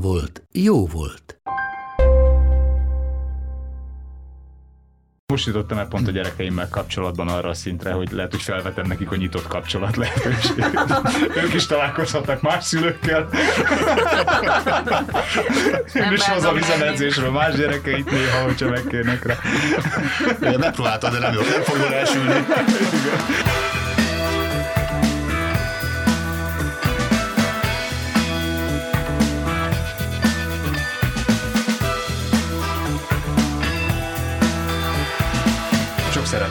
volt, 0.00 0.42
jó 0.52 0.86
volt. 0.86 1.40
Most 5.32 5.46
jutottam 5.46 5.78
el 5.78 5.86
pont 5.86 6.08
a 6.08 6.10
gyerekeimmel 6.10 6.68
kapcsolatban 6.68 7.28
arra 7.28 7.48
a 7.48 7.54
szintre, 7.54 7.92
hogy 7.92 8.12
lehet, 8.12 8.30
hogy 8.30 8.42
felvetem 8.42 8.86
nekik 8.86 9.10
a 9.10 9.16
nyitott 9.16 9.46
kapcsolat 9.46 9.96
lehetőséget. 9.96 10.72
ők 11.44 11.54
is 11.54 11.66
találkozhatnak 11.66 12.42
más 12.42 12.64
szülőkkel. 12.64 13.28
Én 15.94 16.12
is 16.12 16.24
hazaviszem 16.24 16.82
edzésről 16.82 17.30
más 17.30 17.54
gyerekeit 17.54 18.10
néha, 18.10 18.42
hogyha 18.42 18.68
megkérnek 18.68 19.24
rá. 19.24 19.38
Megpróbáltad, 20.58 21.12
de 21.12 21.18
nem 21.18 21.32
jó, 21.32 21.40
nem 21.40 21.62
fog 21.62 21.76
jól 21.76 21.94
elsülni. 21.94 22.46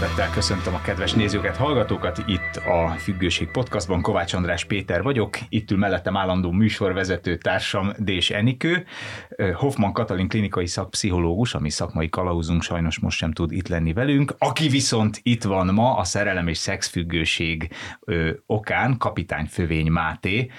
Szeretettel 0.06 0.34
köszöntöm 0.34 0.74
a 0.74 0.82
kedves 0.82 1.14
nézőket, 1.14 1.58
hallgatókat. 1.58 2.24
Itt 2.28 2.56
a 2.56 2.96
Függőség 2.98 3.52
Podcastban. 3.52 4.02
Kovács 4.02 4.34
András 4.34 4.66
Péter 4.66 5.04
vagyok, 5.04 5.38
itt 5.50 5.72
ül 5.72 5.78
mellettem 5.78 6.18
állandó 6.18 6.52
műsorvezető 6.52 7.38
társam 7.38 7.92
Dés 7.98 8.30
Enikő, 8.30 8.86
Hoffman 9.54 9.94
Katalin 9.94 10.28
klinikai 10.28 10.68
szakpszichológus, 10.68 11.54
ami 11.54 11.70
szakmai 11.70 12.10
kalauzunk 12.10 12.64
sajnos 12.64 13.00
most 13.00 13.18
sem 13.18 13.32
tud 13.32 13.52
itt 13.52 13.68
lenni 13.68 13.94
velünk, 13.94 14.36
aki 14.38 14.68
viszont 14.68 15.20
itt 15.24 15.44
van 15.44 15.74
ma 15.74 15.98
a 15.98 16.04
szerelem 16.04 16.48
és 16.48 16.58
szexfüggőség 16.58 17.70
ö, 18.00 18.30
okán, 18.46 18.98
kapitány 18.98 19.46
Fövény 19.46 19.92
Máté, 19.92 20.52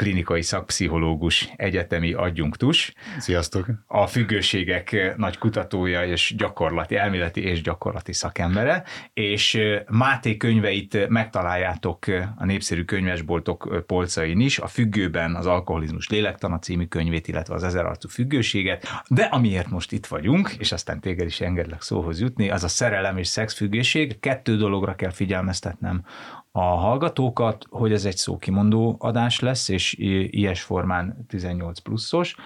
klinikai 0.00 0.42
szakpszichológus, 0.42 1.48
egyetemi 1.56 2.12
adjunktus. 2.12 2.92
Sziasztok! 3.18 3.66
A 3.86 4.06
függőségek 4.06 5.14
nagy 5.16 5.38
kutatója 5.38 6.04
és 6.04 6.34
gyakorlati, 6.36 6.96
elméleti 6.96 7.42
és 7.42 7.62
gyakorlati 7.62 8.12
szakembere, 8.12 8.84
és 9.12 9.58
Máté 9.88 10.36
könyveit 10.36 11.08
megtaláljátok 11.08 12.06
a 12.36 12.44
népszerű 12.44 12.84
könyvesboltok 12.84 13.84
polcain 13.86 14.40
is, 14.40 14.58
a 14.58 14.66
Függőben 14.66 15.34
az 15.34 15.46
Alkoholizmus 15.46 16.08
lélektana 16.08 16.58
című 16.58 16.84
könyvét, 16.84 17.28
illetve 17.28 17.54
az 17.54 17.64
Ezerarcú 17.64 18.08
függőséget, 18.08 18.86
de 19.08 19.22
amiért 19.22 19.68
most 19.68 19.92
itt 19.92 20.06
vagyunk, 20.06 20.50
és 20.58 20.72
aztán 20.72 21.00
téged 21.00 21.26
is 21.26 21.40
engedlek 21.40 21.82
szóhoz 21.82 22.20
jutni, 22.20 22.50
az 22.50 22.64
a 22.64 22.68
szerelem 22.68 23.16
és 23.16 23.26
szexfüggőség. 23.26 24.20
Kettő 24.20 24.56
dologra 24.56 24.94
kell 24.94 25.10
figyelmeztetnem 25.10 26.04
a 26.52 26.60
hallgatókat, 26.60 27.66
hogy 27.68 27.92
ez 27.92 28.04
egy 28.04 28.16
szókimondó 28.16 28.96
adás 28.98 29.40
lesz, 29.40 29.68
és 29.68 29.94
ilyes 30.30 30.62
formán 30.62 31.26
18 31.28 31.78
pluszos. 31.78 32.36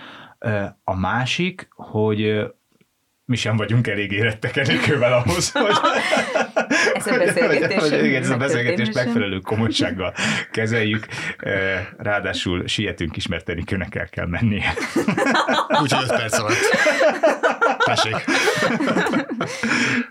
A 0.85 0.97
másik, 0.97 1.69
hogy 1.71 2.47
mi 3.27 3.37
sem 3.37 3.57
vagyunk 3.57 3.87
elég 3.87 4.13
érettek 4.13 4.57
Enikővel 4.57 5.13
ahhoz, 5.13 5.53
hogy, 5.53 5.75
ez 6.95 7.07
a 7.07 7.19
beszélgetés, 7.19 7.79
hogy, 7.79 8.01
hogy 8.01 8.15
ez 8.15 8.31
a 8.31 8.37
beszélgetés 8.37 8.93
megfelelő 8.93 9.39
komolysággal 9.39 10.15
kezeljük. 10.51 11.07
Ráadásul 11.97 12.67
sietünk 12.67 13.17
is, 13.17 13.27
mert 13.27 13.49
Enikőnek 13.49 13.95
el 13.95 14.09
kell 14.09 14.27
mennie. 14.27 14.75
Úgyhogy 15.83 16.03
5 16.03 16.09
perc 16.09 16.39
alatt. 16.39 16.57
Tessék. 17.85 18.25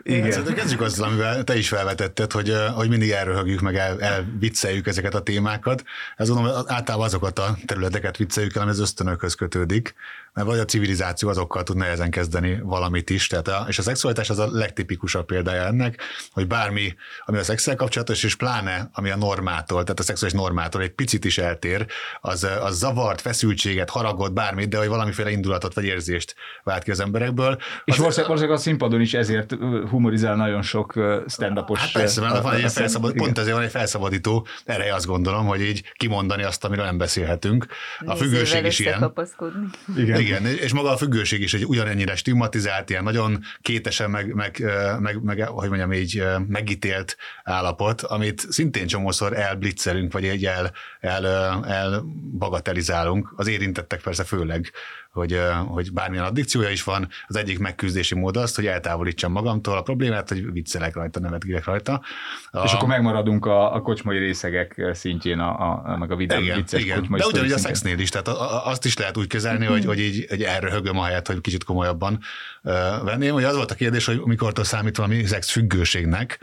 Igen. 0.03 0.31
Szerintem 0.31 0.55
kezdjük 0.55 0.81
azzal, 0.81 1.07
amivel 1.07 1.43
te 1.43 1.57
is 1.57 1.67
felvetetted, 1.67 2.31
hogy, 2.31 2.53
hogy 2.75 2.89
mindig 2.89 3.09
elröhögjük, 3.09 3.61
meg 3.61 3.75
el, 3.75 4.01
elvicceljük 4.01 4.87
ezeket 4.87 5.15
a 5.15 5.21
témákat. 5.21 5.83
Ez 6.17 6.29
gondolom, 6.29 6.63
általában 6.67 7.05
azokat 7.05 7.39
a 7.39 7.57
területeket 7.65 8.17
vicceljük 8.17 8.55
el, 8.55 8.61
ami 8.61 8.71
az 8.71 8.79
ösztönökhöz 8.79 9.35
kötődik, 9.35 9.95
mert 10.33 10.47
vagy 10.47 10.59
a 10.59 10.65
civilizáció 10.65 11.29
azokkal 11.29 11.63
tud 11.63 11.77
nehezen 11.77 12.09
kezdeni 12.09 12.59
valamit 12.63 13.09
is. 13.09 13.27
Tehát 13.27 13.47
a, 13.47 13.65
és 13.67 13.77
a 13.77 13.81
szexualitás 13.81 14.29
az 14.29 14.39
a 14.39 14.47
legtipikusabb 14.51 15.25
példája 15.25 15.65
ennek, 15.65 16.01
hogy 16.31 16.47
bármi, 16.47 16.95
ami 17.25 17.37
a 17.37 17.43
szexel 17.43 17.75
kapcsolatos, 17.75 18.23
és 18.23 18.35
pláne 18.35 18.89
ami 18.93 19.09
a 19.09 19.15
normától, 19.17 19.83
tehát 19.83 19.99
a 19.99 20.03
szexuális 20.03 20.37
normától 20.37 20.81
egy 20.81 20.91
picit 20.91 21.25
is 21.25 21.37
eltér, 21.37 21.85
az, 22.21 22.47
az 22.61 22.77
zavart, 22.77 23.21
feszültséget, 23.21 23.89
haragot, 23.89 24.33
bármit, 24.33 24.69
de 24.69 24.77
hogy 24.77 24.87
valamiféle 24.87 25.31
indulatot 25.31 25.73
vagy 25.73 25.85
érzést 25.85 26.35
vált 26.63 26.83
ki 26.83 26.91
az 26.91 26.99
emberekből. 26.99 27.57
És 27.85 27.93
az, 27.93 27.99
valószínűleg 27.99 28.51
a 28.51 28.57
színpadon 28.57 29.01
is 29.01 29.12
ezért 29.13 29.55
humorizál 29.89 30.35
nagyon 30.35 30.61
sok 30.61 30.93
stand-upos. 31.27 31.79
Hát 31.79 31.91
persze, 31.91 32.21
mert 32.21 32.41
van 32.41 32.53
egy 32.53 32.71
felszabad, 32.71 33.13
pont 33.13 33.37
ezért 33.37 33.55
van 33.55 33.63
egy 33.63 33.71
felszabadító 33.71 34.47
ereje, 34.65 34.93
azt 34.93 35.05
gondolom, 35.05 35.45
hogy 35.45 35.61
így 35.61 35.91
kimondani 35.93 36.43
azt, 36.43 36.65
amiről 36.65 36.85
nem 36.85 36.97
beszélhetünk. 36.97 37.65
A 38.05 38.15
függőség 38.15 38.65
is 38.65 38.79
ilyen. 38.79 39.13
Igen. 39.97 40.19
Igen, 40.19 40.45
és 40.45 40.73
maga 40.73 40.91
a 40.91 40.97
függőség 40.97 41.41
is 41.41 41.53
egy 41.53 41.65
ugyanennyire 41.65 42.15
stigmatizált, 42.15 42.89
ilyen 42.89 43.03
nagyon 43.03 43.39
kétesen 43.61 44.09
meg, 44.09 44.33
meg, 44.33 44.63
meg, 44.99 45.23
meg 45.23 45.41
hogy 45.47 45.67
mondjam 45.67 45.93
így, 45.93 46.23
megítélt 46.47 47.17
állapot, 47.43 48.01
amit 48.01 48.45
szintén 48.49 48.87
csomószor 48.87 49.37
elblitzelünk, 49.37 50.13
vagy 50.13 50.25
egy 50.25 50.45
el, 50.45 50.71
el, 50.99 51.25
elbagatelizálunk, 51.65 53.33
az 53.35 53.47
érintettek 53.47 54.01
persze 54.01 54.23
főleg, 54.23 54.71
hogy, 55.13 55.39
hogy 55.67 55.93
bármilyen 55.93 56.25
addikciója 56.25 56.69
is 56.69 56.83
van, 56.83 57.07
az 57.27 57.35
egyik 57.35 57.59
megküzdési 57.59 58.15
mód 58.15 58.37
az, 58.37 58.55
hogy 58.55 58.65
eltávolítsam 58.65 59.31
magamtól 59.31 59.77
a 59.77 59.81
problémát, 59.81 60.29
hogy 60.29 60.51
viccelek 60.51 60.95
rajta, 60.95 61.19
nevetgélek 61.19 61.65
rajta. 61.65 62.01
És 62.63 62.71
a... 62.71 62.75
akkor 62.75 62.87
megmaradunk 62.87 63.45
a, 63.45 63.73
a 63.75 63.81
kocsmai 63.81 64.17
részegek 64.17 64.89
szintjén, 64.93 65.39
a, 65.39 65.81
a, 65.91 65.97
meg 65.97 66.11
a 66.11 66.15
vidám 66.15 66.41
igen, 66.41 66.55
vicces 66.55 66.83
igen. 66.83 66.99
kocsmai 66.99 67.19
De 67.19 67.25
ugyanúgy 67.25 67.51
a 67.51 67.57
szexnél 67.57 67.99
is, 67.99 68.09
tehát 68.09 68.27
azt 68.65 68.85
is 68.85 68.97
lehet 68.97 69.17
úgy 69.17 69.27
kezelni, 69.27 69.65
hogy, 69.65 69.85
hogy 69.85 69.99
így 69.99 70.25
egy 70.29 70.43
elröhögöm 70.43 70.97
ahelyett, 70.97 71.27
hogy 71.27 71.41
kicsit 71.41 71.63
komolyabban 71.63 72.19
venném. 73.03 73.33
Hogy 73.33 73.43
az 73.43 73.55
volt 73.55 73.71
a 73.71 73.75
kérdés, 73.75 74.05
hogy 74.05 74.21
mikortól 74.25 74.63
számít 74.63 74.97
valami 74.97 75.25
szex 75.25 75.51
függőségnek, 75.51 76.39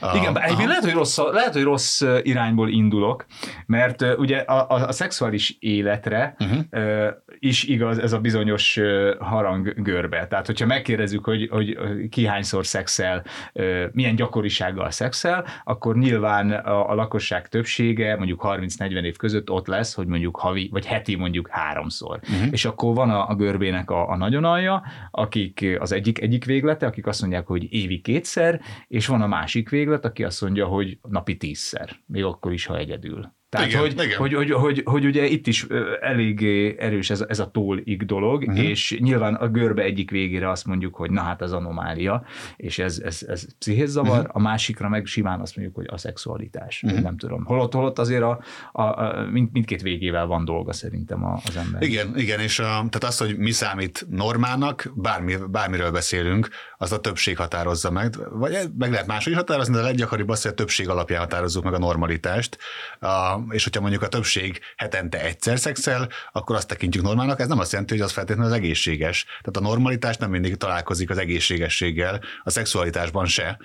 a, 0.00 0.16
Igen, 0.16 0.32
bár 0.32 0.44
egyébként 0.44 0.68
lehet, 0.68 0.84
hogy 0.84 0.92
rossz, 0.92 1.18
lehet, 1.18 1.52
hogy 1.52 1.62
rossz 1.62 2.02
irányból 2.22 2.68
indulok, 2.68 3.26
mert 3.66 4.02
uh, 4.02 4.18
ugye 4.18 4.38
a, 4.38 4.66
a, 4.68 4.86
a 4.86 4.92
szexuális 4.92 5.56
életre 5.58 6.36
uh-huh. 6.38 6.58
uh, 6.72 7.06
is 7.38 7.64
igaz 7.64 7.98
ez 7.98 8.12
a 8.12 8.18
bizonyos 8.18 8.76
uh, 8.76 9.16
harang 9.18 9.82
görbe. 9.82 10.26
Tehát, 10.26 10.46
hogyha 10.46 10.66
megkérdezzük, 10.66 11.24
hogy, 11.24 11.48
hogy 11.50 11.78
ki 12.08 12.26
hányszor 12.26 12.66
szexel, 12.66 13.24
uh, 13.52 13.84
milyen 13.92 14.14
gyakorisággal 14.14 14.90
szexel, 14.90 15.44
akkor 15.64 15.96
nyilván 15.96 16.50
a, 16.50 16.90
a 16.90 16.94
lakosság 16.94 17.48
többsége 17.48 18.16
mondjuk 18.16 18.42
30-40 18.44 19.02
év 19.02 19.16
között 19.16 19.50
ott 19.50 19.66
lesz, 19.66 19.94
hogy 19.94 20.06
mondjuk 20.06 20.36
havi, 20.36 20.68
vagy 20.72 20.86
heti 20.86 21.16
mondjuk 21.16 21.48
háromszor. 21.48 22.20
Uh-huh. 22.22 22.48
És 22.50 22.64
akkor 22.64 22.94
van 22.94 23.10
a, 23.10 23.28
a 23.28 23.34
görbének 23.34 23.90
a, 23.90 24.10
a 24.10 24.16
nagyon 24.16 24.44
alja, 24.44 24.82
akik 25.10 25.76
az 25.78 25.92
egyik 25.92 26.20
egyik 26.20 26.44
véglete, 26.44 26.86
akik 26.86 27.06
azt 27.06 27.20
mondják, 27.20 27.46
hogy 27.46 27.72
évi 27.72 28.00
kétszer, 28.00 28.60
és 28.88 29.06
van 29.06 29.22
a 29.22 29.26
másik 29.26 29.68
véglet, 29.90 30.10
aki 30.10 30.24
azt 30.24 30.40
mondja, 30.40 30.66
hogy 30.66 30.98
napi 31.08 31.36
tízszer, 31.36 32.00
még 32.06 32.24
akkor 32.24 32.52
is, 32.52 32.66
ha 32.66 32.76
egyedül. 32.76 33.34
Tehát, 33.50 33.66
igen, 33.66 33.80
hogy, 33.80 33.92
igen. 33.92 34.18
Hogy, 34.18 34.34
hogy, 34.34 34.50
hogy, 34.50 34.82
hogy 34.84 35.04
ugye 35.04 35.24
itt 35.24 35.46
is 35.46 35.66
elég 36.00 36.44
erős 36.78 37.10
ez, 37.10 37.24
ez 37.28 37.38
a 37.38 37.50
tólig 37.50 38.06
dolog, 38.06 38.42
uh-huh. 38.42 38.68
és 38.68 38.98
nyilván 39.00 39.34
a 39.34 39.48
görbe 39.48 39.82
egyik 39.82 40.10
végére 40.10 40.50
azt 40.50 40.66
mondjuk, 40.66 40.94
hogy 40.94 41.10
na 41.10 41.20
hát 41.20 41.42
ez 41.42 41.52
anomália, 41.52 42.24
és 42.56 42.78
ez, 42.78 42.98
ez, 43.04 43.22
ez 43.28 43.46
pszichézzavar, 43.58 44.18
uh-huh. 44.18 44.36
a 44.36 44.38
másikra 44.38 44.88
meg 44.88 45.06
simán 45.06 45.40
azt 45.40 45.56
mondjuk, 45.56 45.76
hogy 45.76 45.86
a 45.88 45.96
szexualitás. 45.96 46.82
Uh-huh. 46.82 47.00
Nem 47.00 47.16
tudom. 47.16 47.44
Holott, 47.44 47.72
holott 47.72 47.98
azért 47.98 48.22
a, 48.22 48.40
a, 48.72 48.82
a 48.82 49.26
mind, 49.30 49.48
mindkét 49.52 49.82
végével 49.82 50.26
van 50.26 50.44
dolga 50.44 50.72
szerintem 50.72 51.24
az 51.24 51.56
ember. 51.56 51.82
Igen, 51.82 52.18
igen, 52.18 52.40
és 52.40 52.58
a, 52.58 52.64
tehát 52.64 53.04
az, 53.04 53.18
hogy 53.18 53.36
mi 53.36 53.50
számít 53.50 54.06
normának, 54.10 54.92
bármi, 54.94 55.36
bármiről 55.50 55.90
beszélünk, 55.90 56.48
az 56.76 56.92
a 56.92 57.00
többség 57.00 57.36
határozza 57.36 57.90
meg, 57.90 58.14
vagy 58.32 58.56
meg 58.78 58.90
lehet 58.90 59.06
máshogy 59.06 59.34
határozni, 59.34 59.74
de 59.74 59.80
a 59.80 59.84
leggyakoribb 59.84 60.28
az, 60.28 60.42
hogy 60.42 60.50
a 60.50 60.54
többség 60.54 60.88
alapján 60.88 61.20
határozzuk 61.20 61.64
meg 61.64 61.74
a 61.74 61.78
normalitást. 61.78 62.58
A, 63.00 63.39
és 63.50 63.64
hogyha 63.64 63.80
mondjuk 63.80 64.02
a 64.02 64.08
többség 64.08 64.60
hetente 64.76 65.24
egyszer 65.24 65.58
szexel, 65.58 66.08
akkor 66.32 66.56
azt 66.56 66.68
tekintjük 66.68 67.04
normálnak. 67.04 67.40
Ez 67.40 67.48
nem 67.48 67.58
azt 67.58 67.72
jelenti, 67.72 67.94
hogy 67.94 68.02
az 68.02 68.12
feltétlenül 68.12 68.52
az 68.52 68.58
egészséges. 68.58 69.24
Tehát 69.24 69.56
a 69.56 69.60
normalitás 69.60 70.16
nem 70.16 70.30
mindig 70.30 70.56
találkozik 70.56 71.10
az 71.10 71.18
egészségességgel, 71.18 72.20
a 72.42 72.50
szexualitásban 72.50 73.26
se. 73.26 73.58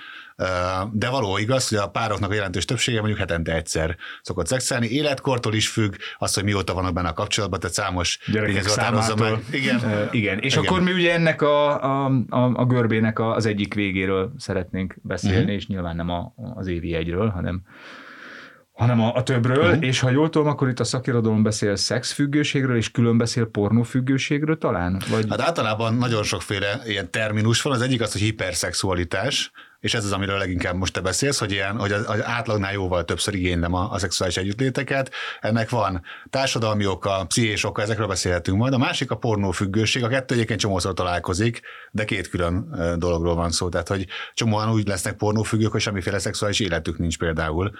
De 0.91 1.09
való 1.09 1.37
igaz, 1.37 1.69
hogy 1.69 1.77
a 1.77 1.87
pároknak 1.89 2.31
a 2.31 2.33
jelentős 2.33 2.65
többsége 2.65 2.97
mondjuk 2.97 3.19
hetente 3.19 3.53
egyszer 3.53 3.97
szokott 4.21 4.47
szexelni. 4.47 4.87
Életkortól 4.87 5.53
is 5.53 5.67
függ, 5.67 5.95
az, 6.17 6.33
hogy 6.33 6.43
mióta 6.43 6.73
vannak 6.73 6.93
benne 6.93 7.07
a 7.07 7.13
kapcsolatban, 7.13 7.59
tehát 7.59 7.75
számos 7.75 8.19
számától. 8.61 9.29
Meg. 9.29 9.43
Igen. 9.51 9.75
Uh, 9.75 10.07
igen. 10.11 10.39
És 10.39 10.53
igen. 10.53 10.65
akkor 10.65 10.81
mi 10.81 10.91
ugye 10.91 11.13
ennek 11.13 11.41
a, 11.41 11.83
a, 11.83 12.05
a, 12.29 12.53
a 12.53 12.65
görbének 12.65 13.19
az 13.19 13.45
egyik 13.45 13.73
végéről 13.73 14.33
szeretnénk 14.37 14.95
beszélni, 15.01 15.37
uh-huh. 15.37 15.53
és 15.53 15.67
nyilván 15.67 15.95
nem 15.95 16.09
a, 16.09 16.33
az 16.55 16.67
évi 16.67 16.93
egyről, 16.93 17.29
hanem 17.29 17.61
hanem 18.75 19.01
a, 19.01 19.15
a 19.15 19.23
többről, 19.23 19.67
uh-huh. 19.67 19.85
és 19.85 19.99
ha 19.99 20.09
jól 20.09 20.29
tudom, 20.29 20.47
akkor 20.47 20.69
itt 20.69 20.79
a 20.79 20.83
szakirodalom 20.83 21.43
beszél 21.43 21.75
szexfüggőségről, 21.75 22.77
és 22.77 22.91
külön 22.91 23.17
beszél 23.17 23.45
pornófüggőségről 23.45 24.57
talán? 24.57 25.01
Vagy... 25.09 25.25
Hát 25.29 25.41
általában 25.41 25.93
nagyon 25.93 26.23
sokféle 26.23 26.81
ilyen 26.85 27.11
terminus 27.11 27.61
van, 27.61 27.73
az 27.73 27.81
egyik 27.81 28.01
az, 28.01 28.11
hogy 28.11 28.21
hiperszexualitás, 28.21 29.51
és 29.79 29.93
ez 29.93 30.05
az, 30.05 30.11
amiről 30.11 30.37
leginkább 30.37 30.75
most 30.75 30.93
te 30.93 31.01
beszélsz, 31.01 31.39
hogy, 31.39 31.51
ilyen, 31.51 31.79
hogy 31.79 31.91
az, 31.91 32.09
az 32.09 32.23
átlagnál 32.23 32.73
jóval 32.73 33.05
többször 33.05 33.33
igénylem 33.33 33.73
a, 33.73 33.91
a 33.91 33.97
szexuális 33.97 34.37
együttléteket. 34.37 35.11
Ennek 35.39 35.69
van 35.69 36.01
társadalmi 36.29 36.85
oka, 36.85 37.25
pszichés 37.27 37.63
oka, 37.63 37.81
ezekről 37.81 38.07
beszélhetünk 38.07 38.57
majd. 38.57 38.73
A 38.73 38.77
másik 38.77 39.11
a 39.11 39.15
pornófüggőség, 39.15 40.03
a 40.03 40.07
kettő 40.07 40.33
egyébként 40.33 40.59
csomószor 40.59 40.93
találkozik, 40.93 41.61
de 41.91 42.05
két 42.05 42.29
külön 42.29 42.75
dologról 42.97 43.35
van 43.35 43.51
szó. 43.51 43.69
Tehát, 43.69 43.87
hogy 43.87 44.07
csomóan 44.33 44.71
úgy 44.71 44.87
lesznek 44.87 45.15
pornófüggők, 45.15 45.71
hogy 45.71 45.81
semmiféle 45.81 46.19
szexuális 46.19 46.59
életük 46.59 46.97
nincs 46.97 47.17
például. 47.17 47.71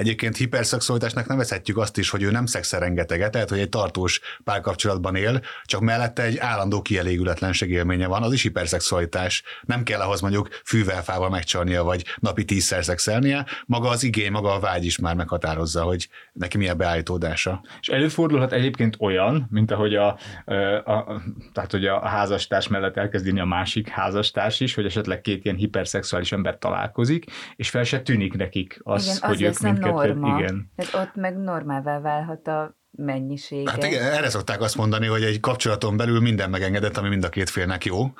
Egyébként 0.00 0.36
hiperszexualitásnak 0.36 1.26
nevezhetjük 1.26 1.76
azt 1.76 1.98
is, 1.98 2.10
hogy 2.10 2.22
ő 2.22 2.30
nem 2.30 2.46
szexel 2.46 2.80
rengeteget, 2.80 3.30
tehát 3.30 3.48
hogy 3.48 3.58
egy 3.58 3.68
tartós 3.68 4.20
párkapcsolatban 4.44 5.16
él, 5.16 5.40
csak 5.64 5.80
mellette 5.80 6.22
egy 6.22 6.38
állandó 6.38 6.82
kielégületlenség 6.82 7.70
élménye 7.70 8.06
van, 8.06 8.22
az 8.22 8.32
is 8.32 8.42
hiperszexualitás. 8.42 9.42
Nem 9.62 9.82
kell 9.82 10.00
ahhoz 10.00 10.20
mondjuk 10.20 10.48
fűvel, 10.64 11.02
fával 11.02 11.30
megcsalnia, 11.30 11.82
vagy 11.82 12.04
napi 12.18 12.44
tízszer 12.44 12.84
szexelnie, 12.84 13.46
maga 13.66 13.88
az 13.88 14.02
igény, 14.02 14.30
maga 14.30 14.54
a 14.54 14.60
vágy 14.60 14.84
is 14.84 14.98
már 14.98 15.14
meghatározza, 15.14 15.82
hogy 15.82 16.08
neki 16.32 16.56
milyen 16.56 16.76
beállítódása. 16.76 17.64
És 17.80 17.88
előfordulhat 17.88 18.52
egyébként 18.52 18.96
olyan, 18.98 19.46
mint 19.50 19.70
ahogy 19.70 19.94
a, 19.94 20.18
a, 20.44 20.52
a, 20.92 21.22
tehát, 21.52 21.70
hogy 21.70 21.86
a 21.86 22.08
házastárs 22.08 22.68
mellett 22.68 22.96
elkezdeni 22.96 23.40
a 23.40 23.44
másik 23.44 23.88
házastárs 23.88 24.60
is, 24.60 24.74
hogy 24.74 24.84
esetleg 24.84 25.20
két 25.20 25.44
ilyen 25.44 25.56
hiperszexuális 25.56 26.32
ember 26.32 26.58
találkozik, 26.58 27.24
és 27.56 27.70
fel 27.70 27.84
se 27.84 28.00
tűnik 28.00 28.34
nekik 28.36 28.80
az, 28.82 29.04
Igen, 29.04 29.28
hogy 29.28 29.44
az 29.44 29.56
ők 29.56 29.60
mindkettő, 29.60 29.88
norma. 29.90 30.38
igen. 30.38 30.72
Tehát 30.76 31.08
ott 31.08 31.14
meg 31.14 31.36
normálvá 31.36 32.00
válhat 32.00 32.46
a 32.46 32.79
mennyisége. 32.90 33.70
Hát 33.70 33.84
igen, 33.84 34.02
erre 34.02 34.30
szokták 34.30 34.60
azt 34.60 34.76
mondani, 34.76 35.06
hogy 35.06 35.22
egy 35.22 35.40
kapcsolaton 35.40 35.96
belül 35.96 36.20
minden 36.20 36.50
megengedett, 36.50 36.96
ami 36.96 37.08
mind 37.08 37.24
a 37.24 37.28
két 37.28 37.50
félnek 37.50 37.84
jó, 37.84 38.12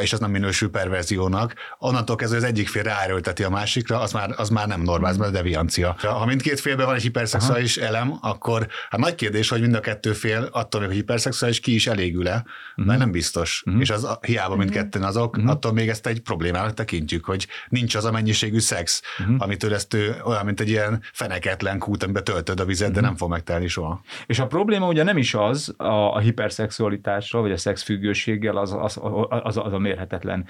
és 0.00 0.12
az 0.12 0.18
nem 0.18 0.30
minősül 0.30 0.70
perverziónak. 0.70 1.54
Onnantól 1.78 2.16
kezdve 2.16 2.38
az 2.38 2.44
egyik 2.44 2.68
fél 2.68 2.82
ráerőlteti 2.82 3.42
a 3.42 3.50
másikra, 3.50 4.00
az 4.00 4.12
már, 4.12 4.30
az 4.36 4.48
már 4.48 4.66
nem 4.66 4.82
normál, 4.82 5.10
ez 5.10 5.30
deviancia. 5.30 5.96
Ha 5.98 6.26
mindkét 6.26 6.60
félben 6.60 6.86
van 6.86 6.94
egy 6.94 7.02
hiperszexuális 7.02 7.76
Aha. 7.76 7.86
elem, 7.86 8.18
akkor 8.20 8.66
hát 8.90 9.00
nagy 9.00 9.14
kérdés, 9.14 9.48
hogy 9.48 9.60
mind 9.60 9.74
a 9.74 9.80
kettő 9.80 10.12
fél 10.12 10.48
attól, 10.52 10.86
hogy 10.86 10.94
hiperszexuális 10.94 11.60
ki 11.60 11.74
is 11.74 11.86
elégül-e, 11.86 12.44
uh-huh. 12.70 12.86
mert 12.86 12.98
nem 12.98 13.10
biztos. 13.10 13.62
Uh-huh. 13.66 13.82
És 13.82 13.90
az 13.90 14.08
hiába 14.20 14.56
mindketten 14.56 15.02
azok, 15.02 15.36
uh-huh. 15.36 15.50
attól 15.50 15.72
még 15.72 15.88
ezt 15.88 16.06
egy 16.06 16.20
problémának 16.20 16.74
tekintjük, 16.74 17.24
hogy 17.24 17.46
nincs 17.68 17.94
az 17.94 18.04
a 18.04 18.10
mennyiségű 18.10 18.58
szex, 18.58 19.02
uh-huh. 19.18 19.36
amitől 19.38 19.74
ezt 19.74 19.94
ő 19.94 20.16
olyan, 20.24 20.44
mint 20.44 20.60
egy 20.60 20.68
ilyen 20.68 21.02
feneketlen 21.12 21.78
kút, 21.78 22.02
amiben 22.02 22.24
töltöd 22.24 22.60
a 22.60 22.64
vizet, 22.64 22.88
uh-huh. 22.88 23.02
de 23.02 23.08
nem 23.08 23.16
fog 23.16 23.30
megtelni 23.30 23.68
soha. 23.68 24.00
És 24.26 24.38
a 24.38 24.46
probléma 24.46 24.86
ugye 24.86 25.02
nem 25.02 25.16
is 25.16 25.34
az 25.34 25.74
a, 25.76 25.84
a 26.14 26.18
hiperszexualitással, 26.18 27.40
vagy 27.40 27.52
a 27.52 27.56
szexfüggőséggel, 27.56 28.56
az, 28.56 28.72
az, 28.72 28.98
az, 29.28 29.56
az 29.56 29.72
a 29.72 29.78
mérhetetlen 29.78 30.46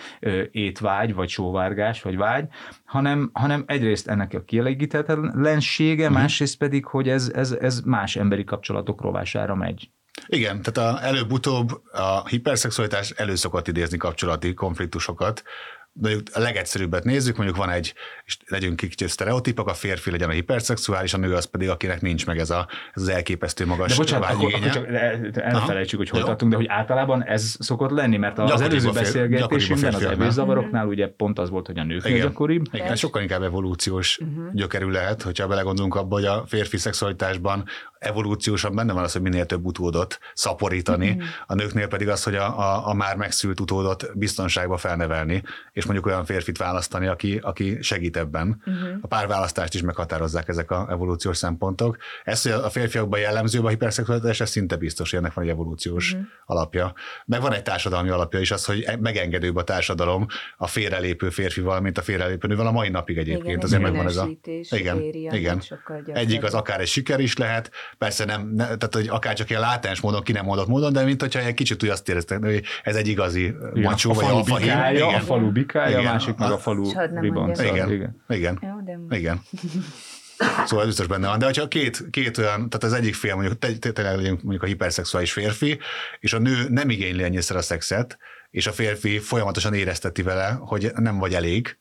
étvágy, 0.51 1.15
vagy 1.15 1.29
sóvárgás, 1.29 2.03
vagy 2.03 2.17
vágy, 2.17 2.47
hanem, 2.85 3.31
hanem 3.33 3.65
egyrészt 3.67 4.09
ennek 4.09 4.35
a 4.35 4.45
kielégíthetetlensége, 4.45 6.09
mm. 6.11 6.13
másrészt 6.13 6.59
pedig, 6.59 6.85
hogy 6.85 7.09
ez, 7.09 7.31
ez, 7.35 7.51
ez 7.53 7.81
más 7.81 8.17
emberi 8.17 8.45
kapcsolatok 8.45 9.01
rovására 9.01 9.55
megy. 9.55 9.91
Igen, 10.27 10.63
tehát 10.63 10.95
a, 10.95 11.05
előbb-utóbb 11.05 11.71
a 11.93 12.29
hiperszexualitás 12.29 13.11
elő 13.11 13.35
szokott 13.35 13.69
idézni 13.69 13.97
kapcsolati 13.97 14.55
konfliktusokat, 14.55 15.43
mondjuk 16.01 16.23
a 16.33 16.39
legegyszerűbbet 16.39 17.05
nézzük, 17.05 17.37
mondjuk 17.37 17.59
van 17.59 17.71
egy, 17.71 17.95
és 18.25 18.37
legyünk 18.47 18.77
kicsit 18.77 19.09
sztereotípak, 19.09 19.67
a 19.67 19.75
férfi 19.75 20.11
legyen 20.11 20.29
a 20.29 20.33
hiperszexuális, 20.33 21.15
a 21.15 21.17
nő 21.17 21.35
az 21.35 21.45
pedig, 21.45 21.69
akinek 21.69 22.01
nincs 22.01 22.27
meg 22.27 22.39
ez, 22.39 22.51
a, 22.51 22.69
ez 22.95 23.03
az 23.03 23.09
elképesztő 23.09 23.67
magas 23.67 23.91
De 23.91 23.97
bocsánat, 23.97 24.31
akkor, 24.31 24.55
akkor 24.55 24.71
csak 24.71 24.87
elfelejtsük, 25.35 25.99
hogy 25.99 26.09
hol 26.09 26.23
tartunk, 26.23 26.51
de 26.51 26.57
hogy 26.57 26.67
általában 26.69 27.25
ez 27.25 27.57
szokott 27.59 27.91
lenni, 27.91 28.17
mert 28.17 28.39
az 28.39 28.61
előző 28.61 28.91
beszélgetésünkben 28.91 29.95
az 29.95 30.03
ebédzavaroknál 30.03 30.87
ugye 30.87 31.09
pont 31.09 31.39
az 31.39 31.51
volt, 31.51 31.67
hogy 31.67 31.79
a 31.79 31.85
nők 31.85 32.09
gyakoribb. 32.09 32.65
Igen, 32.73 32.97
sokkal 32.97 33.23
inkább 33.23 33.43
evolúciós 33.43 34.19
uh-huh. 34.19 34.53
gyökerű 34.53 34.89
lehet, 34.91 35.23
hogyha 35.23 35.47
belegondolunk 35.47 35.95
abba, 35.95 36.15
hogy 36.15 36.25
a 36.25 36.45
férfi 36.47 36.77
szexualitásban 36.77 37.65
evolúciósan 37.99 38.75
benne 38.75 38.93
van 38.93 39.03
az, 39.03 39.13
hogy 39.13 39.23
minél 39.23 39.47
több 39.47 39.65
utódot 39.65 40.19
szaporítani, 40.35 41.09
uh-huh. 41.09 41.25
a 41.47 41.55
nőknél 41.55 41.89
pedig 41.89 42.09
az, 42.09 42.23
hogy 42.23 42.35
a, 42.35 42.59
a, 42.59 42.89
a 42.89 42.95
már 42.95 43.17
megszült 43.17 43.61
utódot 43.61 44.19
biztonságba 44.19 44.77
felnevelni, 44.77 45.43
és 45.73 45.87
mondjuk 45.89 46.07
olyan 46.07 46.25
férfit 46.25 46.59
választani, 46.59 47.07
aki, 47.07 47.39
aki 47.43 47.79
segít 47.81 48.17
ebben. 48.17 48.63
Uh-huh. 48.67 48.89
A 49.01 49.07
párválasztást 49.07 49.75
is 49.75 49.83
meghatározzák 49.83 50.49
ezek 50.49 50.71
a 50.71 50.87
evolúciós 50.91 51.37
szempontok. 51.37 51.97
Ez, 52.25 52.43
hogy 52.43 52.53
a 52.53 52.71
férfiakban 52.71 53.21
jellemző 53.21 53.61
a 53.61 53.69
hiperszexualitás, 53.69 54.41
ez 54.41 54.51
szinte 54.51 54.77
biztos, 54.77 55.11
hogy 55.11 55.19
ennek 55.19 55.33
van 55.33 55.45
egy 55.45 55.51
evolúciós 55.51 56.13
uh-huh. 56.13 56.29
alapja. 56.45 56.93
Meg 57.27 57.41
van 57.41 57.53
egy 57.53 57.63
társadalmi 57.63 58.09
alapja 58.09 58.41
is 58.41 58.51
az, 58.51 58.65
hogy 58.65 58.87
megengedőbb 59.01 59.57
a 59.57 59.65
társadalom 59.65 60.27
a 60.57 60.67
félrelépő 60.67 61.31
férfival, 61.31 61.81
mint 61.81 61.99
a 61.99 62.03
félrelépő 62.03 62.47
nővel 62.47 62.67
a 62.67 62.73
mai 62.73 62.89
napig 62.89 63.19
egyébként. 63.19 63.47
Igen, 63.47 63.61
Azért 63.61 63.83
megvan 63.83 64.07
ez 64.07 64.17
a... 64.17 64.29
Igen, 64.71 65.01
igen. 65.31 65.63
Egyik 66.13 66.43
az 66.43 66.55
akár 66.55 66.81
egy 66.81 66.87
siker 66.87 67.21
is 67.21 67.37
lehet, 67.37 67.71
persze 67.99 68.25
nem, 68.25 68.53
ne, 68.55 68.65
tehát 68.65 68.95
hogy 68.95 69.09
akár 69.09 69.35
csak 69.35 69.51
ilyen 69.51 69.61
látens 69.61 70.01
módon, 70.01 70.23
ki 70.23 70.33
nem 70.33 70.45
mondott 70.45 70.67
módon, 70.67 70.93
de 70.93 71.05
mint 71.05 71.21
hogyha 71.21 71.41
egy 71.41 71.55
kicsit 71.55 71.83
úgy 71.83 71.89
azt 71.89 72.09
éreztek, 72.09 72.45
hogy 72.45 72.63
ez 72.83 72.97
egy 72.97 73.09
igazi 73.09 73.55
macsó, 73.75 74.13
vagy 74.13 74.25
alfa 74.25 74.57
bikája, 74.57 75.07
a 75.07 75.21
falu 75.21 75.53
bikája, 75.53 75.78
a 75.79 76.03
másik 76.03 76.37
meg 76.37 76.51
a 76.51 76.59
falu 76.59 76.91
ribanc. 77.21 77.61
Igen, 77.61 77.91
igen, 77.93 78.23
igen. 78.29 79.07
igen. 79.11 79.41
Szóval 80.67 80.85
biztos 80.85 81.07
benne 81.07 81.27
van. 81.27 81.39
De 81.39 81.45
hogyha 81.45 81.69
két, 81.69 82.11
két 82.11 82.39
olyan, 82.39 82.69
tehát 82.69 82.85
az 82.85 82.93
egyik 82.93 83.15
fél 83.15 83.35
mondjuk 83.35 83.59
tényleg 83.59 84.17
legyünk 84.17 84.43
mondjuk 84.43 84.63
a 84.63 84.67
hiperszexuális 84.67 85.33
férfi, 85.33 85.79
és 86.21 86.33
a 86.33 86.39
nő 86.39 86.69
nem 86.69 86.91
igényli 86.91 87.23
ennyiszer 87.23 87.57
a 87.57 87.63
szexet, 87.63 88.19
és 88.51 88.67
a 88.67 88.73
férfi 88.73 89.19
folyamatosan 89.19 89.75
érezteti 89.75 90.23
vele, 90.23 90.59
hogy 90.61 90.93
nem 90.95 91.19
vagy 91.19 91.35
elég, 91.35 91.79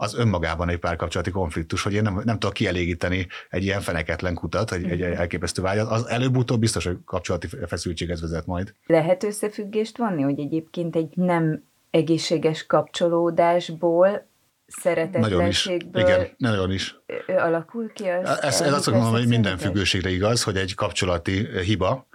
az 0.00 0.14
önmagában 0.14 0.68
egy 0.68 0.78
párkapcsolati 0.78 1.30
konfliktus, 1.30 1.82
hogy 1.82 1.92
én 1.92 2.02
nem, 2.02 2.20
nem 2.24 2.38
tudok 2.38 2.54
kielégíteni 2.54 3.26
egy 3.50 3.64
ilyen 3.64 3.80
feneketlen 3.80 4.34
kutat, 4.34 4.72
egy, 4.72 4.90
egy 4.90 5.00
elképesztő 5.00 5.62
vágyat, 5.62 5.90
az 5.90 6.06
előbb-utóbb 6.08 6.60
biztos, 6.60 6.84
hogy 6.84 6.96
kapcsolati 7.04 7.48
feszültséghez 7.66 8.20
vezet 8.20 8.46
majd. 8.46 8.74
Lehet 8.86 9.24
összefüggést 9.24 9.96
vonni, 9.96 10.22
hogy 10.22 10.38
egyébként 10.38 10.96
egy 10.96 11.12
nem 11.16 11.64
egészséges 11.90 12.66
kapcsolódásból 12.66 14.28
szeretetlenségből 14.66 15.38
nagyon 15.38 15.48
is. 15.48 15.66
Igen, 15.92 16.34
nagyon 16.36 16.72
is. 16.72 16.96
alakul 17.26 17.92
ki 17.92 18.08
az 18.08 18.38
Ez, 18.42 18.60
ez 18.60 18.72
azt 18.72 18.90
mondom, 18.90 19.12
hogy 19.12 19.26
minden 19.26 19.58
függőségre 19.58 20.10
igaz, 20.10 20.42
hogy 20.42 20.56
egy 20.56 20.74
kapcsolati 20.74 21.46
hiba, 21.64 22.08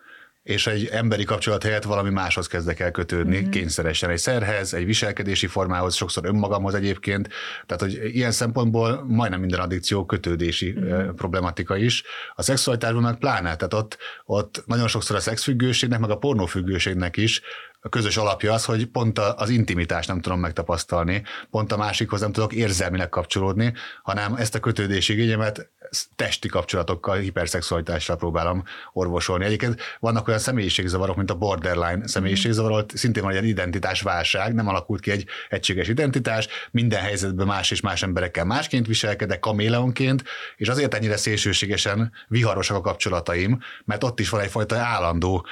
és 0.46 0.68
egy 0.68 0.86
emberi 0.86 1.24
kapcsolat 1.24 1.64
helyett 1.64 1.84
valami 1.84 2.10
máshoz 2.10 2.48
kezdek 2.48 2.80
el 2.80 2.92
kötődni, 2.92 3.40
mm-hmm. 3.40 3.50
kényszeresen 3.50 4.10
egy 4.10 4.18
szerhez, 4.18 4.74
egy 4.74 4.86
viselkedési 4.86 5.48
formához, 5.48 5.96
sokszor 5.96 6.26
önmagamhoz 6.26 6.74
egyébként. 6.74 7.30
Tehát, 7.66 7.82
hogy 7.82 8.16
ilyen 8.16 8.32
szempontból 8.32 9.04
majdnem 9.08 9.40
minden 9.40 9.60
addikció 9.60 10.06
kötődési 10.06 10.72
mm-hmm. 10.72 11.10
problematika 11.16 11.78
is. 11.78 12.04
A 12.36 12.42
szexualitásban 12.42 13.02
meg 13.02 13.18
pláne, 13.18 13.56
tehát 13.56 13.74
ott, 13.74 13.98
ott 14.26 14.64
nagyon 14.66 14.88
sokszor 14.88 15.16
a 15.16 15.20
szexfüggőségnek, 15.20 16.00
meg 16.00 16.10
a 16.10 16.18
pornófüggőségnek 16.18 17.18
is 17.18 17.42
a 17.86 17.90
közös 17.90 18.18
alapja 18.18 18.54
az, 18.54 18.66
hogy 18.66 18.86
pont 18.86 19.20
az 19.20 19.50
intimitást 19.50 20.08
nem 20.08 20.22
tudom 20.22 20.40
megtapasztalni, 20.40 21.24
pont 21.50 21.72
a 21.72 21.78
másikhoz 21.78 22.22
nem 22.22 22.32
tudok 22.32 22.54
érzelmileg 22.54 23.10
kapcsolódni, 23.10 23.74
hanem 24.04 24.36
ezt 24.36 24.56
a 24.56 24.60
kötődési 24.60 25.14
igényemet 25.14 25.70
testi 26.16 26.48
kapcsolatokkal, 26.48 27.18
hiperszexualitással 27.18 28.18
próbálom 28.18 28.64
orvosolni. 28.94 29.46
Egyébként 29.46 29.82
vannak 30.00 30.28
olyan 30.28 30.40
személyiségzavarok, 30.40 31.16
mint 31.16 31.32
a 31.32 31.36
borderline 31.36 32.08
személyiségzavar, 32.08 32.72
ahol 32.72 32.86
szintén 32.94 33.24
van 33.24 33.34
egy 33.34 33.48
identitásválság, 33.48 34.54
nem 34.54 34.68
alakult 34.68 35.02
ki 35.02 35.12
egy 35.12 35.26
egységes 35.50 35.88
identitás, 35.88 36.48
minden 36.72 37.02
helyzetben 37.02 37.48
más 37.48 37.72
és 37.72 37.82
más 37.82 38.04
emberekkel 38.04 38.46
másként 38.46 38.88
viselkedek, 38.88 39.40
kaméleonként, 39.40 40.24
és 40.56 40.68
azért 40.68 40.94
ennyire 40.94 41.18
szélsőségesen 41.18 42.12
viharosak 42.28 42.78
a 42.78 42.82
kapcsolataim, 42.82 43.60
mert 43.84 44.04
ott 44.04 44.20
is 44.20 44.30
van 44.30 44.42
egyfajta 44.42 44.78
állandó 44.78 45.46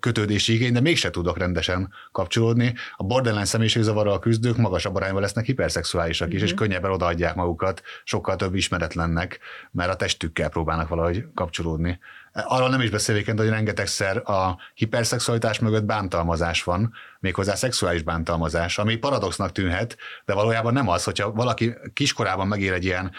kötődési 0.00 0.54
igény, 0.54 0.72
de 0.72 0.80
mégse 0.80 1.10
tudok 1.10 1.38
rendelni 1.38 1.58
rendesen 1.66 1.92
kapcsolódni. 2.12 2.74
A 2.96 3.04
borderline 3.04 3.44
személyiségzavarral 3.44 4.18
küzdők 4.18 4.56
magasabb 4.56 4.94
arányban 4.94 5.22
lesznek 5.22 5.44
hiperszexuálisak 5.44 6.28
is, 6.28 6.34
mm-hmm. 6.34 6.44
és 6.44 6.54
könnyebben 6.54 6.90
odaadják 6.90 7.34
magukat 7.34 7.82
sokkal 8.04 8.36
több 8.36 8.54
ismeretlennek, 8.54 9.38
mert 9.70 9.90
a 9.90 9.96
testükkel 9.96 10.48
próbálnak 10.48 10.88
valahogy 10.88 11.24
kapcsolódni. 11.34 11.98
Arról 12.32 12.68
nem 12.68 12.80
is 12.80 12.90
beszélek, 12.90 13.36
hogy 13.36 13.48
rengetegszer 13.48 14.16
a 14.16 14.58
hiperszexualitás 14.74 15.58
mögött 15.58 15.84
bántalmazás 15.84 16.62
van, 16.62 16.92
méghozzá 17.20 17.54
szexuális 17.54 18.02
bántalmazás, 18.02 18.78
ami 18.78 18.96
paradoxnak 18.96 19.52
tűnhet, 19.52 19.96
de 20.24 20.34
valójában 20.34 20.72
nem 20.72 20.88
az, 20.88 21.04
hogyha 21.04 21.32
valaki 21.32 21.74
kiskorában 21.92 22.46
megér 22.46 22.72
egy 22.72 22.84
ilyen 22.84 23.12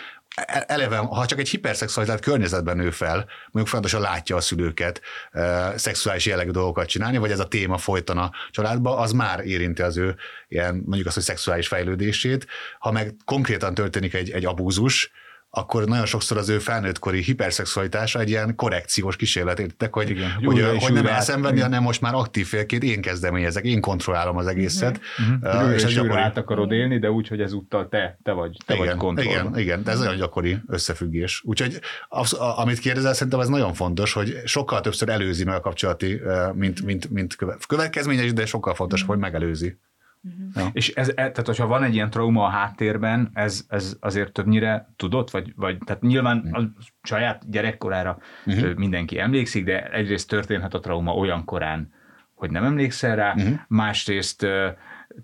eleve, 0.67 0.97
ha 0.97 1.25
csak 1.25 1.39
egy 1.39 1.49
hiperszexualizált 1.49 2.21
környezetben 2.21 2.77
nő 2.77 2.89
fel, 2.89 3.15
mondjuk 3.15 3.67
fontosan 3.67 4.01
látja 4.01 4.35
a 4.35 4.41
szülőket 4.41 5.01
e, 5.31 5.73
szexuális 5.77 6.25
jellegű 6.25 6.51
dolgokat 6.51 6.87
csinálni, 6.87 7.17
vagy 7.17 7.31
ez 7.31 7.39
a 7.39 7.47
téma 7.47 7.77
folyton 7.77 8.17
a 8.17 8.31
családba, 8.51 8.97
az 8.97 9.11
már 9.11 9.45
érinti 9.45 9.81
az 9.81 9.97
ő 9.97 10.15
ilyen, 10.47 10.75
mondjuk 10.85 11.05
azt, 11.05 11.15
hogy 11.15 11.25
szexuális 11.25 11.67
fejlődését. 11.67 12.47
Ha 12.79 12.91
meg 12.91 13.15
konkrétan 13.25 13.73
történik 13.73 14.13
egy, 14.13 14.29
egy 14.29 14.45
abúzus, 14.45 15.11
akkor 15.53 15.85
nagyon 15.85 16.05
sokszor 16.05 16.37
az 16.37 16.49
ő 16.49 16.59
felnőttkori 16.59 17.21
hiperszexualitása 17.21 18.19
egy 18.19 18.29
ilyen 18.29 18.55
korrekciós 18.55 19.15
kísérlet, 19.15 19.59
értek, 19.59 19.93
hogy, 19.93 20.09
Igen, 20.09 20.31
hogy, 20.31 20.61
hogy, 20.61 20.83
hogy 20.83 20.93
nem 20.93 21.07
elszenvedni, 21.07 21.59
hanem 21.59 21.83
most 21.83 22.01
már 22.01 22.13
aktív 22.13 22.47
félként 22.47 22.83
én 22.83 23.01
kezdeményezek, 23.01 23.63
én 23.63 23.81
kontrollálom 23.81 24.37
az 24.37 24.47
egészet. 24.47 24.99
Uh-huh. 25.41 25.65
Uh, 25.65 25.73
és, 25.73 25.83
és 25.83 25.93
gyakori... 25.93 26.19
át 26.19 26.37
akarod 26.37 26.71
élni, 26.71 26.99
de 26.99 27.11
úgy, 27.11 27.27
hogy 27.27 27.41
ezúttal 27.41 27.89
te, 27.89 28.17
te 28.23 28.31
vagy, 28.31 28.57
te 28.65 28.73
igen, 28.73 28.85
vagy 28.85 28.95
kontroll. 28.95 29.25
Igen, 29.25 29.57
igen, 29.57 29.83
de 29.83 29.91
ez 29.91 29.99
nagyon 29.99 30.15
gyakori 30.15 30.57
összefüggés. 30.67 31.41
Úgyhogy 31.45 31.79
az, 32.07 32.33
amit 32.33 32.79
kérdezel, 32.79 33.13
szerintem 33.13 33.39
ez 33.39 33.47
nagyon 33.47 33.73
fontos, 33.73 34.13
hogy 34.13 34.41
sokkal 34.45 34.81
többször 34.81 35.09
előzi 35.09 35.43
meg 35.43 35.55
a 35.55 35.59
kapcsolati, 35.59 36.21
mint, 36.53 36.81
mint, 36.83 37.09
mint 37.09 37.35
következményes, 37.67 38.33
de 38.33 38.45
sokkal 38.45 38.75
fontosabb, 38.75 39.07
hogy 39.07 39.17
megelőzi. 39.17 39.77
Uh-huh. 40.23 40.65
Ja. 40.65 40.69
És 40.73 40.89
ez, 40.89 41.09
e, 41.09 41.13
tehát, 41.13 41.45
hogyha 41.45 41.67
van 41.67 41.83
egy 41.83 41.93
ilyen 41.93 42.09
trauma 42.09 42.45
a 42.45 42.49
háttérben, 42.49 43.29
ez, 43.33 43.65
ez 43.67 43.97
azért 43.99 44.31
többnyire 44.31 44.93
tudott, 44.95 45.31
vagy, 45.31 45.53
vagy 45.55 45.77
tehát 45.85 46.01
nyilván 46.01 46.49
a 46.51 46.61
saját 47.03 47.49
gyerekkorára 47.49 48.17
uh-huh. 48.45 48.73
mindenki 48.75 49.19
emlékszik, 49.19 49.63
de 49.63 49.89
egyrészt 49.89 50.29
történhet 50.29 50.73
a 50.73 50.79
trauma 50.79 51.13
olyan 51.13 51.45
korán, 51.45 51.93
hogy 52.33 52.51
nem 52.51 52.63
emlékszel 52.63 53.15
rá, 53.15 53.33
uh-huh. 53.33 53.59
másrészt 53.67 54.47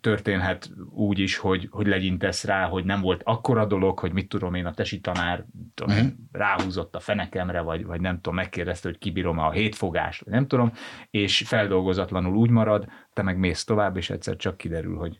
történhet 0.01 0.71
úgy 0.89 1.19
is, 1.19 1.37
hogy, 1.37 1.67
hogy 1.71 1.87
legyintesz 1.87 2.43
rá, 2.43 2.67
hogy 2.67 2.85
nem 2.85 3.01
volt 3.01 3.21
akkora 3.23 3.65
dolog, 3.65 3.99
hogy 3.99 4.13
mit 4.13 4.29
tudom 4.29 4.53
én, 4.53 4.65
a 4.65 4.73
tesi 4.73 4.99
tanár 4.99 5.45
tudom, 5.73 5.95
uh-huh. 5.95 6.11
ráhúzott 6.31 6.95
a 6.95 6.99
fenekemre, 6.99 7.61
vagy, 7.61 7.85
vagy 7.85 8.01
nem 8.01 8.15
tudom, 8.15 8.35
megkérdezte, 8.35 8.87
hogy 8.87 8.97
kibírom 8.97 9.39
a 9.39 9.51
hétfogást, 9.51 10.23
vagy 10.23 10.33
nem 10.33 10.47
tudom, 10.47 10.71
és 11.09 11.43
feldolgozatlanul 11.45 12.35
úgy 12.35 12.49
marad, 12.49 12.87
te 13.13 13.21
meg 13.21 13.37
mész 13.37 13.63
tovább, 13.63 13.97
és 13.97 14.09
egyszer 14.09 14.35
csak 14.35 14.57
kiderül, 14.57 14.97
hogy 14.97 15.19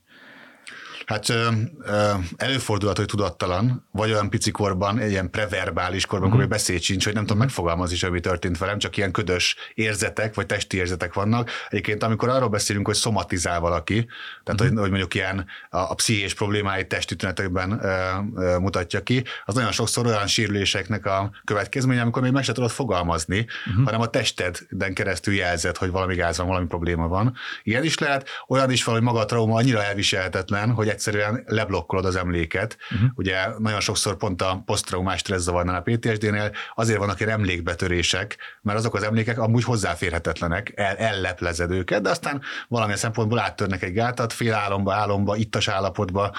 Hát 1.08 1.34
előfordulhat, 2.38 2.98
hogy 2.98 3.06
tudattalan, 3.06 3.88
vagy 3.92 4.12
olyan 4.12 4.30
pici 4.30 4.52
korban, 4.52 5.00
egy 5.00 5.10
ilyen 5.10 5.30
preverbális 5.30 6.06
korban, 6.06 6.30
amikor 6.30 6.48
beszéd 6.48 6.82
sincs, 6.82 7.04
hogy 7.04 7.14
nem 7.14 7.24
tudom 7.24 7.38
megfogalmazni 7.38 7.96
is, 7.96 8.04
ami 8.04 8.20
történt 8.20 8.58
velem, 8.58 8.78
csak 8.78 8.98
ilyen 8.98 9.12
ködös 9.12 9.56
érzetek, 9.74 10.36
vagy 10.36 10.46
testi 10.46 10.78
érzetek 10.78 11.14
vannak. 11.14 11.50
Egyébként, 11.70 12.04
amikor 12.04 12.30
arról 12.30 12.50
beszélünk, 12.50 12.86
hogy 12.86 12.96
szomatizál 12.96 13.60
valaki, 13.60 14.08
tehát 14.44 14.62
mm-hmm. 14.62 14.70
hogy, 14.70 14.80
hogy 14.80 14.90
mondjuk 14.90 15.14
ilyen 15.14 15.46
a, 15.70 15.78
a 15.78 15.94
pszichés 15.94 16.34
problémáit 16.34 16.88
testi 16.88 17.16
tünetekben 17.16 17.80
ö, 17.84 18.14
ö, 18.36 18.58
mutatja 18.58 19.04
ki, 19.04 19.24
az 19.46 19.56
nagyon 19.56 19.72
sokszor 19.72 20.06
olyan 20.06 20.28
sérüléseknek 20.28 21.06
a 21.06 21.32
következménye, 21.44 22.02
amikor 22.02 22.22
még 22.22 22.32
meg 22.32 22.44
se 22.44 22.54
tudod 22.54 22.72
fogalmazni, 22.72 23.46
mm-hmm. 23.70 23.84
hanem 23.84 24.02
a 24.02 24.08
testeden 24.08 24.94
keresztül 24.94 25.34
jelzett, 25.34 25.78
hogy 25.78 25.92
valami 25.92 26.16
gáz 26.16 26.38
van, 26.38 26.48
valami 26.48 26.66
probléma 26.66 27.08
van. 27.08 27.36
Ilyen 27.64 27.84
is 27.84 27.98
lehet, 27.98 28.30
olyan 28.48 28.72
is 28.72 28.84
van, 28.84 28.96
hogy 28.96 29.04
maga 29.04 29.20
a 29.20 29.26
trauma 29.26 29.56
annyira 29.56 29.84
elviselhetetlen, 29.84 30.72
hogy 30.72 30.96
egyszerűen 30.98 31.44
leblokkolod 31.46 32.06
az 32.06 32.16
emléket. 32.16 32.78
Uh-huh. 32.92 33.10
Ugye 33.16 33.48
nagyon 33.58 33.80
sokszor 33.80 34.18
pont 34.18 34.42
a 34.42 34.62
posztraumás 34.66 35.20
stresszavarnál 35.20 35.76
a 35.76 35.82
PTSD-nél 35.82 36.52
azért 36.76 37.00
vannak 37.00 37.20
ilyen 37.20 37.32
emlékbetörések, 37.32 38.38
mert 38.62 38.78
azok 38.78 38.96
az 38.96 39.04
emlékek 39.04 39.40
amúgy 39.40 39.64
hozzáférhetetlenek, 39.64 40.72
el, 40.76 40.96
elleplezed 40.96 41.72
őket, 41.72 42.02
de 42.02 42.10
aztán 42.10 42.42
valamilyen 42.68 43.00
szempontból 43.00 43.40
áttörnek 43.40 43.84
egy 43.84 43.94
gátat, 43.94 44.34
fél 44.34 44.54
álomba, 44.54 44.94
álomba, 44.94 45.36
ittas 45.36 45.68
állapotba, 45.68 46.32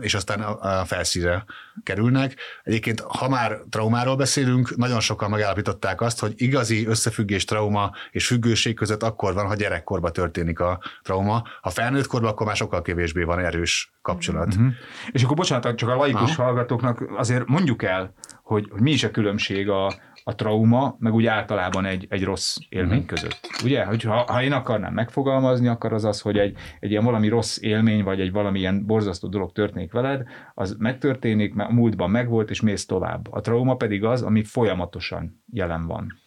és 0.00 0.14
aztán 0.14 0.40
a 0.40 0.84
felszíre 0.84 1.44
kerülnek. 1.82 2.36
Egyébként, 2.62 3.00
ha 3.00 3.28
már 3.28 3.58
traumáról 3.70 4.16
beszélünk, 4.16 4.76
nagyon 4.76 5.00
sokan 5.00 5.30
megállapították 5.30 6.00
azt, 6.00 6.20
hogy 6.20 6.32
igazi 6.36 6.86
összefüggés 6.86 7.44
trauma 7.44 7.92
és 8.10 8.26
függőség 8.26 8.74
között 8.74 9.02
akkor 9.02 9.34
van, 9.34 9.46
ha 9.46 9.54
gyerekkorban 9.54 10.12
történik 10.12 10.60
a 10.60 10.80
trauma. 11.02 11.42
Ha 11.60 11.70
felnőtt 11.70 12.06
korban, 12.06 12.30
akkor 12.30 12.46
már 12.46 12.56
sokkal 12.56 12.82
kevésbé 12.82 13.22
van 13.22 13.38
erős 13.38 13.92
kapcsolat. 14.02 14.46
Uh-huh. 14.46 14.72
És 15.12 15.22
akkor 15.22 15.36
bocsánat, 15.36 15.76
csak 15.76 15.88
a 15.88 15.94
laikus 15.94 16.36
Aha. 16.36 16.42
hallgatóknak 16.42 17.04
azért 17.16 17.46
mondjuk 17.46 17.82
el, 17.82 18.14
hogy, 18.42 18.68
hogy 18.70 18.80
mi 18.80 18.90
is 18.90 19.04
a 19.04 19.10
különbség 19.10 19.68
a, 19.68 19.94
a 20.24 20.34
trauma, 20.34 20.96
meg 20.98 21.14
úgy 21.14 21.26
általában 21.26 21.84
egy, 21.84 22.06
egy 22.08 22.24
rossz 22.24 22.56
élmény 22.68 22.98
uh-huh. 22.98 23.06
között. 23.06 23.40
Ugye, 23.64 23.84
hogy 23.84 24.02
ha, 24.02 24.24
ha 24.32 24.42
én 24.42 24.52
akarnám 24.52 24.92
megfogalmazni, 24.92 25.68
akkor 25.68 25.92
az 25.92 26.04
az, 26.04 26.20
hogy 26.20 26.38
egy, 26.38 26.56
egy 26.80 26.90
ilyen 26.90 27.04
valami 27.04 27.28
rossz 27.28 27.58
élmény, 27.60 28.02
vagy 28.04 28.20
egy 28.20 28.32
valamilyen 28.32 28.86
borzasztó 28.86 29.28
dolog 29.28 29.52
történik 29.52 29.92
veled, 29.92 30.22
az 30.54 30.76
megtörténik, 30.78 31.54
mert 31.54 31.70
a 31.70 31.72
múltban 31.72 32.10
megvolt, 32.10 32.50
és 32.50 32.60
mész 32.60 32.86
tovább. 32.86 33.32
A 33.32 33.40
trauma 33.40 33.76
pedig 33.76 34.04
az, 34.04 34.22
ami 34.22 34.44
folyamatosan 34.44 35.42
jelen 35.52 35.86
van. 35.86 36.20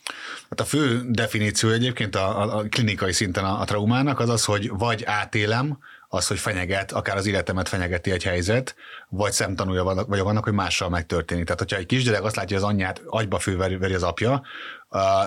Hát 0.49 0.59
a 0.59 0.63
fő 0.63 1.01
definíció 1.09 1.69
egyébként 1.69 2.15
a, 2.15 2.41
a, 2.41 2.57
a 2.57 2.63
klinikai 2.69 3.11
szinten 3.11 3.43
a, 3.43 3.59
a 3.59 3.63
traumának 3.63 4.19
az 4.19 4.29
az, 4.29 4.45
hogy 4.45 4.69
vagy 4.69 5.03
átélem, 5.05 5.77
az, 6.07 6.27
hogy 6.27 6.39
fenyeget, 6.39 6.91
akár 6.91 7.17
az 7.17 7.27
életemet 7.27 7.69
fenyegeti 7.69 8.11
egy 8.11 8.23
helyzet, 8.23 8.75
vagy 9.09 9.31
szemtanúja 9.31 9.83
vannak, 9.83 10.07
vagy 10.07 10.19
vannak, 10.19 10.43
hogy 10.43 10.53
mással 10.53 10.89
megtörténik. 10.89 11.43
Tehát, 11.43 11.59
hogyha 11.59 11.77
egy 11.77 11.85
kisgyerek 11.85 12.23
azt 12.23 12.35
látja, 12.35 12.55
hogy 12.55 12.65
az 12.65 12.71
anyját 12.71 13.01
agyba 13.05 13.39
főveri 13.39 13.93
az 13.93 14.03
apja, 14.03 14.41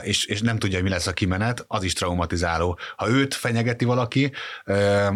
és, 0.02 0.24
és 0.24 0.40
nem 0.40 0.58
tudja, 0.58 0.76
hogy 0.76 0.84
mi 0.84 0.90
lesz 0.92 1.06
a 1.06 1.12
kimenet, 1.12 1.64
az 1.68 1.82
is 1.82 1.92
traumatizáló. 1.92 2.78
Ha 2.96 3.08
őt 3.08 3.34
fenyegeti 3.34 3.84
valaki, 3.84 4.32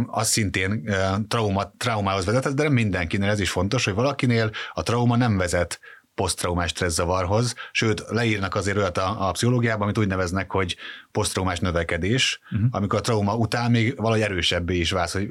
az 0.06 0.28
szintén 0.28 0.90
trauma, 1.28 1.72
traumához 1.76 2.24
vezethet, 2.24 2.54
de 2.54 2.62
nem 2.62 2.72
mindenkinél, 2.72 3.28
ez 3.28 3.40
is 3.40 3.50
fontos, 3.50 3.84
hogy 3.84 3.94
valakinél 3.94 4.50
a 4.72 4.82
trauma 4.82 5.16
nem 5.16 5.36
vezet 5.36 5.80
posztraumás 6.22 6.70
stresszavarhoz, 6.70 7.54
sőt, 7.72 8.04
leírnak 8.08 8.54
azért 8.54 8.76
olyat 8.76 8.98
a, 8.98 9.28
a 9.28 9.30
pszichológiában, 9.30 9.82
amit 9.82 9.98
úgy 9.98 10.06
neveznek, 10.06 10.50
hogy 10.50 10.76
posztraumás 11.12 11.58
növekedés, 11.58 12.40
uh-huh. 12.50 12.68
amikor 12.70 12.98
a 12.98 13.02
trauma 13.02 13.36
után 13.36 13.70
még 13.70 13.96
valahogy 13.96 14.20
erősebbé 14.20 14.76
is 14.76 14.90
válsz, 14.90 15.12
hogy 15.12 15.28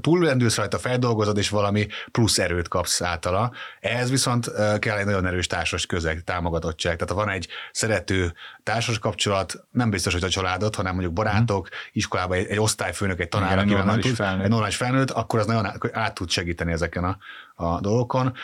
túllendülsz 0.00 0.56
rajta, 0.56 0.78
feldolgozod, 0.78 1.38
és 1.38 1.48
valami 1.48 1.86
plusz 2.10 2.38
erőt 2.38 2.68
kapsz 2.68 3.02
általa. 3.02 3.52
Ehhez 3.80 4.10
viszont 4.10 4.50
kell 4.78 4.98
egy 4.98 5.04
nagyon 5.04 5.26
erős 5.26 5.46
társas 5.46 5.86
közeg, 5.86 6.24
támogatottság. 6.24 6.96
Tehát 6.96 7.12
ha 7.12 7.24
van 7.24 7.34
egy 7.34 7.48
szerető 7.72 8.32
társas 8.62 8.98
kapcsolat, 8.98 9.64
nem 9.70 9.90
biztos, 9.90 10.12
hogy 10.12 10.24
a 10.24 10.28
családot, 10.28 10.74
hanem 10.74 10.92
mondjuk 10.92 11.12
barátok, 11.12 11.62
uh-huh. 11.62 11.78
iskolában 11.92 12.36
egy, 12.36 12.46
egy 12.46 12.58
osztályfőnök, 12.58 13.20
egy 13.20 13.28
tanár, 13.28 13.58
akivel 13.58 13.84
nem 13.84 14.00
tud, 14.00 14.14
felnőtt. 14.14 14.44
egy 14.44 14.50
normális 14.50 14.76
felnőtt, 14.76 15.10
akkor 15.10 15.38
az 15.38 15.46
nagyon 15.46 15.66
át, 15.66 15.78
át 15.92 16.14
tud 16.14 16.30
segíteni 16.30 16.72
ezeken 16.72 17.04
a, 17.04 17.18
a 17.54 17.80
dolgokon 17.80 18.34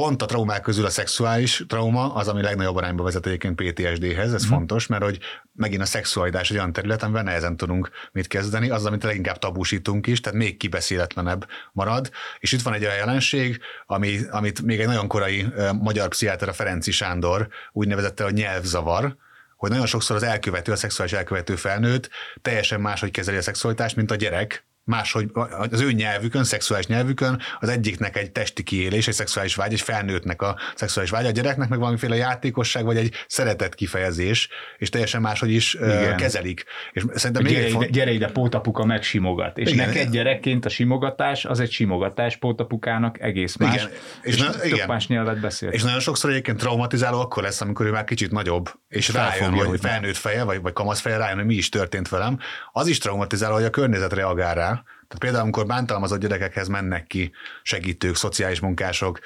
pont 0.00 0.22
a 0.22 0.26
traumák 0.26 0.60
közül 0.60 0.84
a 0.84 0.90
szexuális 0.90 1.64
trauma 1.68 2.14
az, 2.14 2.28
ami 2.28 2.42
legnagyobb 2.42 2.76
arányba 2.76 3.02
vezet 3.02 3.26
egyébként 3.26 3.62
PTSD-hez, 3.62 4.32
ez 4.34 4.46
mm. 4.46 4.48
fontos, 4.48 4.86
mert 4.86 5.02
hogy 5.02 5.18
megint 5.52 5.82
a 5.82 5.84
szexualitás 5.84 6.50
egy 6.50 6.56
olyan 6.56 6.72
terület, 6.72 7.02
amivel 7.02 7.22
nehezen 7.22 7.56
tudunk 7.56 7.90
mit 8.12 8.26
kezdeni, 8.26 8.70
az, 8.70 8.86
amit 8.86 9.02
leginkább 9.02 9.38
tabúsítunk 9.38 10.06
is, 10.06 10.20
tehát 10.20 10.38
még 10.38 10.56
kibeszéletlenebb 10.56 11.46
marad. 11.72 12.10
És 12.38 12.52
itt 12.52 12.62
van 12.62 12.74
egy 12.74 12.84
olyan 12.84 12.96
jelenség, 12.96 13.60
ami, 13.86 14.18
amit 14.30 14.62
még 14.62 14.80
egy 14.80 14.86
nagyon 14.86 15.08
korai 15.08 15.42
uh, 15.42 15.72
magyar 15.72 16.08
pszichiáter, 16.08 16.48
a 16.48 16.52
Ferenci 16.52 16.90
Sándor 16.90 17.48
úgy 17.72 17.88
nevezette, 17.88 18.24
hogy 18.24 18.34
nyelvzavar, 18.34 19.16
hogy 19.56 19.70
nagyon 19.70 19.86
sokszor 19.86 20.16
az 20.16 20.22
elkövető, 20.22 20.72
a 20.72 20.76
szexuális 20.76 21.12
elkövető 21.14 21.56
felnőtt 21.56 22.10
teljesen 22.42 22.80
máshogy 22.80 23.10
kezeli 23.10 23.36
a 23.36 23.42
szexualitást, 23.42 23.96
mint 23.96 24.10
a 24.10 24.14
gyerek, 24.14 24.66
máshogy 24.86 25.30
az 25.70 25.80
ő 25.80 25.92
nyelvükön, 25.92 26.44
szexuális 26.44 26.86
nyelvükön 26.86 27.40
az 27.60 27.68
egyiknek 27.68 28.16
egy 28.16 28.30
testi 28.30 28.62
kiélés, 28.62 29.08
egy 29.08 29.14
szexuális 29.14 29.54
vágy, 29.54 29.72
egy 29.72 29.80
felnőttnek 29.80 30.42
a 30.42 30.56
szexuális 30.74 31.10
vágy, 31.10 31.26
a 31.26 31.30
gyereknek 31.30 31.68
meg 31.68 31.78
valamiféle 31.78 32.16
játékosság, 32.16 32.84
vagy 32.84 32.96
egy 32.96 33.14
szeretet 33.26 33.74
kifejezés, 33.74 34.48
és 34.78 34.88
teljesen 34.88 35.20
máshogy 35.20 35.50
is 35.50 35.74
Igen. 35.74 36.16
kezelik. 36.16 36.64
És 36.92 37.04
szerintem 37.14 37.44
még 37.44 37.52
gyere, 37.52 37.68
font... 37.68 37.90
gyere 37.90 38.10
ide, 38.10 38.30
pótapuka 38.30 38.84
megsimogat. 38.84 39.58
És 39.58 39.70
igen. 39.70 39.86
neked 39.86 40.10
gyerekként 40.10 40.64
a 40.64 40.68
simogatás, 40.68 41.44
az 41.44 41.60
egy 41.60 41.70
simogatás, 41.70 42.36
pótapukának 42.36 43.20
egész 43.20 43.56
más. 43.56 43.74
Igen. 43.74 43.90
És, 44.22 44.34
és 44.34 44.40
na, 44.40 44.64
igen. 44.64 44.86
más 44.88 45.06
nyelvet 45.06 45.40
beszél. 45.40 45.68
És 45.68 45.82
nagyon 45.82 46.00
sokszor 46.00 46.30
egyébként 46.30 46.58
traumatizáló 46.58 47.20
akkor 47.20 47.42
lesz, 47.42 47.60
amikor 47.60 47.86
ő 47.86 47.90
már 47.90 48.04
kicsit 48.04 48.30
nagyobb, 48.30 48.70
és 48.88 49.08
rájön, 49.08 49.52
hogy 49.52 49.80
felnőtt 49.80 50.16
feje, 50.16 50.44
vagy, 50.44 50.60
vagy 50.60 50.72
kamasz 50.72 51.00
feje 51.00 51.16
rájön, 51.16 51.36
hogy 51.36 51.46
mi 51.46 51.54
is 51.54 51.68
történt 51.68 52.08
velem. 52.08 52.38
Az 52.72 52.86
is 52.86 52.98
traumatizáló, 52.98 53.54
hogy 53.54 53.64
a 53.64 53.70
környezet 53.70 54.12
reagál 54.12 54.54
rá, 54.54 54.75
tehát 55.08 55.22
például, 55.22 55.42
amikor 55.42 55.66
bántalmazott 55.66 56.20
gyerekekhez 56.20 56.68
mennek 56.68 57.06
ki 57.06 57.32
segítők, 57.62 58.16
szociális 58.16 58.60
munkások, 58.60 59.20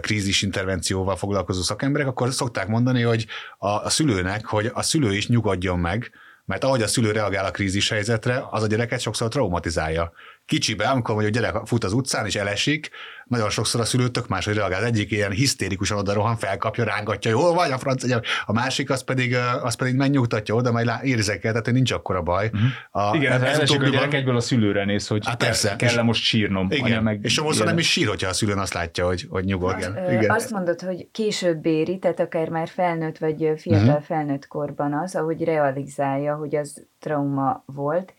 krízis 0.00 0.42
intervencióval 0.42 1.16
foglalkozó 1.16 1.62
szakemberek, 1.62 2.06
akkor 2.06 2.32
szokták 2.32 2.68
mondani, 2.68 3.02
hogy 3.02 3.26
a, 3.58 3.68
a 3.68 3.90
szülőnek, 3.90 4.46
hogy 4.46 4.70
a 4.74 4.82
szülő 4.82 5.14
is 5.14 5.28
nyugodjon 5.28 5.78
meg, 5.78 6.10
Mert 6.46 6.64
ahogy 6.64 6.82
a 6.82 6.86
szülő 6.86 7.10
reagál 7.10 7.44
a 7.44 7.50
krízis 7.50 7.88
helyzetre, 7.88 8.44
az 8.50 8.62
a 8.62 8.66
gyereket 8.66 9.00
sokszor 9.00 9.28
traumatizálja. 9.28 10.12
Kicsibe, 10.46 10.84
amikor 10.84 11.14
mondjuk 11.14 11.34
gyerek 11.34 11.66
fut 11.66 11.84
az 11.84 11.92
utcán 11.92 12.26
és 12.26 12.34
elesik, 12.34 12.90
nagyon 13.24 13.50
sokszor 13.50 13.80
a 13.80 13.84
szülő 13.84 14.08
tök 14.08 14.28
máshogy 14.28 14.54
reagál. 14.54 14.84
Egyik 14.84 15.10
ilyen 15.10 15.30
hisztérikusan 15.30 15.98
oda 15.98 16.12
rohan, 16.12 16.36
felkapja, 16.36 16.84
rángatja, 16.84 17.30
jól 17.30 17.54
vagy 17.54 17.70
a 17.70 17.78
francia, 17.78 18.20
a 18.44 18.52
másik 18.52 18.90
az 18.90 19.04
pedig, 19.04 19.36
az 19.62 19.74
pedig 19.74 19.94
megnyugtatja 19.94 20.54
oda, 20.54 20.72
majd 20.72 20.90
érzékel, 21.02 21.50
tehát 21.50 21.72
nincs 21.72 21.92
akkora 21.92 22.22
baj. 22.22 22.50
Uh-huh. 22.52 23.10
A, 23.10 23.16
igen, 23.16 23.42
ez, 23.42 23.58
esik, 23.58 23.82
a 23.82 23.88
gyerek 23.88 24.14
egyből 24.14 24.36
a 24.36 24.40
szülőre 24.40 24.84
néz, 24.84 25.06
hogy 25.06 25.26
hát 25.26 25.36
persze, 25.36 25.76
kell, 25.76 25.88
kell 25.88 26.02
most 26.02 26.22
sírnom. 26.22 26.70
Igen, 26.70 27.02
meg 27.02 27.18
és 27.22 27.32
sokszor 27.32 27.66
nem 27.66 27.78
is 27.78 27.90
sír, 27.90 28.06
hogyha 28.06 28.28
a 28.28 28.32
szülőn 28.32 28.58
azt 28.58 28.74
látja, 28.74 29.06
hogy, 29.06 29.26
hogy 29.28 29.44
nyugodt. 29.44 29.84
Az, 29.84 30.12
igen. 30.12 30.30
Azt 30.30 30.50
mondod, 30.50 30.80
hogy 30.80 31.08
később 31.12 31.66
éri, 31.66 31.98
tehát 31.98 32.20
akár 32.20 32.48
már 32.48 32.68
felnőtt 32.68 33.18
vagy 33.18 33.52
fiatal 33.56 33.86
uh-huh. 33.86 34.02
felnőtt 34.02 34.46
korban 34.46 34.94
az, 34.94 35.14
ahogy 35.14 35.44
realizálja, 35.44 36.34
hogy 36.34 36.56
az 36.56 36.86
trauma 36.98 37.62
volt, 37.66 38.14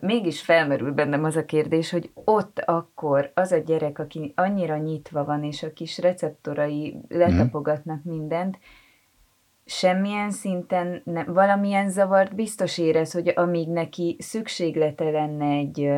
mégis 0.00 0.40
felmerül 0.40 0.92
bennem 0.92 1.24
az 1.24 1.36
a 1.36 1.44
kérdés, 1.44 1.90
hogy 1.90 2.10
ott 2.14 2.58
akkor 2.58 3.30
az 3.34 3.52
a 3.52 3.58
gyerek, 3.58 3.98
aki 3.98 4.32
annyira 4.36 4.76
nyitva 4.76 5.24
van, 5.24 5.44
és 5.44 5.62
a 5.62 5.72
kis 5.72 5.98
receptorai 5.98 6.96
letapogatnak 7.08 8.04
mindent, 8.04 8.58
semmilyen 9.64 10.30
szinten 10.30 11.02
ne, 11.04 11.24
valamilyen 11.24 11.90
zavart 11.90 12.34
biztos 12.34 12.78
érez, 12.78 13.12
hogy 13.12 13.32
amíg 13.34 13.68
neki 13.68 14.16
szükséglete 14.18 15.10
lenne 15.10 15.46
egy, 15.46 15.90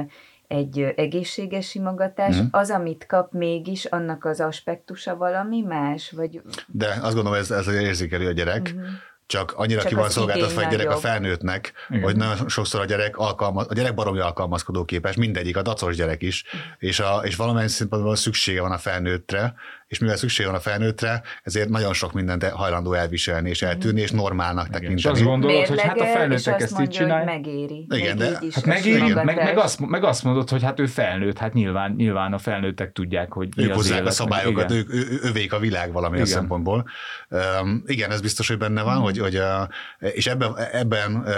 egy 0.46 0.80
egészséges 0.96 1.68
simogatás, 1.68 2.40
mm. 2.40 2.44
az, 2.50 2.70
amit 2.70 3.06
kap 3.06 3.32
mégis, 3.32 3.84
annak 3.84 4.24
az 4.24 4.40
aspektusa 4.40 5.16
valami 5.16 5.60
más? 5.60 6.10
Vagy... 6.10 6.42
De 6.66 6.86
azt 7.02 7.14
gondolom, 7.14 7.38
ez, 7.38 7.50
ez 7.50 7.68
érzékeli 7.68 8.26
a 8.26 8.32
gyerek, 8.32 8.74
mm-hmm 8.74 8.84
csak 9.26 9.52
annyira 9.52 9.80
csak 9.80 9.88
ki 9.88 9.94
van 9.94 10.10
szolgáltatva 10.10 10.60
egy 10.60 10.68
gyerek 10.68 10.86
nagyobb. 10.86 11.02
a 11.02 11.06
felnőttnek, 11.06 11.72
Igen. 11.88 12.02
hogy 12.02 12.16
nagyon 12.16 12.48
sokszor 12.48 12.80
a 12.80 12.84
gyerek, 12.84 13.16
alkalmaz, 13.16 13.66
a 13.68 13.74
gyerek 13.74 13.94
baromi 13.94 14.18
alkalmazkodó 14.18 14.84
képes, 14.84 15.16
mindegyik, 15.16 15.56
a 15.56 15.62
dacos 15.62 15.96
gyerek 15.96 16.22
is, 16.22 16.44
és, 16.78 17.00
a, 17.00 17.20
és 17.24 17.36
valamilyen 17.36 17.68
szempontból 17.68 18.16
szüksége 18.16 18.60
van 18.60 18.72
a 18.72 18.78
felnőttre, 18.78 19.54
és 19.86 19.98
mivel 19.98 20.16
szükség 20.16 20.46
van 20.46 20.54
a 20.54 20.60
felnőttre, 20.60 21.22
ezért 21.42 21.68
nagyon 21.68 21.92
sok 21.92 22.12
mindent 22.12 22.44
hajlandó 22.44 22.92
elviselni 22.92 23.48
és 23.48 23.62
eltűnni, 23.62 24.00
és 24.00 24.10
normálnak 24.10 24.68
tekinteni. 24.68 24.98
És 24.98 25.04
azt 25.04 25.22
gondolod, 25.22 25.66
hogy 25.66 25.80
hát 25.80 26.00
a 26.00 26.04
felnőttek 26.04 26.60
ezt 26.60 26.80
így 26.80 26.88
csinálják. 26.88 27.26
megéri. 27.26 27.86
Igen, 27.90 28.16
de 28.16 28.38
hát 28.52 28.64
megéri, 28.64 29.12
meg, 29.12 29.36
meg, 29.36 29.58
azt, 29.58 29.80
meg 29.80 30.04
azt 30.04 30.24
mondod, 30.24 30.50
hogy 30.50 30.62
hát 30.62 30.80
ő 30.80 30.86
felnőtt, 30.86 31.38
hát 31.38 31.52
nyilván, 31.52 31.94
nyilván 31.96 32.32
a 32.32 32.38
felnőttek 32.38 32.92
tudják, 32.92 33.32
hogy 33.32 33.48
ők 33.56 33.72
hozzák 33.72 33.98
élet, 33.98 34.08
a 34.08 34.10
szabályokat, 34.10 34.70
ők, 34.70 34.94
ő, 34.94 35.18
övék 35.22 35.52
a 35.52 35.58
világ 35.58 35.92
valami 35.92 36.20
a 36.20 36.26
szempontból. 36.26 36.88
Um, 37.28 37.82
igen, 37.86 38.10
ez 38.10 38.20
biztos, 38.20 38.48
hogy 38.48 38.58
benne 38.58 38.82
van, 38.82 38.98
mm. 38.98 39.02
hogy, 39.02 39.18
hogy 39.18 39.36
uh, 39.36 40.12
és 40.14 40.26
ebben, 40.26 40.56
ebben 40.72 41.16
uh, 41.16 41.32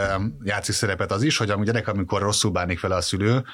játszik 0.45 0.75
szerepet 0.75 1.13
az 1.13 1.23
is, 1.23 1.37
hogy 1.37 1.51
a 1.51 1.65
gyerek, 1.65 1.89
amikor 1.89 2.21
rosszul 2.21 2.51
bánik 2.51 2.81
vele 2.81 2.95
a 2.95 3.01
szülő, 3.01 3.45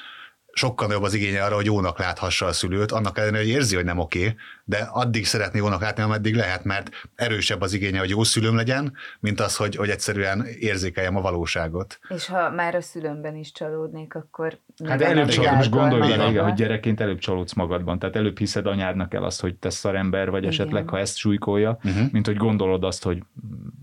sokkal 0.53 0.87
nagyobb 0.87 1.03
az 1.03 1.13
igénye 1.13 1.43
arra, 1.43 1.55
hogy 1.55 1.65
jónak 1.65 1.99
láthassa 1.99 2.45
a 2.45 2.51
szülőt, 2.51 2.91
annak 2.91 3.17
ellenére, 3.17 3.43
hogy 3.43 3.51
érzi, 3.51 3.75
hogy 3.75 3.85
nem 3.85 3.97
oké, 3.97 4.35
de 4.63 4.77
addig 4.77 5.25
szeretné 5.25 5.59
jónak 5.59 5.81
látni, 5.81 6.03
ameddig 6.03 6.35
lehet, 6.35 6.63
mert 6.63 6.89
erősebb 7.15 7.61
az 7.61 7.73
igénye, 7.73 7.99
hogy 7.99 8.09
jó 8.09 8.23
szülőm 8.23 8.55
legyen, 8.55 8.93
mint 9.19 9.39
az, 9.39 9.55
hogy, 9.55 9.75
hogy 9.75 9.89
egyszerűen 9.89 10.45
érzékeljem 10.59 11.15
a 11.15 11.21
valóságot. 11.21 11.99
És 12.09 12.25
ha 12.25 12.49
már 12.49 12.75
a 12.75 12.81
szülőmben 12.81 13.35
is 13.35 13.51
csalódnék, 13.51 14.15
akkor... 14.15 14.59
Hát 14.85 15.01
előbb 15.01 15.27
csalódsz, 15.27 15.55
most 15.55 15.69
gondolj 15.69 16.09
bele, 16.09 16.29
igen, 16.29 16.43
hogy 16.43 16.53
gyerekként 16.53 16.99
előbb 17.01 17.19
csalódsz 17.19 17.53
magadban, 17.53 17.99
tehát 17.99 18.15
előbb 18.15 18.37
hiszed 18.37 18.65
anyádnak 18.65 19.13
el 19.13 19.23
azt, 19.23 19.41
hogy 19.41 19.55
te 19.55 19.69
szarember 19.69 20.29
vagy 20.29 20.41
igen. 20.41 20.51
esetleg, 20.51 20.89
ha 20.89 20.99
ezt 20.99 21.17
súlykolja, 21.17 21.77
uh-huh. 21.83 22.11
mint 22.11 22.25
hogy 22.25 22.37
gondolod 22.37 22.83
azt, 22.83 23.03
hogy 23.03 23.23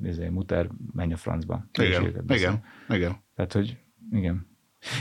ezért 0.02 0.30
muter, 0.30 0.68
menj 0.92 1.12
a 1.12 1.16
francba. 1.16 1.64
Igen, 1.78 2.24
igen, 2.28 2.64
igen. 2.88 3.24
Tehát, 3.34 3.52
hogy 3.52 3.76
igen. 4.12 4.49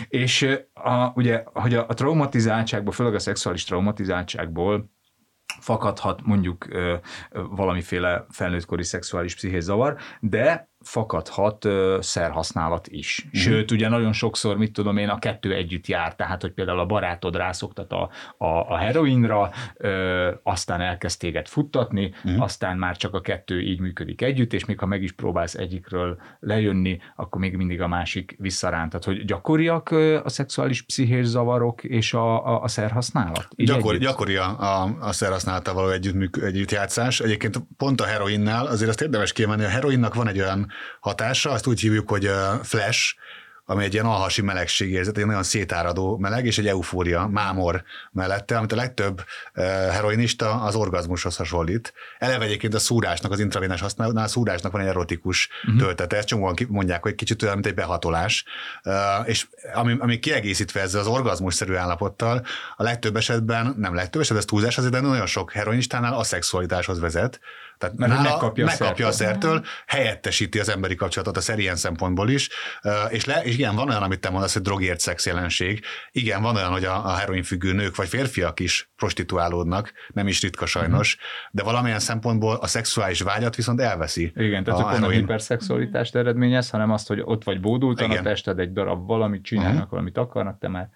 És 0.07 0.57
a, 0.74 1.12
ugye, 1.15 1.43
hogy 1.45 1.74
a, 1.74 1.86
a 1.88 1.93
traumatizáltságból, 1.93 2.93
főleg 2.93 3.13
a 3.13 3.19
szexuális 3.19 3.63
traumatizáltságból 3.63 4.91
fakadhat 5.59 6.21
mondjuk 6.24 6.67
ö, 6.69 6.95
valamiféle 7.29 8.25
felnőttkori 8.29 8.83
szexuális 8.83 9.36
pszichés 9.36 9.63
zavar, 9.63 9.98
de 10.19 10.69
fakadhat 10.89 11.65
ö, 11.65 11.98
szerhasználat 12.01 12.88
is. 12.88 13.25
Mm. 13.27 13.39
Sőt, 13.39 13.72
ugye 13.72 13.89
nagyon 13.89 14.13
sokszor, 14.13 14.58
mit 14.58 14.74
tudom 14.74 14.98
én, 14.98 15.10
a 15.10 15.19
kettő 15.19 15.53
együtt 15.53 15.88
jár, 15.88 16.15
tehát, 16.15 16.41
hogy 16.41 16.51
például 16.51 16.79
a 16.79 16.86
barátod 16.86 17.36
rászoktat 17.36 17.91
a, 17.91 18.10
a, 18.38 18.46
a 18.46 18.77
heroinra, 18.77 19.51
ö, 19.77 20.31
aztán 20.43 20.81
elkezd 20.81 21.19
téged 21.19 21.48
futtatni, 21.48 22.13
mm. 22.29 22.39
aztán 22.39 22.77
már 22.77 22.98
csak 22.98 23.13
a 23.13 23.22
kettő 23.22 23.62
így 23.62 23.79
működik 23.79 24.22
együtt, 24.22 24.53
és 24.53 24.65
még 24.65 24.79
ha 24.79 24.86
meg 24.86 25.03
is 25.03 25.12
próbálsz 25.12 25.55
egyikről 25.55 26.17
lejönni, 26.39 27.00
akkor 27.15 27.41
még 27.41 27.55
mindig 27.55 27.81
a 27.81 27.88
másik 27.88 28.36
visszaránt. 28.39 28.89
Tehát, 28.89 29.05
hogy 29.05 29.25
gyakoriak 29.25 29.91
a 30.24 30.29
szexuális 30.29 30.82
pszichés 30.82 31.25
zavarok 31.25 31.84
és 31.84 32.13
a, 32.13 32.47
a, 32.47 32.62
a 32.62 32.67
szerhasználat? 32.67 33.47
Gyakor, 33.56 33.97
gyakori 33.97 34.36
a, 34.36 34.60
a, 34.60 34.97
a 34.99 35.12
szerhasználattal 35.12 35.73
való 35.73 35.89
együtt, 35.89 36.38
együttjátszás. 36.38 37.19
Egyébként 37.19 37.58
pont 37.78 38.02
a 38.02 38.06
heroinnál 38.06 38.65
azért 38.65 38.89
azt 38.89 39.02
érdemes 39.02 39.34
kiemelni, 39.34 39.63
a 39.63 39.67
heroinnak 39.67 40.13
van 40.13 40.28
egy 40.28 40.39
olyan 40.39 40.67
hatása, 41.00 41.52
azt 41.52 41.68
úgy 41.68 41.80
hívjuk, 41.80 42.10
hogy 42.10 42.32
flash, 42.63 43.15
ami 43.65 43.84
egy 43.84 43.94
ilyen 43.94 44.06
alhasi 44.06 44.42
melegségérzet, 44.42 45.18
egy 45.18 45.26
nagyon 45.26 45.44
szétáradó 45.44 46.18
meleg, 46.18 46.46
és 46.46 46.58
egy 46.58 46.68
eufória, 46.68 47.28
mámor 47.28 47.84
mellette, 48.12 48.58
amit 48.58 48.72
a 48.72 48.76
legtöbb 48.76 49.24
heroinista 49.92 50.62
az 50.62 50.76
orgazmushoz 50.76 51.36
hasonlít. 51.36 51.94
Eleve 52.18 52.46
egyébként 52.46 52.74
a 52.74 52.80
szúrásnak, 52.80 53.32
az 53.32 53.39
intravénás 53.39 53.82
használatnál 53.82 54.24
a 54.24 54.28
szúrásnak 54.28 54.72
van 54.72 54.82
egy 54.82 54.88
erotikus 54.88 55.50
uh-huh. 55.63 55.82
töltete, 55.82 56.18
ezt 56.18 56.28
csomóan 56.28 56.56
mondják, 56.68 57.02
hogy 57.02 57.15
kicsit 57.15 57.42
olyan, 57.42 57.54
mint 57.54 57.65
egy 57.65 57.74
behatolás, 57.74 58.46
és 59.26 59.48
ami, 59.74 59.96
ami 60.00 60.20
kiegészítve 60.20 60.82
ezzel 60.82 61.02
az 61.02 61.08
orgazmusszerű 61.08 61.74
állapottal, 61.74 62.46
a 62.76 62.84
legtöbb 62.84 63.15
esetben, 63.15 63.76
nem 63.78 63.96
legtöbb 63.96 64.22
esetben, 64.22 64.44
ez 64.44 64.50
túlzás 64.50 64.78
azért, 64.78 64.94
de 64.94 65.00
nagyon 65.00 65.26
sok 65.26 65.52
heroinistánál 65.52 66.13
a 66.13 66.24
szexualitáshoz 66.24 67.00
vezet, 67.00 67.39
tehát 67.80 67.98
Mert 67.98 68.12
nála 68.12 68.30
megkapja, 68.30 68.65
megkapja 68.65 69.08
a 69.08 69.12
szertől, 69.12 69.65
helyettesíti 69.88 70.60
az 70.60 70.70
emberi 70.70 70.96
kapcsolatot 70.96 71.38
a 71.38 71.42
szer 71.42 71.60
ilyen 71.60 71.76
szempontból 71.76 72.30
is, 72.30 72.50
és, 73.10 73.26
le, 73.26 73.44
és 73.44 73.54
igen, 73.54 73.76
van 73.76 73.89
olyan, 73.89 74.04
amit 74.04 74.20
te 74.20 74.30
mondasz, 74.30 74.54
hogy 74.54 74.62
drogért 74.62 75.00
szex 75.00 75.26
jelenség. 75.26 75.84
Igen, 76.12 76.42
van 76.42 76.56
olyan, 76.56 76.72
hogy 76.72 76.86
a, 76.86 77.06
a 77.06 77.15
heroinfüggő 77.15 77.74
nők 77.74 77.96
vagy 77.96 78.08
férfiak 78.08 78.60
is 78.60 78.92
prostituálódnak, 78.96 79.94
nem 80.13 80.28
is 80.28 80.42
ritka 80.42 80.65
sajnos, 80.65 81.18
mm. 81.20 81.50
de 81.52 81.63
valamilyen 81.63 82.00
szempontból 82.00 82.56
a 82.56 82.68
szexuális 82.68 83.22
vágyat 83.22 83.56
viszont 83.56 83.82
elveszi. 83.82 84.32
Igen, 84.36 84.63
tehát 84.63 84.80
akkor 84.80 85.00
nem 85.00 85.10
hiperszexualitást 85.10 86.15
eredményez, 86.15 86.70
hanem 86.70 86.92
azt, 86.92 87.08
hogy 87.08 87.22
ott 87.24 87.44
vagy 87.44 87.60
bódultan 87.60 88.10
igen. 88.12 88.26
a 88.26 88.30
tested 88.30 88.60
egy 88.60 88.74
darab 88.74 89.08
valamit 89.08 89.44
csinálnak, 89.44 89.74
uh-huh. 89.74 89.89
valamit 89.89 90.18
akarnak, 90.18 90.60
te 90.60 90.68
már 90.68 90.89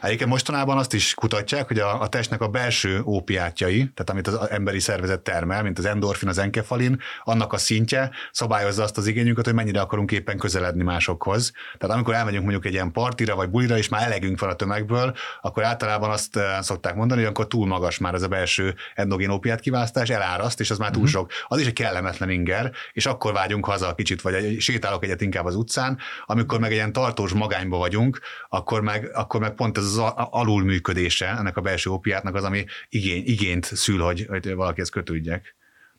Egyébként 0.00 0.30
mostanában 0.30 0.78
azt 0.78 0.94
is 0.94 1.14
kutatják, 1.14 1.66
hogy 1.66 1.78
a, 1.78 2.00
a 2.00 2.08
testnek 2.08 2.40
a 2.40 2.48
belső 2.48 3.02
ópiátjai, 3.04 3.76
tehát 3.78 4.10
amit 4.10 4.26
az 4.26 4.50
emberi 4.50 4.80
szervezet 4.80 5.20
termel, 5.20 5.62
mint 5.62 5.78
az 5.78 5.84
endorfin, 5.84 6.28
az 6.28 6.38
enkefalin, 6.38 7.00
annak 7.24 7.52
a 7.52 7.58
szintje 7.58 8.10
szabályozza 8.32 8.82
azt 8.82 8.98
az 8.98 9.06
igényünket, 9.06 9.44
hogy 9.44 9.54
mennyire 9.54 9.80
akarunk 9.80 10.12
éppen 10.12 10.38
közeledni 10.38 10.82
másokhoz. 10.82 11.52
Tehát 11.78 11.94
amikor 11.96 12.14
elmegyünk 12.14 12.42
mondjuk 12.42 12.66
egy 12.66 12.72
ilyen 12.72 12.92
partira 12.92 13.34
vagy 13.34 13.48
bulira, 13.48 13.76
és 13.76 13.88
már 13.88 14.02
elegünk 14.02 14.40
van 14.40 14.50
a 14.50 14.54
tömegből, 14.54 15.14
akkor 15.40 15.64
általában 15.64 16.10
azt 16.10 16.36
eh, 16.36 16.62
szokták 16.62 16.94
mondani, 16.94 17.20
hogy 17.20 17.30
akkor 17.30 17.46
túl 17.46 17.66
magas 17.66 17.98
már 17.98 18.14
ez 18.14 18.22
a 18.22 18.28
belső 18.28 18.74
endogén 18.94 19.30
ópiát 19.30 19.60
kiválasztás, 19.60 20.08
eláraszt, 20.08 20.60
és 20.60 20.70
az 20.70 20.78
már 20.78 20.90
túl 20.90 21.02
mhm. 21.02 21.10
sok. 21.10 21.30
Az 21.46 21.60
is 21.60 21.66
egy 21.66 21.72
kellemetlen 21.72 22.30
inger, 22.30 22.70
és 22.92 23.06
akkor 23.06 23.32
vágyunk 23.32 23.64
haza 23.64 23.94
kicsit, 23.94 24.22
vagy 24.22 24.60
sétálok 24.60 25.04
egyet 25.04 25.20
inkább 25.20 25.44
az 25.44 25.54
utcán, 25.54 25.98
amikor 26.26 26.58
meg 26.60 26.70
egy 26.70 26.76
ilyen 26.76 26.92
tartós 26.92 27.32
magányba 27.32 27.76
vagyunk, 27.76 28.20
akkor 28.48 28.80
meg, 28.80 29.10
akkor 29.14 29.40
meg 29.40 29.54
pont 29.54 29.78
ez 29.78 29.89
az 29.98 30.12
alulműködése 30.30 31.26
ennek 31.26 31.56
a 31.56 31.60
belső 31.60 31.90
ópiátnak 31.90 32.34
az, 32.34 32.44
ami 32.44 32.64
igény, 32.88 33.22
igényt 33.26 33.64
szül, 33.64 34.00
hogy, 34.00 34.26
hogy 34.28 34.54
valakihez 34.54 34.88
kötődjek. 34.88 35.54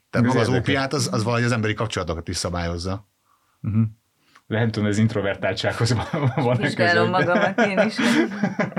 Tehát 0.09 0.27
maga 0.27 0.39
az 0.39 0.47
ópiát 0.47 0.93
az, 0.93 1.09
az 1.11 1.23
valahogy 1.23 1.45
az 1.45 1.51
emberi 1.51 1.73
kapcsolatokat 1.73 2.27
is 2.27 2.37
szabályozza. 2.37 3.07
Uh-huh 3.61 3.83
lehet 4.51 4.71
tudom, 4.71 4.89
ez 4.89 4.97
introvertáltsághoz 4.97 5.95
van 6.35 6.57
Vizsgálom 6.57 7.09
magamat 7.09 7.61
én 7.61 7.79
is. 7.79 7.95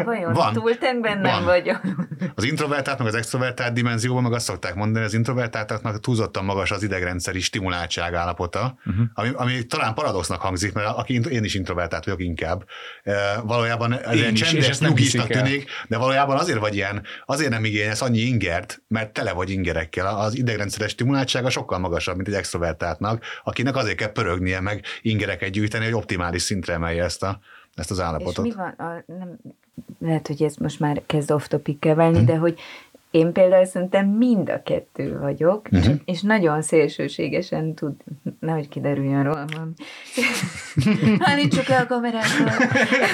Vajon 0.04 0.32
van. 0.32 0.52
túltenk 0.52 1.00
bennem 1.00 1.22
van. 1.22 1.44
vagyok? 1.44 1.80
Az 2.34 2.44
introvertált, 2.44 2.98
meg 2.98 3.06
az 3.06 3.14
extrovertált 3.14 3.72
dimenzióban 3.72 4.22
meg 4.22 4.32
azt 4.32 4.44
szokták 4.44 4.74
mondani, 4.74 5.04
az 5.04 5.14
introvertáltaknak 5.14 6.00
túlzottan 6.00 6.44
magas 6.44 6.70
az 6.70 6.82
idegrendszeri 6.82 7.40
stimuláltság 7.40 8.14
állapota, 8.14 8.78
uh-huh. 8.84 9.04
ami, 9.14 9.30
ami 9.34 9.66
talán 9.66 9.94
paradoxnak 9.94 10.40
hangzik, 10.40 10.72
mert 10.72 10.86
aki 10.86 11.20
én 11.30 11.44
is 11.44 11.54
introvertált 11.54 12.04
vagyok 12.04 12.20
inkább. 12.20 12.64
Valójában 13.44 13.92
ez 13.92 14.20
egy 14.20 14.32
csendes, 14.32 14.78
nyugisnak 14.78 15.26
tűnik, 15.26 15.70
de 15.88 15.96
valójában 15.96 16.36
azért 16.36 16.58
vagy 16.58 16.74
ilyen, 16.74 17.02
azért 17.26 17.50
nem 17.50 17.64
igényes 17.64 18.00
annyi 18.00 18.18
ingert, 18.18 18.82
mert 18.88 19.12
tele 19.12 19.32
vagy 19.32 19.50
ingerekkel. 19.50 20.06
Az 20.06 20.36
idegrendszeres 20.36 20.90
stimuláltsága 20.90 21.50
sokkal 21.50 21.78
magasabb, 21.78 22.16
mint 22.16 22.28
egy 22.28 22.34
extrovertáltnak, 22.34 23.24
akinek 23.44 23.76
azért 23.76 23.96
kell 23.96 24.12
pörögnie, 24.12 24.60
meg 24.60 24.84
ingerek 25.02 25.42
egy 25.42 25.56
gyűjteni, 25.62 25.84
hogy 25.84 25.94
optimális 25.94 26.42
szintre 26.42 26.72
emelje 26.72 27.04
ezt, 27.04 27.22
a, 27.22 27.38
ezt 27.74 27.90
az 27.90 28.00
állapotot. 28.00 28.46
És 28.46 28.54
mi 28.54 28.58
van, 28.58 28.88
a, 28.88 29.02
nem, 29.06 29.38
lehet, 29.98 30.26
hogy 30.26 30.42
ez 30.42 30.56
most 30.56 30.80
már 30.80 31.02
kezd 31.06 31.30
off 31.30 31.46
topic 31.46 31.84
válni, 31.94 32.16
hmm. 32.16 32.26
de 32.26 32.36
hogy 32.36 32.58
én 33.10 33.32
például 33.32 33.64
szerintem 33.64 34.06
mind 34.06 34.48
a 34.48 34.62
kettő 34.62 35.18
vagyok, 35.18 35.68
uh-huh. 35.70 35.94
és 36.04 36.20
nagyon 36.20 36.62
szélsőségesen 36.62 37.74
tud, 37.74 37.92
nehogy 38.40 38.68
kiderüljön 38.68 39.22
róla 39.22 39.44
Állítsuk 41.18 41.66
le 41.72 41.78
a 41.78 41.86
kamerákat. 41.86 42.48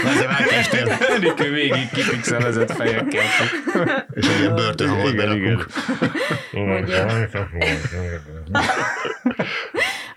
Ezzel 0.05 0.29
elkezdtél, 0.29 0.89
Enikő 0.89 1.51
végig 1.51 1.91
kipixelezett 1.91 2.73
fejekkel. 2.73 3.25
és 4.11 4.29
egy 4.29 4.41
ilyen 4.41 4.55
börtönhangot 4.55 5.17
berakunk. 5.17 5.67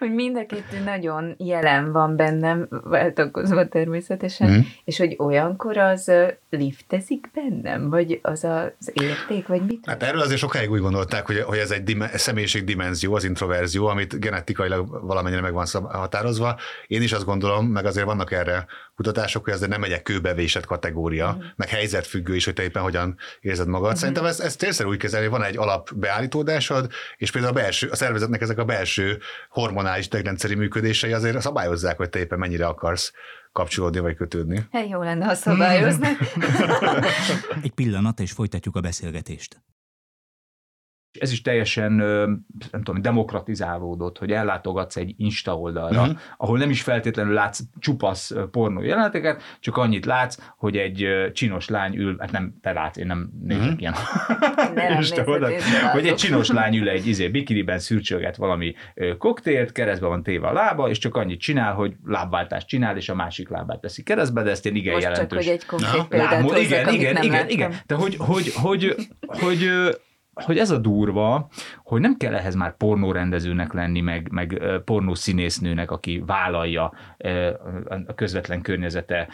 Hogy 0.01 0.13
mind 0.13 0.37
a 0.37 0.45
kettő 0.45 0.83
nagyon 0.83 1.35
jelen 1.37 1.91
van 1.91 2.15
bennem, 2.15 2.67
váltakozva 2.69 3.67
természetesen, 3.67 4.49
mm. 4.49 4.59
és 4.83 4.97
hogy 4.97 5.15
olyankor 5.17 5.77
az 5.77 6.11
liftezik 6.49 7.29
bennem, 7.33 7.89
vagy 7.89 8.19
az 8.21 8.43
az 8.43 8.91
érték, 8.93 9.47
vagy 9.47 9.61
mit? 9.65 9.85
Hát 9.85 10.03
erről 10.03 10.21
azért 10.21 10.39
sokáig 10.39 10.71
úgy 10.71 10.79
gondolták, 10.79 11.25
hogy, 11.25 11.39
hogy 11.39 11.57
ez 11.57 11.71
egy 11.71 11.83
dime, 11.83 12.17
személyiségdimenzió, 12.17 13.15
az 13.15 13.23
introverzió, 13.23 13.87
amit 13.87 14.19
genetikailag 14.19 15.05
valamennyire 15.05 15.41
meg 15.41 15.53
van 15.53 15.65
határozva. 15.89 16.59
Én 16.87 17.01
is 17.01 17.13
azt 17.13 17.25
gondolom, 17.25 17.65
meg 17.65 17.85
azért 17.85 18.05
vannak 18.05 18.31
erre 18.31 18.65
kutatások, 19.01 19.43
hogy 19.43 19.53
ez 19.53 19.59
nem 19.59 19.83
egy 19.83 20.01
kőbevésett 20.01 20.65
kategória, 20.65 21.35
mm. 21.37 21.45
meg 21.55 21.69
helyzetfüggő 21.69 22.35
is, 22.35 22.45
hogy 22.45 22.53
te 22.53 22.63
éppen 22.63 22.81
hogyan 22.81 23.17
érzed 23.39 23.67
magad. 23.67 23.91
Mm. 23.91 23.95
Szerintem 23.95 24.25
ezt, 24.25 24.39
ezt 24.39 24.57
tényleg 24.57 24.87
úgy 24.87 24.97
kezelni, 24.97 25.27
van 25.27 25.43
egy 25.43 25.57
alap 25.57 25.93
beállítódásod, 25.95 26.91
és 27.17 27.31
például 27.31 27.53
a, 27.53 27.59
belső, 27.61 27.87
a 27.87 27.95
szervezetnek 27.95 28.41
ezek 28.41 28.57
a 28.57 28.65
belső 28.65 29.19
hormonális 29.49 30.05
idegrendszeri 30.05 30.55
működései 30.55 31.13
azért 31.13 31.41
szabályozzák, 31.41 31.97
hogy 31.97 32.09
te 32.09 32.19
éppen 32.19 32.39
mennyire 32.39 32.65
akarsz 32.65 33.13
kapcsolódni 33.51 33.99
vagy 33.99 34.15
kötődni. 34.15 34.67
Hát 34.71 34.89
jó 34.89 35.01
lenne, 35.01 35.25
ha 35.25 35.35
szabályoznak. 35.35 36.17
Egy 37.63 37.71
pillanat, 37.75 38.19
és 38.19 38.31
folytatjuk 38.31 38.75
a 38.75 38.81
beszélgetést. 38.81 39.61
Ez 41.19 41.31
is 41.31 41.41
teljesen, 41.41 41.91
nem 42.71 42.83
tudom, 42.83 43.01
demokratizálódott, 43.01 44.17
hogy 44.17 44.31
ellátogatsz 44.31 44.95
egy 44.95 45.13
Insta 45.17 45.57
oldalra, 45.57 46.01
uh-huh. 46.01 46.17
ahol 46.37 46.57
nem 46.57 46.69
is 46.69 46.81
feltétlenül 46.81 47.33
látsz 47.33 47.59
csupasz 47.79 48.31
pornó 48.51 48.81
jeleneteket, 48.81 49.41
csak 49.59 49.77
annyit 49.77 50.05
látsz, 50.05 50.37
hogy 50.57 50.77
egy 50.77 51.07
csinos 51.33 51.67
lány 51.67 51.95
ül, 51.95 52.15
hát 52.19 52.31
nem 52.31 52.53
te 52.61 52.71
látsz, 52.71 52.97
én 52.97 53.05
nem 53.05 53.29
nézek 53.43 53.63
uh-huh. 53.63 53.79
ilyen 53.79 53.93
Nem, 54.73 54.93
Insta 54.93 55.23
oldalt, 55.25 55.61
hogy 55.91 56.07
egy 56.07 56.15
csinos 56.15 56.49
lány 56.49 56.75
ül 56.75 56.89
egy 56.89 57.07
izé, 57.07 57.27
bikiniben 57.27 57.79
szürcsölget 57.79 58.35
valami 58.35 58.75
koktélt, 59.17 59.71
keresztbe 59.71 60.07
van 60.07 60.23
téve 60.23 60.47
a 60.47 60.53
lába, 60.53 60.89
és 60.89 60.97
csak 60.97 61.15
annyit 61.15 61.39
csinál, 61.39 61.73
hogy 61.73 61.93
lábváltást 62.05 62.67
csinál, 62.67 62.97
és 62.97 63.09
a 63.09 63.15
másik 63.15 63.49
lábát 63.49 63.81
teszi 63.81 64.03
keresztbe, 64.03 64.43
de 64.43 64.49
ezt 64.49 64.65
én 64.65 64.75
igen 64.75 64.93
Most 64.93 65.05
csak, 65.05 65.13
jelentős 65.13 65.45
hogy 65.45 65.53
egy 65.53 65.65
konkrét 65.65 66.07
példát 66.07 66.41
hozzak, 66.41 66.61
igen, 66.61 66.93
igen, 66.93 67.13
nem 67.13 67.23
igen, 67.23 67.35
láttam. 67.35 67.49
igen. 67.49 67.73
De 67.85 67.95
hogy, 67.95 68.15
hogy, 68.17 68.51
hogy, 68.53 68.95
hogy, 69.27 69.63
ö, 69.63 69.91
hogy 70.33 70.57
ez 70.57 70.69
a 70.69 70.77
durva, 70.77 71.49
hogy 71.83 72.01
nem 72.01 72.17
kell 72.17 72.35
ehhez 72.35 72.55
már 72.55 72.77
pornórendezőnek 72.77 73.73
lenni, 73.73 74.01
meg, 74.01 74.27
meg 74.31 74.61
pornószínésznőnek, 74.85 75.91
aki 75.91 76.23
vállalja 76.25 76.93
a 78.07 78.13
közvetlen 78.15 78.61
környezete 78.61 79.27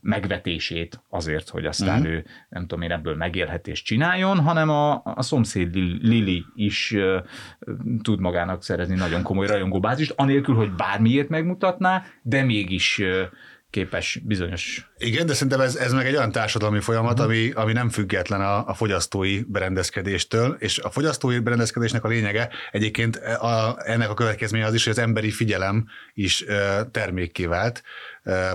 megvetését 0.00 1.02
azért, 1.08 1.48
hogy 1.48 1.64
aztán 1.66 2.00
Mhm. 2.00 2.08
ő, 2.08 2.24
nem 2.48 2.62
tudom 2.66 2.82
én, 2.84 2.90
ebből 2.90 3.14
megélhetést 3.16 3.84
csináljon, 3.84 4.38
hanem 4.40 4.68
a, 4.68 5.02
a 5.04 5.22
szomszéd 5.22 5.74
Lil- 5.74 6.02
Lili 6.02 6.44
is 6.54 6.96
tud 8.02 8.20
magának 8.20 8.62
szerezni 8.62 8.94
nagyon 8.94 9.22
komoly 9.22 9.46
rajongóbázist, 9.46 10.12
anélkül, 10.16 10.54
hogy 10.54 10.72
bármiért 10.72 11.28
megmutatná, 11.28 12.02
de 12.22 12.42
mégis 12.42 12.98
ö, 12.98 13.22
képes 13.76 14.20
bizonyos 14.24 14.86
Igen, 14.98 15.26
de 15.26 15.32
szerintem 15.32 15.60
ez, 15.60 15.76
ez 15.76 15.92
meg 15.92 16.06
egy 16.06 16.14
olyan 16.14 16.32
társadalmi 16.32 16.80
folyamat, 16.80 17.20
ami, 17.20 17.50
ami 17.50 17.72
nem 17.72 17.88
független 17.88 18.40
a, 18.40 18.68
a 18.68 18.74
fogyasztói 18.74 19.40
berendezkedéstől, 19.46 20.56
és 20.58 20.78
a 20.78 20.90
fogyasztói 20.90 21.38
berendezkedésnek 21.38 22.04
a 22.04 22.08
lényege 22.08 22.48
egyébként 22.70 23.16
a, 23.16 23.76
ennek 23.84 24.10
a 24.10 24.14
következménye 24.14 24.64
az 24.64 24.74
is, 24.74 24.84
hogy 24.84 24.92
az 24.92 24.98
emberi 24.98 25.30
figyelem 25.30 25.86
is 26.14 26.44
termékké 26.90 27.46
vált. 27.46 27.82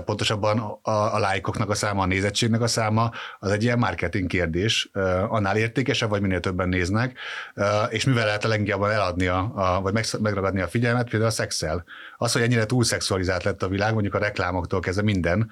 Pontosabban 0.04 0.58
a, 0.82 0.90
a 1.14 1.18
lájkoknak 1.18 1.70
a 1.70 1.74
száma, 1.74 2.02
a 2.02 2.06
nézettségnek 2.06 2.60
a 2.60 2.66
száma, 2.66 3.10
az 3.38 3.50
egy 3.50 3.62
ilyen 3.62 3.78
marketing 3.78 4.26
kérdés. 4.26 4.90
Annál 5.28 5.56
értékesebb, 5.56 6.08
vagy 6.08 6.20
minél 6.20 6.40
többen 6.40 6.68
néznek, 6.68 7.18
és 7.88 8.04
mivel 8.04 8.24
lehet 8.24 8.44
a 8.44 8.48
leginkább 8.48 8.82
eladni, 8.82 9.26
a, 9.26 9.52
a, 9.54 9.80
vagy 9.80 10.06
megragadni 10.20 10.60
a 10.60 10.68
figyelmet, 10.68 11.08
például 11.08 11.30
a 11.30 11.34
szexel. 11.34 11.84
Az, 12.18 12.32
hogy 12.32 12.42
ennyire 12.42 12.66
túlszexualizált 12.66 13.42
lett 13.42 13.62
a 13.62 13.68
világ, 13.68 13.92
mondjuk 13.92 14.14
a 14.14 14.18
reklámoktól 14.18 14.80
kezdve 14.80 15.02
minden, 15.02 15.50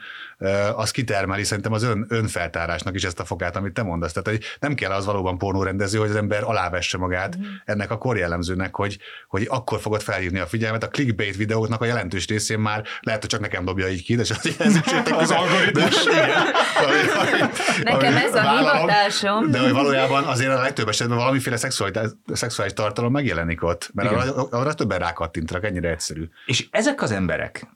az 0.74 0.90
kitermeli 0.90 1.44
szerintem 1.44 1.72
az 1.72 1.82
ön, 1.82 2.06
önfeltárásnak 2.08 2.94
is 2.94 3.04
ezt 3.04 3.20
a 3.20 3.24
fogát, 3.24 3.56
amit 3.56 3.72
te 3.72 3.82
mondasz. 3.82 4.12
Tehát 4.12 4.28
hogy 4.28 4.44
nem 4.60 4.74
kell 4.74 4.90
az 4.90 5.04
valóban 5.04 5.38
pornórendező, 5.38 5.98
hogy 5.98 6.10
az 6.10 6.16
ember 6.16 6.42
alávesse 6.42 6.98
magát 6.98 7.36
Mhm. 7.36 7.46
ennek 7.64 7.90
a 7.90 7.98
korjellemzőnek, 7.98 8.74
hogy, 8.76 8.98
hogy 9.28 9.46
akkor 9.48 9.80
fogod 9.80 10.02
felhívni 10.02 10.38
a 10.38 10.46
figyelmet. 10.46 10.84
A 10.84 10.88
clickbait 10.88 11.36
videóknak 11.36 11.80
a 11.80 11.84
jelentős 11.84 12.26
részén 12.26 12.58
már 12.58 12.84
lehet, 13.00 13.20
hogy 13.20 13.30
csak 13.30 13.40
nekem 13.40 13.64
dobja 13.64 13.88
így 13.88 14.02
ki, 14.16 14.16
de 14.16 14.22
az 14.22 14.56
jelzőségtek 14.58 15.16
Az 15.16 15.30
algoritmus. 15.30 16.04
Nekem 17.82 18.16
ez 18.16 18.34
a 18.34 18.58
hivatásom. 18.58 19.50
De 19.50 19.60
hogy 19.60 19.72
valójában 19.72 20.24
azért 20.24 20.52
a 20.52 20.60
legtöbb 20.60 20.88
esetben 20.88 21.16
valamiféle 21.16 21.56
szexuális, 21.56 22.10
szexuális 22.32 22.72
tartalom 22.72 23.12
megjelenik 23.12 23.62
ott, 23.62 23.90
mert 23.94 24.10
Igen. 24.10 24.28
arra, 24.28 24.46
arra 24.50 24.74
többen 24.74 24.98
rákattintanak, 24.98 25.64
ennyire 25.64 25.90
egyszerű. 25.90 26.28
És 26.46 26.68
ezek 26.70 27.02
az 27.02 27.10
emberek, 27.10 27.66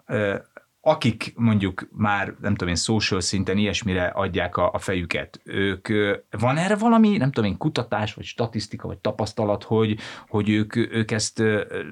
akik 0.87 1.33
mondjuk 1.37 1.88
már, 1.92 2.35
nem 2.40 2.55
tudom 2.55 2.68
én, 2.68 2.75
social 2.75 3.20
szinten 3.20 3.57
ilyesmire 3.57 4.07
adják 4.07 4.57
a, 4.57 4.70
a 4.73 4.79
fejüket, 4.79 5.40
ők, 5.44 5.88
van 6.31 6.57
erre 6.57 6.77
valami, 6.77 7.16
nem 7.16 7.33
tudom 7.33 7.51
én, 7.51 7.57
kutatás, 7.57 8.14
vagy 8.14 8.25
statisztika, 8.25 8.87
vagy 8.87 8.99
tapasztalat, 8.99 9.62
hogy, 9.62 9.99
hogy 10.29 10.51
ők, 10.51 10.77
ők 10.77 11.11
ezt 11.11 11.42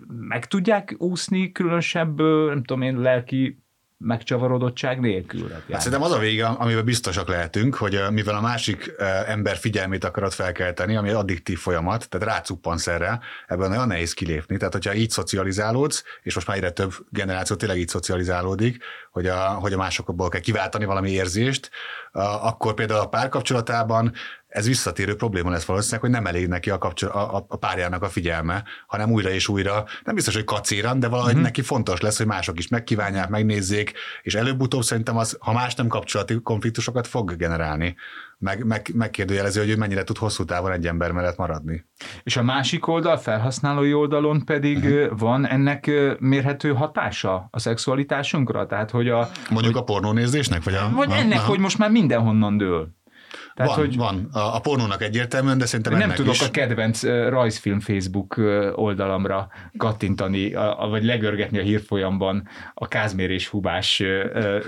meg 0.07 0.47
tudják 0.47 0.95
úszni 0.99 1.53
különösebb, 1.53 2.21
nem 2.47 2.65
tudom 2.65 2.83
én, 2.83 2.99
lelki 2.99 3.63
megcsavarodottság 4.03 5.01
nélkül? 5.01 5.51
Hát, 5.51 5.63
Hát 5.71 5.81
szerintem 5.81 6.03
az 6.03 6.13
a 6.13 6.19
vége, 6.19 6.47
amiben 6.47 6.85
biztosak 6.85 7.29
lehetünk, 7.29 7.75
hogy 7.75 8.01
mivel 8.11 8.35
a 8.35 8.41
másik 8.41 8.93
ember 9.27 9.57
figyelmét 9.57 10.05
akarod 10.05 10.33
felkelteni, 10.33 10.97
ami 10.97 11.09
egy 11.09 11.15
addiktív 11.15 11.59
folyamat, 11.59 12.09
tehát 12.09 12.27
rácuppansz 12.27 12.87
erre, 12.87 13.21
ebből 13.47 13.69
nagyon 13.69 13.87
nehéz 13.87 14.13
kilépni. 14.13 14.57
Tehát, 14.57 14.73
hogyha 14.73 14.95
így 14.95 15.11
szocializálódsz, 15.11 16.05
és 16.23 16.35
most 16.35 16.47
már 16.47 16.57
egyre 16.57 16.71
több 16.71 16.93
generáció 17.11 17.57
tényleg 17.57 17.79
így 17.79 17.89
szocializálódik, 17.89 18.83
hogy 19.11 19.27
a, 19.27 19.39
hogy 19.39 19.73
a 19.73 19.77
másokból 19.77 20.29
kell 20.29 20.41
kiváltani 20.41 20.85
valami 20.85 21.11
érzést, 21.11 21.71
akkor 22.43 22.75
például 22.75 23.01
a 23.01 23.09
párkapcsolatában 23.09 24.13
ez 24.53 24.67
visszatérő 24.67 25.17
probléma 25.17 25.51
lesz 25.51 25.65
valószínűleg, 25.65 26.01
hogy 26.01 26.11
nem 26.11 26.27
elég 26.27 26.49
neki 26.49 26.71
a, 26.71 26.79
kapcsol- 26.79 27.13
a, 27.13 27.37
a, 27.37 27.45
a 27.49 27.57
párjának 27.57 28.03
a 28.03 28.09
figyelme, 28.09 28.65
hanem 28.87 29.11
újra 29.11 29.31
és 29.31 29.49
újra, 29.49 29.85
nem 30.05 30.15
biztos, 30.15 30.35
hogy 30.35 30.45
kacéran, 30.45 31.01
de 31.01 31.09
valahogy 31.09 31.31
uh-huh. 31.31 31.47
neki 31.47 31.63
fontos 31.63 32.01
lesz, 32.01 32.17
hogy 32.17 32.27
mások 32.27 32.59
is 32.59 32.69
megkívánják, 32.69 33.29
megnézzék, 33.29 33.93
és 34.23 34.35
előbb-utóbb 34.35 34.83
szerintem 34.83 35.17
az, 35.17 35.37
ha 35.41 35.53
más 35.53 35.75
nem 35.75 35.87
kapcsolati 35.87 36.41
konfliktusokat 36.43 37.07
fog 37.07 37.37
generálni, 37.37 37.97
meg, 38.39 38.65
meg, 38.65 38.91
megkérdőjelező, 38.95 39.61
hogy 39.61 39.71
ő 39.71 39.77
mennyire 39.77 40.05
tud 40.05 40.17
hosszú 40.17 40.45
távon 40.45 40.73
egy 40.73 40.87
ember 40.87 41.13
mellett 41.13 41.37
maradni. 41.37 41.85
És 42.23 42.37
a 42.37 42.43
másik 42.43 42.87
oldal, 42.87 43.17
felhasználói 43.17 43.93
oldalon 43.93 44.45
pedig 44.45 44.77
uh-huh. 44.77 45.19
van 45.19 45.47
ennek 45.47 45.91
mérhető 46.19 46.73
hatása 46.73 47.49
a 47.51 47.59
szexualitásunkra? 47.59 48.67
Tehát, 48.67 48.91
hogy 48.91 49.09
a, 49.09 49.31
Mondjuk 49.51 49.77
a 49.77 49.83
pornónézésnek? 49.83 50.63
Vagy, 50.63 50.75
a, 50.75 50.91
vagy 50.95 51.11
a- 51.11 51.15
ennek, 51.15 51.39
aha. 51.39 51.49
hogy 51.49 51.59
most 51.59 51.79
már 51.79 51.91
mindenhonnan 51.91 52.57
dől. 52.57 53.01
Tehát, 53.55 53.75
van, 53.75 53.81
hogy 53.81 53.97
van. 53.97 54.29
A, 54.33 54.55
a 54.55 54.61
pornónak 54.61 55.03
egyértelműen, 55.03 55.59
de 55.59 55.67
szerintem 55.67 55.99
nem 55.99 56.13
tudok 56.13 56.35
is. 56.35 56.43
a 56.43 56.51
kedvenc 56.51 57.03
rajzfilm 57.05 57.81
Facebook 57.81 58.37
oldalamra 58.75 59.49
kattintani, 59.77 60.55
a, 60.55 60.83
a, 60.83 60.89
vagy 60.89 61.05
legörgetni 61.05 61.59
a 61.59 61.63
hírfolyamban 61.63 62.49
a 62.75 62.89
Kázmér 62.89 63.31
és 63.31 63.49
Hubás 63.49 64.03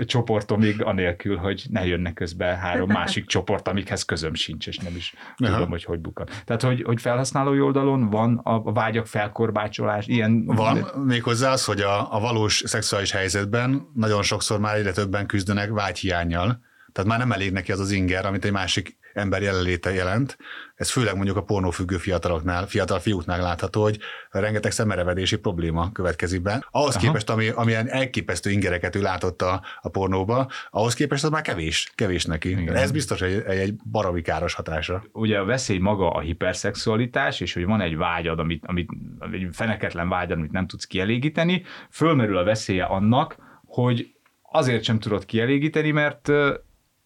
csoportomig, 0.07 0.83
anélkül, 0.83 1.37
hogy 1.37 1.65
ne 1.71 1.87
jönne 1.87 2.13
közbe 2.13 2.47
három 2.47 2.89
másik 2.89 3.27
csoport, 3.27 3.69
amikhez 3.69 4.03
közöm 4.03 4.35
sincs, 4.35 4.67
és 4.67 4.79
nem 4.79 4.97
is 4.97 5.15
Aha. 5.37 5.53
tudom, 5.53 5.71
hogy 5.71 5.85
hogy 5.85 5.99
bukan. 5.99 6.27
Tehát, 6.45 6.63
hogy, 6.63 6.83
hogy 6.83 7.01
felhasználói 7.01 7.61
oldalon 7.61 8.11
van 8.11 8.37
a, 8.37 8.55
a 8.65 8.73
vágyak 8.73 9.07
felkorbácsolás, 9.07 10.07
ilyen... 10.07 10.45
Van, 10.45 10.87
méghozzá 11.05 11.53
az, 11.53 11.65
hogy 11.65 11.81
a, 11.81 12.15
a 12.15 12.21
valós 12.21 12.63
szexuális 12.67 13.11
helyzetben 13.11 13.89
nagyon 13.95 14.23
sokszor 14.23 14.59
már 14.59 14.77
egyre 14.77 14.93
többen 14.93 15.27
küzdenek 15.27 15.71
vágyhiányjal, 15.71 16.61
tehát 16.95 17.11
már 17.11 17.19
nem 17.19 17.33
elég 17.33 17.53
neki 17.53 17.73
az 17.73 17.81
az 17.81 17.91
inger, 17.91 18.27
amit 18.27 18.45
egy 18.45 18.53
másik 18.53 18.97
ember 19.15 19.43
jelenléte 19.43 19.93
jelent. 19.93 20.37
Ez 20.75 20.91
főleg 20.91 21.15
mondjuk 21.15 21.37
a 21.37 21.43
pornófüggő 21.43 21.97
fiataloknál, 21.97 22.67
fiatal 22.67 22.99
fiúknál 22.99 23.41
látható, 23.41 23.83
hogy 23.83 23.99
rengeteg 24.31 24.71
szemerevedési 24.71 25.37
probléma 25.37 25.93
következik 25.93 26.43
be. 26.43 26.67
Ahhoz 26.71 26.97
Aha. 26.97 27.07
képest, 27.07 27.31
ami, 27.31 27.49
amilyen 27.49 27.89
elképesztő 27.89 28.51
ingereket 28.51 28.97
ő 28.97 29.01
látott 29.01 29.43
a, 29.43 29.63
a 29.81 29.89
pornóba, 29.89 30.51
ahhoz 30.71 30.95
képest 30.95 31.25
az 31.25 31.31
már 31.31 31.43
kevés, 31.43 31.93
kevés 31.95 32.25
neki. 32.25 32.51
Igen. 32.51 32.75
Ez 32.75 32.91
biztos 32.91 33.21
egy, 33.21 33.43
egy, 33.47 33.75
baromi 33.91 34.23
káros 34.23 34.55
hatása. 34.55 35.05
ugye 35.13 35.39
a 35.39 35.45
veszély 35.45 35.79
maga 35.79 36.11
a 36.11 36.21
hiperszexualitás, 36.21 37.41
és 37.41 37.55
hogy 37.55 37.65
van 37.65 37.81
egy 37.81 37.97
vágyad, 37.97 38.39
amit, 38.39 38.67
amit 38.67 38.89
egy 39.33 39.49
feneketlen 39.53 40.09
vágyad, 40.09 40.39
amit 40.39 40.53
nem 40.53 40.67
tudsz 40.67 40.85
kielégíteni, 40.85 41.63
fölmerül 41.91 42.37
a 42.37 42.45
veszélye 42.45 42.85
annak, 42.85 43.37
hogy 43.67 44.15
azért 44.43 44.83
sem 44.83 44.99
tudod 44.99 45.25
kielégíteni, 45.25 45.91
mert, 45.91 46.31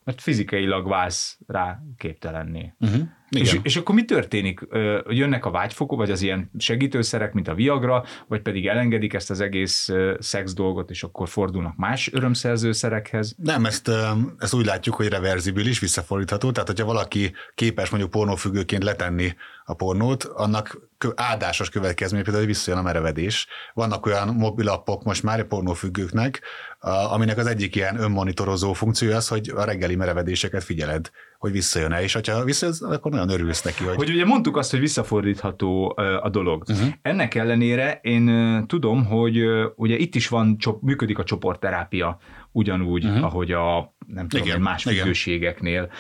mert 0.09 0.21
fizikailag 0.21 0.89
válsz 0.89 1.39
rá 1.47 1.83
képtelenné. 1.97 2.75
Uh-huh. 2.81 3.03
És, 3.31 3.59
és 3.63 3.77
akkor 3.77 3.95
mi 3.95 4.05
történik? 4.05 4.61
Jönnek 5.09 5.45
a 5.45 5.51
vágyfokok, 5.51 5.99
vagy 5.99 6.11
az 6.11 6.23
ilyen 6.23 6.51
segítőszerek, 6.59 7.33
mint 7.33 7.49
a 7.49 7.55
Viagra, 7.55 8.05
vagy 8.29 8.43
pedig 8.43 8.67
elengedik 8.67 9.15
ezt 9.15 9.31
az 9.31 9.41
egész 9.41 9.89
szex 10.19 10.55
dolgot, 10.55 10.91
és 10.91 11.03
akkor 11.03 11.29
fordulnak 11.29 11.77
más 11.77 12.13
örömszerzőszerekhez? 12.13 13.35
Nem, 13.37 13.65
ezt, 13.65 13.91
ezt 14.39 14.55
úgy 14.55 14.65
látjuk, 14.65 14.95
hogy 14.95 15.09
reverzibilis, 15.09 15.79
visszafordítható, 15.79 16.53
tehát 16.53 16.69
hogyha 16.69 16.87
valaki 16.87 17.33
képes 17.55 17.91
mondjuk 17.91 18.11
pornófüggőként 18.11 18.85
letenni 18.85 19.35
a 19.65 19.75
pornót, 19.75 20.25
annak 20.25 20.89
áldásos 21.15 21.69
következmény 21.71 22.23
például, 22.23 22.45
hogy 22.45 22.55
visszajön 22.55 22.81
a 22.81 22.83
merevedés. 22.83 23.47
Vannak 23.75 24.07
olyan 24.07 24.35
mobilappok 24.35 25.05
most 25.05 25.23
már 25.23 25.45
pornófüggőknek, 25.45 26.41
aminek 26.81 27.39
az 27.39 27.47
egyik 27.47 27.77
ilyen 27.77 28.01
önmonitorozó 28.01 28.73
funkciója 28.73 29.17
az, 29.17 29.29
hogy 29.29 29.53
a 29.57 29.65
reggeli 29.65 29.97
merevedéseket 29.97 30.65
figyeled, 30.65 31.11
hogy 31.39 31.53
visszajön-e, 31.53 32.03
és 32.03 32.13
ha 32.13 32.45
visszajön, 32.45 32.75
akkor 32.81 33.11
nagyon 33.11 33.29
örülsz 33.29 33.63
neki. 33.63 33.85
Hogy... 33.85 33.97
hogy 33.97 34.11
ugye 34.11 34.25
mondtuk 34.25 34.57
azt, 34.57 34.71
hogy 34.71 34.81
visszafordítható 34.81 35.95
a 36.23 36.29
dolog. 36.29 36.65
Uh-huh. 36.69 36.89
Ennek 37.03 37.35
ellenére 37.35 37.99
én 38.03 38.65
tudom, 38.67 39.05
hogy 39.05 39.45
ugye 39.77 39.97
itt 39.97 40.15
is 40.15 40.29
van, 40.29 40.57
működik 40.81 41.19
a 41.19 41.25
csoportterápia, 41.25 42.19
ugyanúgy, 42.53 43.05
uh-huh. 43.05 43.25
ahogy 43.25 43.53
a 43.53 43.95
nem 44.07 44.29
tudom, 44.29 44.47
igen, 44.47 44.61
más 44.61 44.83
függőségeknél, 44.83 45.91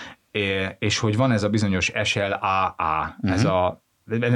és 0.78 0.98
hogy 0.98 1.16
van 1.16 1.32
ez 1.32 1.42
a 1.42 1.48
bizonyos 1.48 1.92
SLAA, 2.02 2.76
uh-huh. 2.78 3.32
ez 3.32 3.44
a 3.44 3.86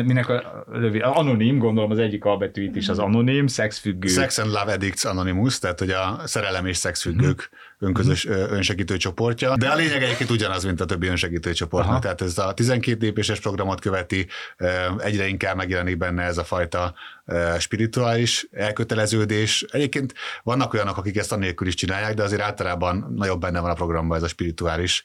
minek 0.05 0.29
a 0.29 0.65
lövi, 0.73 1.01
anonim, 1.01 1.59
gondolom 1.59 1.91
az 1.91 1.99
egyik 1.99 2.25
albetűit 2.25 2.77
is 2.77 2.89
az 2.89 2.99
anonim, 2.99 3.47
szexfüggő. 3.47 4.09
Sex 4.09 4.39
and 4.39 4.51
Love 4.51 4.73
Addicts 4.73 5.05
Anonymous, 5.05 5.59
tehát 5.59 5.79
hogy 5.79 5.91
a 5.91 6.21
szerelem 6.25 6.67
és 6.67 6.77
szexfüggők 6.77 7.51
mm. 7.53 7.57
Önközös 7.83 8.29
mm. 8.29 8.33
önsegítő 8.33 8.97
csoportja, 8.97 9.57
de 9.57 9.69
a 9.69 9.75
lényeg 9.75 10.03
egyébként 10.03 10.31
ugyanaz, 10.31 10.65
mint 10.65 10.81
a 10.81 10.85
többi 10.85 11.07
önsegítő 11.07 11.53
csoportnak, 11.53 12.03
tehát 12.03 12.21
ez 12.21 12.39
a 12.39 12.53
12 12.55 12.99
lépéses 13.01 13.41
programot 13.41 13.81
követi, 13.81 14.27
egyre 14.99 15.27
inkább 15.27 15.57
megjelenik 15.57 15.97
benne 15.97 16.23
ez 16.23 16.39
a 16.39 16.45
fajta 16.45 16.95
spirituális 17.59 18.47
elköteleződés. 18.53 19.63
Egyébként 19.71 20.15
vannak 20.43 20.75
olyanok, 20.75 20.97
akik 20.97 21.17
ezt 21.17 21.33
anélkül 21.33 21.67
is 21.67 21.75
csinálják, 21.75 22.15
de 22.15 22.23
azért 22.23 22.43
általában 22.43 23.13
nagyobb 23.17 23.41
benne 23.41 23.61
van 23.61 23.71
a 23.71 23.75
programban 23.75 24.17
ez 24.17 24.23
a 24.23 24.29
spirituális 24.29 25.05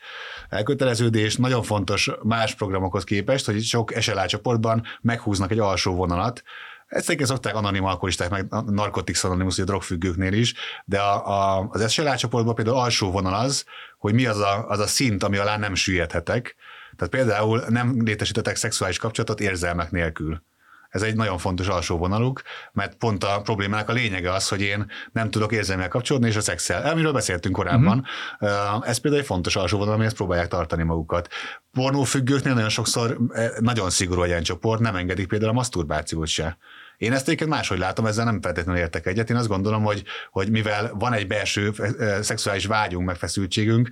elköteleződés. 0.50 1.36
Nagyon 1.36 1.63
fontos 1.63 2.12
más 2.24 2.56
programokhoz 2.56 3.04
képest, 3.04 3.46
hogy 3.46 3.63
sok 3.63 3.94
SLA 4.00 4.26
csoportban 4.26 4.84
meghúznak 5.02 5.52
egy 5.52 5.60
alsó 5.60 5.96
vonalat, 5.96 6.44
ezt 6.88 7.06
egyébként 7.06 7.30
szokták 7.30 7.56
anonim 7.56 7.86
alkoholisták, 7.86 8.30
meg 8.30 8.47
narkotics 8.65 9.23
anonymous, 9.23 9.60
a 9.60 9.63
drogfüggőknél 9.63 10.34
is, 10.34 10.54
de 10.86 11.00
a, 11.00 11.28
a, 11.28 11.67
az 11.69 11.91
SLA 11.91 12.15
csoportban 12.15 12.56
például 12.56 12.78
alsó 12.78 13.12
vonal 13.12 13.34
az, 13.34 13.65
hogy 13.97 14.13
mi 14.13 14.26
az 14.26 14.39
a, 14.39 14.67
az 14.67 14.80
a 14.80 14.88
szint, 14.88 15.23
ami 15.23 15.38
alá 15.38 15.58
nem 15.58 15.76
süllyedhetek. 15.76 16.56
Tehát 16.95 17.13
például 17.13 17.63
nem 17.69 18.02
létesítetek 18.04 18.56
szexuális 18.56 18.97
kapcsolatot 18.97 19.39
érzelmek 19.39 19.91
nélkül. 19.91 20.41
Ez 20.89 21.02
egy 21.02 21.15
nagyon 21.15 21.38
fontos 21.38 21.67
alsó 21.67 21.97
vonaluk, 21.97 22.41
mert 22.71 22.95
pont 22.95 23.23
a 23.23 23.41
problémának 23.41 23.89
a 23.89 23.93
lényege 23.93 24.32
az, 24.32 24.47
hogy 24.47 24.62
én 24.62 24.91
nem 25.12 25.30
tudok 25.30 25.52
érzelmel 25.52 25.88
kapcsolódni, 25.88 26.28
és 26.28 26.36
a 26.36 26.41
szexel, 26.41 26.91
amiről 26.91 27.13
beszéltünk 27.13 27.56
korábban. 27.56 28.08
Uh-huh. 28.39 28.89
Ez 28.89 28.97
például 28.97 29.21
egy 29.21 29.28
fontos 29.28 29.56
alsó 29.56 29.78
vonal, 29.78 29.93
amihez 29.93 30.13
próbálják 30.13 30.47
tartani 30.47 30.84
magukat. 30.84 31.28
Pornófüggőknél 31.71 32.54
nagyon 32.54 32.69
sokszor 32.69 33.17
eh, 33.30 33.50
nagyon 33.60 33.89
szigorú 33.89 34.21
a 34.21 34.41
csoport, 34.41 34.80
nem 34.80 34.95
engedik 34.95 35.28
például 35.28 35.52
a 35.52 35.54
maszturbációt 35.54 36.28
se. 36.28 36.58
Én 36.97 37.13
ezt 37.13 37.27
egyébként 37.27 37.49
máshogy 37.49 37.77
látom, 37.77 38.05
ezzel 38.05 38.25
nem 38.25 38.41
feltétlenül 38.41 38.81
értek 38.81 39.05
egyet. 39.05 39.29
Én 39.29 39.36
azt 39.36 39.47
gondolom, 39.47 39.83
hogy, 39.83 40.03
hogy 40.31 40.51
mivel 40.51 40.91
van 40.99 41.13
egy 41.13 41.27
belső 41.27 41.73
szexuális 42.21 42.65
vágyunk, 42.65 43.05
megfeszültségünk, 43.05 43.89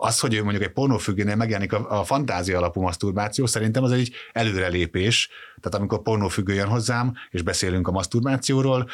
az, 0.00 0.20
hogy 0.20 0.40
mondjuk 0.42 0.62
egy 0.62 0.72
pornófüggőnél 0.72 1.36
megjelenik 1.36 1.72
a, 1.72 2.00
a 2.00 2.04
fantázia 2.04 2.58
alapú 2.58 2.80
maszturbáció, 2.80 3.46
szerintem 3.46 3.82
az 3.82 3.92
egy 3.92 4.14
előrelépés. 4.32 5.30
Tehát 5.60 5.78
amikor 5.78 6.02
pornófüggő 6.02 6.54
jön 6.54 6.68
hozzám, 6.68 7.12
és 7.30 7.42
beszélünk 7.42 7.88
a 7.88 7.90
maszturbációról, 7.90 8.88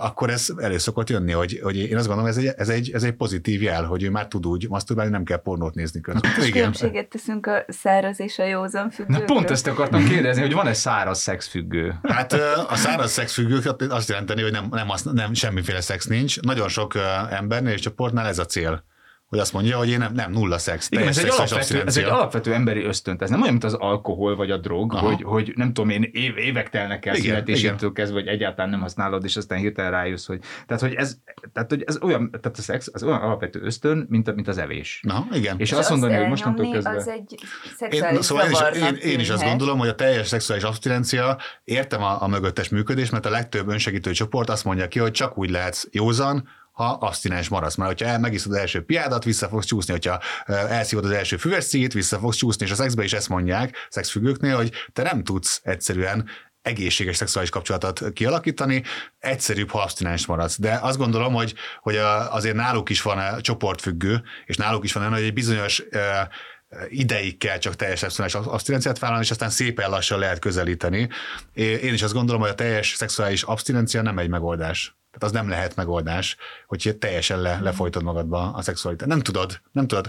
akkor 0.00 0.30
ez 0.30 0.48
elő 0.56 0.78
szokott 0.78 1.10
jönni, 1.10 1.32
hogy, 1.32 1.60
hogy 1.62 1.76
én 1.76 1.96
azt 1.96 2.06
gondolom, 2.06 2.30
ez 2.30 2.36
egy, 2.36 2.46
ez, 2.56 2.68
egy, 2.68 2.90
ez 2.90 3.02
egy 3.02 3.12
pozitív 3.12 3.62
jel, 3.62 3.84
hogy 3.84 4.02
ő 4.02 4.10
már 4.10 4.28
tud 4.28 4.46
úgy 4.46 4.68
masturbálni, 4.68 5.10
nem 5.10 5.24
kell 5.24 5.42
pornót 5.42 5.74
nézni 5.74 6.00
közben. 6.00 6.32
És 6.40 6.50
különbséget 6.50 7.08
teszünk 7.08 7.46
a 7.46 7.64
száraz 7.68 8.20
és 8.20 8.38
a 8.38 8.44
józan 8.44 8.90
függő. 8.90 9.12
Na 9.12 9.24
pont 9.24 9.50
ezt 9.50 9.66
akartam 9.66 10.04
kérdezni, 10.04 10.42
hogy 10.42 10.52
van-e 10.52 10.72
száraz 10.72 11.18
szexfüggő? 11.18 11.94
Hát 12.16 12.32
a 12.68 12.76
száraz 12.76 13.12
szexfüggők 13.12 13.82
azt 13.88 14.08
jelenteni, 14.08 14.42
hogy 14.42 14.52
nem, 14.52 14.68
nem, 14.70 14.88
nem 15.12 15.34
semmiféle 15.34 15.80
szex 15.80 16.06
nincs. 16.06 16.40
Nagyon 16.40 16.68
sok 16.68 16.94
embernél 17.30 17.72
és 17.72 17.80
csoportnál 17.80 18.26
ez 18.26 18.38
a 18.38 18.44
cél 18.44 18.84
hogy 19.26 19.38
azt 19.38 19.52
mondja, 19.52 19.76
hogy 19.76 19.88
én 19.88 19.98
nem, 19.98 20.12
nem 20.12 20.32
nulla 20.32 20.58
szex. 20.58 20.88
Igen, 20.90 21.08
ez 21.08 21.18
egy, 21.18 21.28
alapvető, 21.28 21.82
ez 21.86 21.96
egy 21.96 22.04
alapvető 22.04 22.54
emberi 22.54 22.84
ösztönt. 22.84 23.22
Ez 23.22 23.30
nem 23.30 23.40
olyan, 23.40 23.52
mint 23.52 23.64
az 23.64 23.74
alkohol 23.74 24.36
vagy 24.36 24.50
a 24.50 24.56
drog, 24.56 24.92
hogy, 24.92 25.22
hogy 25.22 25.52
nem 25.54 25.72
tudom 25.72 25.90
én, 25.90 26.10
év, 26.12 26.36
évek 26.36 26.70
telnek 26.70 27.06
el 27.06 27.14
születésétől 27.14 27.92
kezdve, 27.92 28.18
hogy 28.18 28.28
egyáltalán 28.28 28.70
nem 28.70 28.80
használod, 28.80 29.24
és 29.24 29.36
aztán 29.36 29.58
hirtelen 29.58 29.90
rájössz, 29.90 30.26
hogy 30.26 30.40
tehát, 30.66 30.82
hogy 30.82 30.94
ez, 30.94 31.16
tehát, 31.52 31.70
hogy 31.70 31.82
ez 31.86 31.98
olyan, 32.02 32.30
tehát 32.30 32.58
a 32.58 32.62
szex 32.62 32.90
az 32.92 33.02
olyan 33.02 33.20
alapvető 33.20 33.60
ösztön, 33.62 34.06
mint, 34.08 34.28
a, 34.28 34.32
mint 34.32 34.48
az 34.48 34.58
evés. 34.58 35.00
Na, 35.02 35.26
igen. 35.32 35.58
És, 35.58 35.70
és 35.70 35.76
azt 35.76 35.90
mondani, 35.90 36.14
hogy 36.14 36.28
mostantól 36.28 36.72
kezdve... 36.72 36.96
Az 36.96 37.08
egy 37.08 37.34
én, 37.90 38.22
szóval 38.22 38.44
én 38.44 38.50
is, 38.50 38.80
én, 38.80 38.94
én 38.94 39.20
is 39.20 39.30
azt 39.30 39.44
gondolom, 39.44 39.78
hogy 39.78 39.88
a 39.88 39.94
teljes 39.94 40.26
szexuális 40.26 40.64
abstinencia, 40.64 41.38
értem 41.64 42.02
a, 42.02 42.22
a 42.22 42.26
mögöttes 42.28 42.68
működés, 42.68 43.10
mert 43.10 43.26
a 43.26 43.30
legtöbb 43.30 43.68
önsegítő 43.68 44.10
csoport 44.10 44.48
azt 44.48 44.64
mondja 44.64 44.88
ki, 44.88 44.98
hogy 44.98 45.10
csak 45.10 45.38
úgy 45.38 45.50
lehetsz 45.50 45.86
józan, 45.90 46.48
ha 46.76 46.92
abstinens 46.92 47.48
maradsz. 47.48 47.74
Mert 47.74 48.00
hogyha 48.00 48.18
megiszod 48.18 48.52
az 48.52 48.58
első 48.58 48.84
piádat, 48.84 49.24
vissza 49.24 49.48
fogsz 49.48 49.66
csúszni, 49.66 49.92
hogyha 49.92 50.20
elszívod 50.46 51.04
az 51.04 51.10
első 51.10 51.36
füves 51.36 51.66
cigit, 51.66 51.92
vissza 51.92 52.18
fogsz 52.18 52.36
csúszni, 52.36 52.64
és 52.64 52.72
a 52.72 52.74
szexbe 52.74 53.04
is 53.04 53.12
ezt 53.12 53.28
mondják, 53.28 53.86
szexfüggőknél, 53.88 54.56
hogy 54.56 54.72
te 54.92 55.02
nem 55.02 55.24
tudsz 55.24 55.60
egyszerűen 55.62 56.28
egészséges 56.62 57.16
szexuális 57.16 57.50
kapcsolatot 57.50 58.12
kialakítani, 58.12 58.82
egyszerűbb, 59.18 59.70
ha 59.70 59.82
abstinens 59.82 60.26
maradsz. 60.26 60.58
De 60.58 60.78
azt 60.82 60.98
gondolom, 60.98 61.32
hogy, 61.32 61.54
hogy 61.80 61.96
azért 62.30 62.54
náluk 62.54 62.88
is 62.88 63.02
van 63.02 63.18
a 63.18 63.40
csoportfüggő, 63.40 64.22
és 64.44 64.56
náluk 64.56 64.84
is 64.84 64.92
van 64.92 65.02
olyan, 65.02 65.14
hogy 65.14 65.24
egy 65.24 65.32
bizonyos 65.32 65.82
ideig 66.88 67.38
kell 67.38 67.58
csak 67.58 67.76
teljes 67.76 67.98
szexuális 67.98 68.34
abstinenciát 68.34 68.98
vállalni, 68.98 69.24
és 69.24 69.30
aztán 69.30 69.50
szépen 69.50 69.90
lassan 69.90 70.18
lehet 70.18 70.38
közelíteni. 70.38 71.08
Én 71.54 71.92
is 71.92 72.02
azt 72.02 72.12
gondolom, 72.12 72.40
hogy 72.40 72.50
a 72.50 72.54
teljes 72.54 72.94
szexuális 72.96 73.42
abstinencia 73.42 74.02
nem 74.02 74.18
egy 74.18 74.28
megoldás. 74.28 74.96
Tehát 75.18 75.34
az 75.34 75.40
nem 75.40 75.48
lehet 75.48 75.76
megoldás, 75.76 76.36
hogy 76.66 76.96
teljesen 76.98 77.40
le, 77.40 77.58
lefolytod 77.60 78.02
magadba 78.02 78.52
a 78.52 78.62
szexualitást. 78.62 79.10
Nem 79.10 79.20
tudod, 79.20 79.60
nem 79.72 79.86
tudod, 79.86 80.08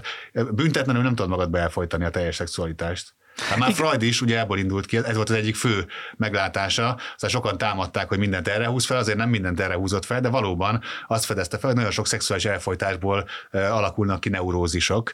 büntetlenül 0.54 1.02
nem 1.02 1.14
tudod 1.14 1.30
magadba 1.30 1.58
elfolytani 1.58 2.04
a 2.04 2.10
teljes 2.10 2.34
szexualitást. 2.34 3.16
Hát 3.48 3.58
már 3.58 3.72
Freud 3.72 4.02
is 4.02 4.20
ugye 4.20 4.38
ebből 4.38 4.58
indult 4.58 4.86
ki, 4.86 4.96
ez 4.96 5.14
volt 5.14 5.28
az 5.28 5.36
egyik 5.36 5.56
fő 5.56 5.86
meglátása, 6.16 6.98
szóval 7.16 7.28
sokan 7.28 7.58
támadták, 7.58 8.08
hogy 8.08 8.18
mindent 8.18 8.48
erre 8.48 8.66
húz 8.66 8.86
fel, 8.86 8.96
azért 8.96 9.16
nem 9.16 9.28
mindent 9.28 9.60
erre 9.60 9.74
húzott 9.74 10.04
fel, 10.04 10.20
de 10.20 10.28
valóban 10.28 10.80
azt 11.06 11.24
fedezte 11.24 11.58
fel, 11.58 11.68
hogy 11.68 11.76
nagyon 11.76 11.92
sok 11.92 12.06
szexuális 12.06 12.44
elfolytásból 12.44 13.24
alakulnak 13.50 14.20
ki 14.20 14.28
neurózisok. 14.28 15.12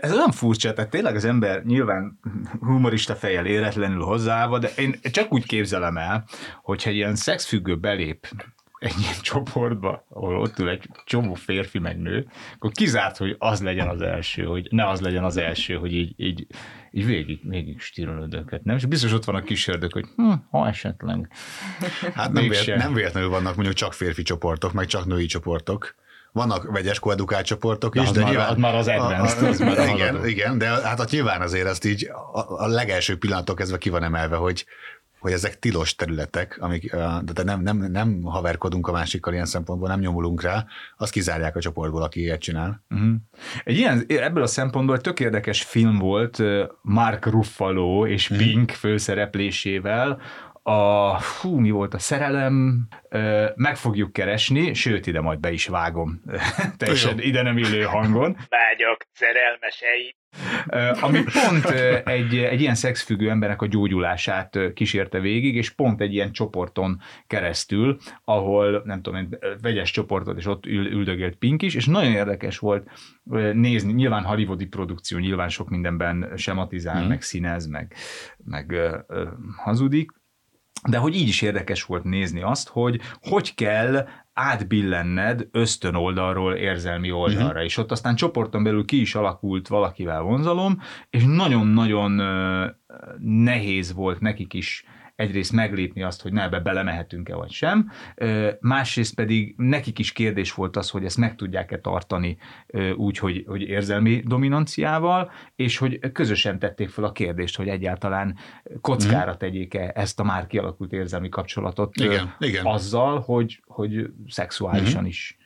Ez 0.00 0.12
olyan 0.12 0.32
furcsa, 0.32 0.72
tehát 0.72 0.90
tényleg 0.90 1.14
az 1.14 1.24
ember 1.24 1.62
nyilván 1.62 2.18
humorista 2.60 3.14
fejjel 3.14 3.46
éretlenül 3.46 4.02
hozzáállva, 4.02 4.58
de 4.58 4.68
én 4.76 5.00
csak 5.02 5.32
úgy 5.32 5.46
képzelem 5.46 5.96
el, 5.96 6.24
hogyha 6.62 6.90
ilyen 6.90 7.16
szexfüggő 7.16 7.76
belép 7.76 8.26
egy 8.84 8.98
ilyen 8.98 9.20
csoportba, 9.20 10.06
ahol 10.08 10.40
ott 10.40 10.58
ül 10.58 10.68
egy 10.68 10.88
csomó 11.04 11.34
férfi 11.34 11.78
meg 11.78 11.98
nő, 11.98 12.26
akkor 12.54 12.72
kizárt, 12.72 13.16
hogy 13.16 13.36
az 13.38 13.62
legyen 13.62 13.88
az 13.88 14.02
első, 14.02 14.44
hogy 14.44 14.66
ne 14.70 14.88
az 14.88 15.00
legyen 15.00 15.24
az 15.24 15.36
első, 15.36 15.74
hogy 15.74 15.92
így, 15.92 16.14
így, 16.16 16.46
így 16.90 17.06
végig, 17.06 17.40
végig 17.48 17.80
stírolod 17.80 18.34
őket, 18.34 18.64
nem? 18.64 18.76
És 18.76 18.84
biztos 18.84 19.12
ott 19.12 19.24
van 19.24 19.34
a 19.34 19.42
kis 19.42 19.68
ördög, 19.68 19.92
hogy 19.92 20.06
hm, 20.16 20.32
ha 20.50 20.68
esetleg. 20.68 21.28
Hát 22.14 22.32
nem, 22.32 22.48
vélet, 22.48 22.76
nem 22.76 22.94
véletlenül 22.94 23.28
vannak 23.28 23.54
mondjuk 23.54 23.76
csak 23.76 23.92
férfi 23.92 24.22
csoportok, 24.22 24.72
meg 24.72 24.86
csak 24.86 25.06
női 25.06 25.26
csoportok 25.26 25.94
vannak 26.32 26.70
vegyes 26.72 26.98
koedukált 26.98 27.46
csoportok 27.46 27.94
is, 27.94 28.10
de 28.10 28.20
már, 28.20 28.30
nyilván... 28.30 28.48
Az 28.48 28.56
már 28.56 28.74
az 28.74 28.88
advanced, 28.88 29.42
a, 29.42 29.46
a, 29.46 29.48
az 29.48 29.58
már 29.58 29.78
a 29.78 29.86
igen, 29.86 30.26
igen, 30.26 30.58
de 30.58 30.66
hát 30.66 31.00
a 31.00 31.06
nyilván 31.10 31.40
azért 31.40 31.66
ezt 31.66 31.84
így 31.84 32.10
a, 32.32 32.62
a 32.64 32.66
legelső 32.66 33.18
pillanatok 33.18 33.56
kezdve 33.56 33.78
ki 33.78 33.88
van 33.88 34.02
emelve, 34.02 34.36
hogy 34.36 34.66
hogy 35.24 35.32
ezek 35.32 35.58
tilos 35.58 35.94
területek, 35.94 36.56
amik, 36.60 36.96
de 37.22 37.42
nem, 37.44 37.60
nem, 37.60 37.76
nem 37.76 38.22
haverkodunk 38.22 38.88
a 38.88 38.92
másikkal 38.92 39.32
ilyen 39.32 39.46
szempontból, 39.46 39.88
nem 39.88 40.00
nyomulunk 40.00 40.42
rá, 40.42 40.66
azt 40.96 41.12
kizárják 41.12 41.56
a 41.56 41.60
csoportból, 41.60 42.02
aki 42.02 42.20
ilyet 42.20 42.40
csinál. 42.40 42.84
Uh-huh. 42.90 43.14
Egy 43.64 43.76
ilyen, 43.76 44.04
ebből 44.08 44.42
a 44.42 44.46
szempontból 44.46 45.00
tök 45.00 45.20
érdekes 45.20 45.62
film 45.62 45.98
volt 45.98 46.42
Mark 46.82 47.26
Ruffalo 47.26 48.06
és 48.06 48.30
uh-huh. 48.30 48.46
Pink 48.46 48.70
főszereplésével, 48.70 50.20
a, 50.66 51.20
hú, 51.22 51.58
mi 51.58 51.70
volt 51.70 51.94
a 51.94 51.98
szerelem, 51.98 52.86
meg 53.54 53.76
fogjuk 53.76 54.12
keresni, 54.12 54.74
sőt, 54.74 55.06
ide 55.06 55.20
majd 55.20 55.40
be 55.40 55.52
is 55.52 55.66
vágom 55.66 56.22
teljesen 56.78 57.20
ide 57.20 57.42
nem 57.42 57.58
illő 57.58 57.82
hangon. 57.82 58.36
Vágyok. 58.48 58.96
szerelmesei. 59.12 60.16
Ami 61.00 61.22
pont 61.22 61.64
egy, 62.04 62.36
egy 62.36 62.60
ilyen 62.60 62.74
szexfüggő 62.74 63.30
embernek 63.30 63.62
a 63.62 63.66
gyógyulását 63.66 64.58
kísérte 64.74 65.20
végig, 65.20 65.54
és 65.54 65.70
pont 65.70 66.00
egy 66.00 66.12
ilyen 66.12 66.32
csoporton 66.32 67.00
keresztül, 67.26 67.98
ahol 68.24 68.82
nem 68.84 69.02
tudom, 69.02 69.18
egy 69.18 69.38
vegyes 69.62 69.90
csoportot, 69.90 70.38
és 70.38 70.46
ott 70.46 70.66
ül, 70.66 70.86
üldögélt 70.86 71.36
Pink 71.36 71.62
is, 71.62 71.74
és 71.74 71.86
nagyon 71.86 72.12
érdekes 72.12 72.58
volt 72.58 72.90
nézni, 73.52 73.92
nyilván 73.92 74.24
hollywoodi 74.24 74.66
produkció, 74.66 75.18
nyilván 75.18 75.48
sok 75.48 75.68
mindenben 75.68 76.32
sematizál, 76.36 77.04
mm. 77.04 77.08
meg 77.08 77.22
színez, 77.22 77.66
meg, 77.66 77.94
meg 78.44 78.74
hazudik, 79.56 80.10
de 80.88 80.98
hogy 80.98 81.14
így 81.14 81.28
is 81.28 81.42
érdekes 81.42 81.84
volt 81.84 82.04
nézni 82.04 82.42
azt, 82.42 82.68
hogy 82.68 83.00
hogy 83.20 83.54
kell 83.54 84.08
átbillenned 84.32 85.48
ösztön 85.50 85.94
oldalról 85.94 86.54
érzelmi 86.54 87.10
oldalra, 87.10 87.48
uh-huh. 87.48 87.64
és 87.64 87.76
ott 87.76 87.90
aztán 87.90 88.14
csoporton 88.14 88.62
belül 88.62 88.84
ki 88.84 89.00
is 89.00 89.14
alakult 89.14 89.68
valakivel 89.68 90.20
vonzalom, 90.20 90.80
és 91.10 91.24
nagyon-nagyon 91.26 92.22
nehéz 93.20 93.92
volt 93.92 94.20
nekik 94.20 94.54
is 94.54 94.84
egyrészt 95.16 95.52
meglépni 95.52 96.02
azt, 96.02 96.22
hogy 96.22 96.32
ne 96.32 96.42
ebbe 96.42 96.60
belemehetünk-e 96.60 97.34
vagy 97.34 97.50
sem, 97.50 97.90
másrészt 98.60 99.14
pedig 99.14 99.54
nekik 99.56 99.98
is 99.98 100.12
kérdés 100.12 100.52
volt 100.52 100.76
az, 100.76 100.90
hogy 100.90 101.04
ezt 101.04 101.16
meg 101.16 101.34
tudják-e 101.34 101.78
tartani 101.78 102.36
úgy, 102.96 103.18
hogy, 103.18 103.44
hogy 103.46 103.62
érzelmi 103.62 104.22
dominanciával, 104.26 105.30
és 105.56 105.78
hogy 105.78 106.12
közösen 106.12 106.58
tették 106.58 106.88
fel 106.88 107.04
a 107.04 107.12
kérdést, 107.12 107.56
hogy 107.56 107.68
egyáltalán 107.68 108.36
kockára 108.80 109.30
mhm. 109.30 109.38
tegyék-e 109.38 109.92
ezt 109.94 110.20
a 110.20 110.24
már 110.24 110.46
kialakult 110.46 110.92
érzelmi 110.92 111.28
kapcsolatot 111.28 111.96
igen, 111.96 112.34
igen. 112.38 112.66
azzal, 112.66 113.20
hogy, 113.20 113.62
hogy 113.66 114.10
szexuálisan 114.26 114.94
uh-huh. 114.94 115.08
is 115.08 115.38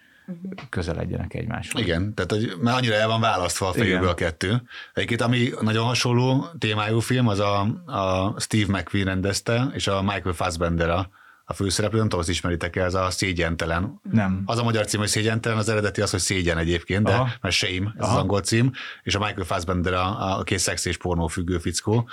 közeledjenek 0.69 1.35
egymáshoz. 1.35 1.83
Igen, 1.83 2.15
tehát 2.15 2.31
hogy 2.31 2.53
már 2.61 2.77
annyira 2.77 2.95
el 2.95 3.09
van 3.09 3.21
választva 3.21 3.69
a 3.69 3.73
fejéből 3.73 4.09
a 4.09 4.15
kettő. 4.15 4.63
Egyébként, 4.95 5.21
ami 5.21 5.51
nagyon 5.61 5.85
hasonló 5.85 6.47
témájú 6.59 6.99
film, 6.99 7.29
az 7.29 7.39
a, 7.39 7.61
a 7.87 8.35
Steve 8.41 8.79
McQueen 8.79 9.07
rendezte, 9.07 9.71
és 9.75 9.87
a 9.87 10.03
Michael 10.03 10.35
Fassbender 10.35 10.91
a, 10.91 11.09
a 11.51 11.55
főszereplő, 11.55 11.99
nem 11.99 12.07
tudom, 12.07 12.21
azt 12.21 12.29
ismeritek 12.29 12.77
-e, 12.77 12.85
ez 12.85 12.95
a 12.95 13.11
szégyentelen. 13.11 14.01
Nem. 14.11 14.43
Az 14.45 14.59
a 14.59 14.63
magyar 14.63 14.87
cím, 14.87 15.01
hogy 15.01 15.09
szégyentelen, 15.09 15.59
az 15.59 15.69
eredeti 15.69 16.01
az, 16.01 16.11
hogy 16.11 16.21
szégyen 16.21 16.59
egyébként, 16.59 17.05
de 17.05 17.13
Aha. 17.13 17.29
mert 17.41 17.55
shame, 17.55 17.95
ez 17.97 18.05
Aha. 18.05 18.13
az 18.13 18.21
angol 18.21 18.41
cím, 18.41 18.73
és 19.03 19.15
a 19.15 19.19
Michael 19.19 19.47
Fassbender 19.47 19.93
a, 19.93 20.39
a 20.39 20.43
két 20.43 20.59
szex 20.59 20.85
és 20.85 20.97
pornó 20.97 21.27
függő 21.27 21.59
fickó, 21.59 22.09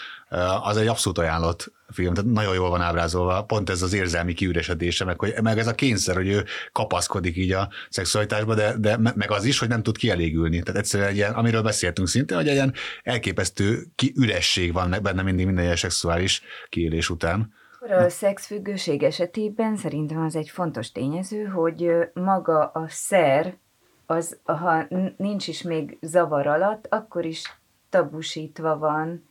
az 0.63 0.77
egy 0.77 0.87
abszolút 0.87 1.17
ajánlott 1.17 1.71
film, 1.89 2.13
tehát 2.13 2.31
nagyon 2.31 2.53
jól 2.53 2.69
van 2.69 2.81
ábrázolva, 2.81 3.43
pont 3.43 3.69
ez 3.69 3.81
az 3.81 3.93
érzelmi 3.93 4.33
kiüresedése, 4.33 5.05
meg, 5.05 5.19
hogy, 5.19 5.33
meg 5.41 5.57
ez 5.57 5.67
a 5.67 5.75
kényszer, 5.75 6.15
hogy 6.15 6.27
ő 6.27 6.45
kapaszkodik 6.71 7.37
így 7.37 7.51
a 7.51 7.69
szexualitásba, 7.89 8.55
de, 8.55 8.75
de 8.77 8.97
meg 8.97 9.31
az 9.31 9.45
is, 9.45 9.59
hogy 9.59 9.67
nem 9.67 9.83
tud 9.83 9.97
kielégülni. 9.97 10.61
Tehát 10.61 10.79
egyszerűen 10.79 11.09
egy 11.09 11.15
ilyen, 11.15 11.33
amiről 11.33 11.61
beszéltünk 11.61 12.07
szintén, 12.07 12.37
hogy 12.37 12.47
egy 12.47 12.53
ilyen 12.53 12.73
elképesztő 13.03 13.85
kiüresség 13.95 14.73
van 14.73 14.95
benne 15.01 15.21
mindig 15.21 15.45
minden 15.45 15.63
ilyen 15.63 15.75
szexuális 15.75 16.41
kiélés 16.69 17.09
után. 17.09 17.53
A 17.91 18.09
szexfüggőség 18.09 19.03
esetében 19.03 19.75
szerintem 19.75 20.23
az 20.23 20.35
egy 20.35 20.49
fontos 20.49 20.91
tényező, 20.91 21.43
hogy 21.43 21.91
maga 22.13 22.65
a 22.65 22.85
szer, 22.87 23.57
az, 24.05 24.39
ha 24.43 24.85
nincs 25.17 25.47
is 25.47 25.61
még 25.61 25.97
zavar 26.01 26.47
alatt, 26.47 26.87
akkor 26.89 27.25
is 27.25 27.59
tabusítva 27.89 28.77
van 28.77 29.27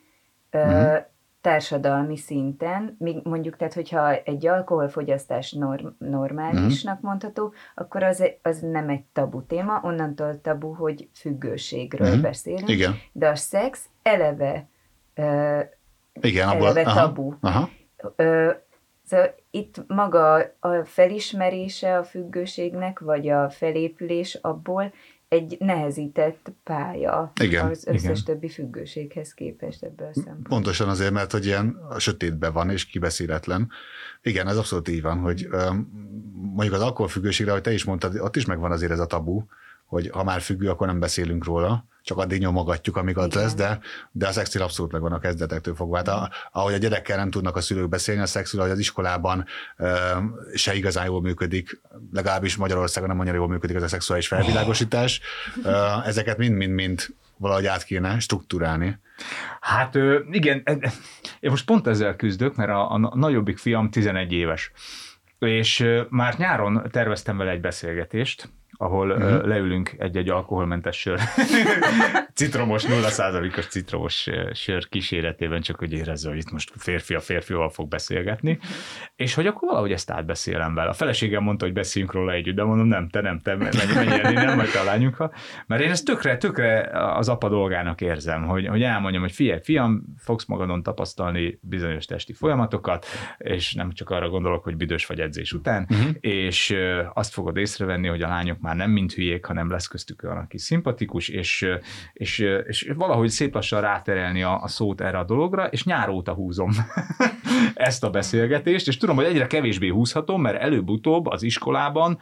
uh-huh. 0.53 0.97
társadalmi 1.41 2.17
szinten, 2.17 2.97
míg 2.99 3.17
mondjuk, 3.23 3.57
tehát 3.57 3.75
hogyha 3.75 4.13
egy 4.13 4.47
alkoholfogyasztás 4.47 5.53
norm, 5.53 5.87
normálisnak 5.99 6.95
uh-huh. 6.95 7.11
mondható, 7.11 7.53
akkor 7.75 8.03
az, 8.03 8.25
az 8.43 8.61
nem 8.61 8.89
egy 8.89 9.05
tabu 9.13 9.43
téma, 9.47 9.81
onnantól 9.83 10.41
tabu, 10.41 10.73
hogy 10.73 11.09
függőségről 11.15 12.09
uh-huh. 12.09 12.23
beszélünk, 12.23 12.69
Igen. 12.69 12.95
de 13.13 13.29
a 13.29 13.35
szex 13.35 13.89
eleve, 14.03 14.69
uh, 15.17 15.61
Igen, 16.21 16.49
eleve 16.49 16.81
abban, 16.81 16.95
tabu. 16.95 17.35
Aha, 17.41 17.59
aha 17.59 17.69
Ö, 17.69 17.84
szóval 19.05 19.35
itt 19.51 19.85
maga 19.87 20.35
a 20.61 20.85
felismerése 20.85 21.99
a 21.99 22.05
függőségnek, 22.05 22.99
vagy 22.99 23.29
a 23.29 23.51
felépülés 23.51 24.35
abból 24.35 24.93
egy 25.29 25.57
nehezített 25.59 26.53
pálya 26.65 27.33
igen, 27.41 27.71
az 27.71 27.87
összes 27.87 28.03
igen. 28.03 28.25
többi 28.25 28.49
függőséghez 28.49 29.35
képest 29.35 29.83
ebből 29.83 30.07
a 30.07 30.15
szempontból. 30.15 30.49
Pontosan 30.49 30.89
azért, 30.89 31.13
mert 31.13 31.33
hogy 31.33 31.47
ilyen 31.47 31.79
a 31.89 31.99
sötétben 31.99 32.53
van 32.53 32.71
és 32.71 32.87
kibeszéletlen. 32.87 33.71
Igen, 34.23 34.49
ez 34.49 34.57
abszolút 34.57 34.89
így 34.89 35.03
van, 35.03 35.19
hogy 35.19 35.49
mondjuk 36.33 36.75
az 36.75 36.81
alkoholfüggőségre, 36.81 37.53
hogy 37.53 37.63
te 37.63 37.73
is 37.73 37.85
mondtad, 37.85 38.19
ott 38.19 38.37
is 38.37 38.45
megvan 38.45 38.73
azért 38.73 38.93
ez 38.93 38.99
a 38.99 39.07
tabu, 39.07 39.43
hogy 39.87 40.11
ha 40.11 40.25
már 40.25 40.41
függő, 40.41 40.69
akkor 40.69 40.87
nem 40.87 41.01
beszélünk 41.01 41.45
róla, 41.45 41.87
csak 42.05 42.19
addig 42.19 42.41
nyomogatjuk, 42.41 42.97
amíg 42.97 43.19
az 43.19 43.33
lesz, 43.33 43.55
de, 43.55 43.79
de 44.13 44.27
a 44.27 44.33
szexil 44.33 44.63
abszolút 44.63 44.93
megvan 44.93 45.13
a 45.13 45.19
kezdetektől 45.19 45.75
fogva. 45.75 45.97
Hát 45.97 46.09
a, 46.09 46.31
ahogy 46.53 46.73
a 46.73 46.77
gyerekkel 46.79 47.17
nem 47.17 47.31
tudnak 47.31 47.57
a 47.57 47.61
szülők 47.61 47.89
beszélni, 47.89 48.21
a 48.21 48.27
szexil, 48.27 48.59
ahogy 48.61 48.73
az 48.73 48.79
iskolában 48.79 49.45
e, 49.77 49.93
se 50.55 50.75
igazán 50.75 51.05
jól 51.05 51.21
működik, 51.21 51.81
legalábbis 52.13 52.57
Magyarországon 52.57 53.09
nem 53.09 53.21
annyira 53.21 53.37
jól 53.37 53.49
működik 53.49 53.77
ez 53.77 53.83
a 53.83 53.89
szexuális 53.89 54.27
felvilágosítás. 54.27 55.21
E, 55.65 55.71
ezeket 56.05 56.39
mind-mind-mind 56.39 57.07
valahogy 57.37 57.67
át 57.67 57.85
kéne 57.85 58.19
struktúrálni. 58.19 58.99
Hát 59.61 59.95
igen, 60.31 60.63
e, 60.65 60.77
e, 60.81 60.93
én 61.41 61.51
most 61.51 61.65
pont 61.65 61.87
ezzel 61.87 62.17
küzdök, 62.17 62.57
mert 62.57 62.71
a, 62.71 62.93
a 62.93 63.17
nagyobbik 63.17 63.59
fiam 63.59 63.91
11 63.91 64.33
éves, 64.33 64.73
és 65.39 65.87
már 66.09 66.35
nyáron 66.37 66.89
terveztem 66.91 67.37
vele 67.37 67.51
egy 67.51 67.61
beszélgetést, 67.61 68.49
ahol 68.77 69.11
uh-huh. 69.11 69.47
leülünk 69.47 69.95
egy-egy 69.99 70.29
alkoholmentes 70.29 71.01
sör, 71.01 71.21
citromos, 72.35 72.85
0%-os 72.87 73.67
citromos 73.67 74.29
sör 74.53 74.89
kíséretében, 74.89 75.61
csak 75.61 75.79
hogy 75.79 75.93
érezze, 75.93 76.29
hogy 76.29 76.39
itt 76.39 76.51
most 76.51 76.73
férfi 76.77 77.15
a 77.15 77.21
férfival 77.21 77.69
fog 77.71 77.89
beszélgetni, 77.89 78.59
és 79.17 79.35
hogy 79.35 79.47
akkor 79.47 79.69
valahogy 79.69 79.93
ezt 79.93 80.11
átbeszélem 80.11 80.75
vele. 80.75 80.89
A 80.89 80.93
feleségem 80.93 81.43
mondta, 81.43 81.65
hogy 81.65 81.75
beszéljünk 81.75 82.13
róla 82.13 82.33
együtt, 82.33 82.55
de 82.55 82.65
mondom, 82.65 82.87
nem, 82.87 83.09
te 83.09 83.21
nem, 83.21 83.41
te 83.41 83.55
menj, 83.55 83.77
menj 83.95 84.23
menj 84.23 84.35
nem 84.35 84.57
vagy 84.57 84.71
találjuk, 84.71 85.31
mert 85.67 85.83
én 85.83 85.91
ezt 85.91 86.05
tökre, 86.05 86.37
tökre 86.37 86.91
az 87.17 87.29
apa 87.29 87.49
dolgának 87.49 88.01
érzem, 88.01 88.47
hogy, 88.47 88.67
hogy 88.67 88.83
elmondjam, 88.83 89.23
hogy 89.23 89.33
figyelj, 89.33 89.61
fiam, 89.63 90.05
fogsz 90.19 90.45
magadon 90.45 90.83
tapasztalni 90.83 91.59
bizonyos 91.63 92.05
testi 92.05 92.33
folyamatokat, 92.33 93.07
és 93.39 93.75
nem 93.75 93.93
csak 93.93 94.11
arra 94.11 94.29
gondolok, 94.29 94.65
hogy 94.65 94.77
büdös 94.77 95.07
vagy 95.07 95.21
edzés 95.21 95.53
után, 95.53 95.87
uh-huh. 95.91 96.11
és 96.21 96.77
azt 97.15 97.33
fogod 97.33 97.57
észrevenni, 97.57 98.09
hogy 98.09 98.23
a 98.23 98.29
lányok 98.29 98.61
már 98.65 98.77
nem 98.77 98.91
mint 98.91 99.13
hülyék, 99.13 99.45
hanem 99.45 99.71
lesz 99.71 99.87
köztük 99.87 100.23
olyan, 100.23 100.37
aki 100.37 100.59
szimpatikus, 100.59 101.29
és, 101.29 101.67
és, 102.13 102.39
és 102.67 102.93
valahogy 102.97 103.29
szép 103.29 103.55
lassan 103.55 103.81
ráterelni 103.81 104.43
a, 104.43 104.63
a 104.63 104.69
szót 104.69 105.01
erre 105.01 105.19
a 105.19 105.25
dologra, 105.25 105.67
és 105.67 105.85
nyár 105.85 106.09
óta 106.09 106.33
húzom 106.33 106.71
ezt 107.75 108.05
a 108.05 108.11
beszélgetést, 108.11 108.89
és 108.89 108.97
tudom, 108.97 109.17
hogy 109.17 109.25
egyre 109.25 109.47
kevésbé 109.47 109.89
húzhatom, 109.89 110.41
mert 110.41 110.61
előbb-utóbb 110.61 111.27
az 111.27 111.43
iskolában 111.43 112.19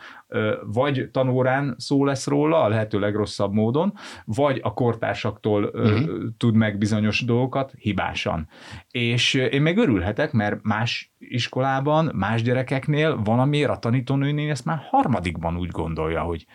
vagy 0.65 1.09
tanórán 1.13 1.75
szó 1.79 2.05
lesz 2.05 2.27
róla, 2.27 2.63
a 2.63 2.69
lehető 2.69 2.99
legrosszabb 2.99 3.53
módon, 3.53 3.93
vagy 4.25 4.61
a 4.63 4.75
kortársaktól 4.75 5.65
uh-huh. 5.65 6.11
tud 6.37 6.55
meg 6.55 6.79
bizonyos 6.79 7.21
dolgokat 7.25 7.73
hibásan. 7.79 8.49
És 8.93 9.35
én 9.35 9.63
meg 9.63 9.77
örülhetek, 9.77 10.33
mert 10.33 10.63
más 10.63 11.15
iskolában, 11.19 12.11
más 12.15 12.43
gyerekeknél 12.43 13.23
valamiért 13.23 13.71
a 13.71 13.79
tanítónőnél 13.79 14.51
ezt 14.51 14.65
már 14.65 14.79
harmadikban 14.91 15.57
úgy 15.57 15.71
gondolja, 15.71 16.21
hogy 16.21 16.47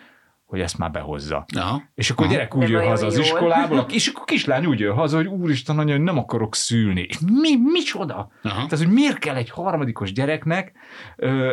hogy 0.47 0.59
ezt 0.59 0.77
már 0.77 0.91
behozza. 0.91 1.45
Aha. 1.55 1.81
És 1.95 2.09
akkor 2.09 2.25
a 2.25 2.29
gyerek 2.29 2.55
úgy 2.55 2.69
jön 2.69 2.87
haza 2.87 3.05
az 3.05 3.17
iskolából, 3.17 3.85
és 3.89 4.07
akkor 4.07 4.21
a 4.21 4.25
kislány 4.25 4.65
úgy 4.65 4.79
jön 4.79 4.93
haza, 4.93 5.15
hogy 5.15 5.27
úristen, 5.27 5.79
anya, 5.79 5.97
nem 5.97 6.17
akarok 6.17 6.55
szülni. 6.55 7.01
És 7.01 7.19
mi, 7.19 7.55
micsoda? 7.55 8.31
Aha. 8.43 8.55
Tehát, 8.55 8.77
hogy 8.77 8.93
miért 8.93 9.17
kell 9.17 9.35
egy 9.35 9.49
harmadikos 9.49 10.11
gyereknek 10.11 10.71
ö, 11.15 11.51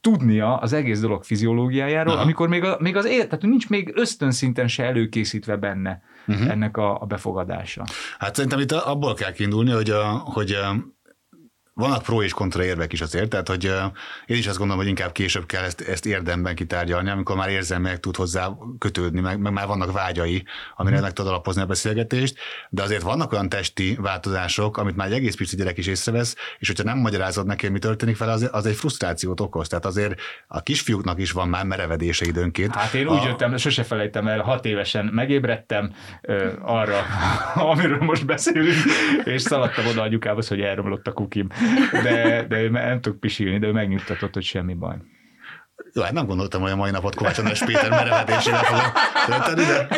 tudnia 0.00 0.56
az 0.56 0.72
egész 0.72 1.00
dolog 1.00 1.24
fiziológiájáról, 1.24 2.12
Aha. 2.12 2.22
amikor 2.22 2.48
még, 2.48 2.64
a, 2.64 2.76
még 2.80 2.96
az 2.96 3.06
élet, 3.06 3.28
tehát 3.28 3.44
nincs 3.44 3.68
még 3.68 3.92
ösztönszinten 3.94 4.68
se 4.68 4.84
előkészítve 4.84 5.56
benne 5.56 6.02
uh-huh. 6.26 6.50
ennek 6.50 6.76
a, 6.76 7.00
a 7.00 7.04
befogadása. 7.04 7.84
Hát 8.18 8.34
szerintem 8.34 8.60
itt 8.60 8.72
abból 8.72 9.14
kell 9.14 9.32
kiindulni, 9.32 9.70
hogy, 9.70 9.90
a, 9.90 10.04
hogy 10.08 10.58
vannak 11.78 12.02
pro 12.02 12.22
és 12.22 12.32
kontra 12.32 12.64
érvek 12.64 12.92
is 12.92 13.00
azért, 13.00 13.28
tehát 13.28 13.48
hogy 13.48 13.64
én 14.26 14.36
is 14.36 14.46
azt 14.46 14.58
gondolom, 14.58 14.82
hogy 14.82 14.90
inkább 14.90 15.12
később 15.12 15.46
kell 15.46 15.62
ezt, 15.62 15.80
ezt 15.80 16.06
érdemben 16.06 16.54
kitárgyalni, 16.54 17.10
amikor 17.10 17.36
már 17.36 17.48
érzelmek 17.48 18.00
tud 18.00 18.16
hozzá 18.16 18.48
kötődni, 18.78 19.20
meg, 19.20 19.38
meg 19.38 19.52
már 19.52 19.66
vannak 19.66 19.92
vágyai, 19.92 20.44
amire 20.76 20.98
mm. 20.98 21.02
meg 21.02 21.12
tud 21.12 21.26
alapozni 21.26 21.62
a 21.62 21.66
beszélgetést, 21.66 22.38
de 22.70 22.82
azért 22.82 23.02
vannak 23.02 23.32
olyan 23.32 23.48
testi 23.48 23.96
változások, 24.00 24.76
amit 24.76 24.96
már 24.96 25.06
egy 25.06 25.12
egész 25.12 25.36
pici 25.36 25.56
gyerek 25.56 25.78
is 25.78 25.86
észrevesz, 25.86 26.36
és 26.58 26.66
hogyha 26.66 26.82
nem 26.84 26.98
magyarázod 26.98 27.46
neki, 27.46 27.68
mi 27.68 27.78
történik 27.78 28.18
vele, 28.18 28.32
az, 28.32 28.48
az 28.52 28.66
egy 28.66 28.76
frusztrációt 28.76 29.40
okoz. 29.40 29.68
Tehát 29.68 29.86
azért 29.86 30.20
a 30.46 30.62
kisfiúknak 30.62 31.20
is 31.20 31.30
van 31.30 31.48
már 31.48 31.64
merevedése 31.64 32.26
időnként. 32.26 32.74
Hát 32.74 32.94
én 32.94 33.06
úgy 33.06 33.18
a... 33.18 33.26
jöttem, 33.26 33.56
sose 33.56 33.82
felejtem 33.82 34.26
el, 34.26 34.40
hat 34.40 34.64
évesen 34.64 35.04
megébredtem 35.12 35.94
ö, 36.20 36.52
arra, 36.62 36.98
amiről 37.72 38.00
most 38.00 38.26
beszélünk, 38.26 38.76
és 39.24 39.42
szaladtam 39.42 39.86
oda 39.86 40.02
anyukához, 40.02 40.48
hogy 40.48 40.60
elromlott 40.60 41.06
a 41.06 41.12
kukim 41.12 41.48
de, 42.02 42.46
de 42.48 42.68
nem 42.68 43.00
tudok 43.00 43.20
pisilni, 43.20 43.58
de 43.58 43.66
ő 43.66 43.72
megnyugtatott, 43.72 44.34
hogy 44.34 44.42
semmi 44.42 44.74
baj. 44.74 44.96
Jó, 45.92 46.02
hát 46.02 46.12
nem 46.12 46.26
gondoltam, 46.26 46.60
hogy 46.60 46.70
a 46.70 46.76
mai 46.76 46.90
napot 46.90 47.14
Kovács 47.14 47.38
András 47.38 47.64
Péter 47.64 47.90
merevedésével 47.90 48.62
fogom 48.62 48.92
tölteni, 49.26 49.64
de... 49.64 49.88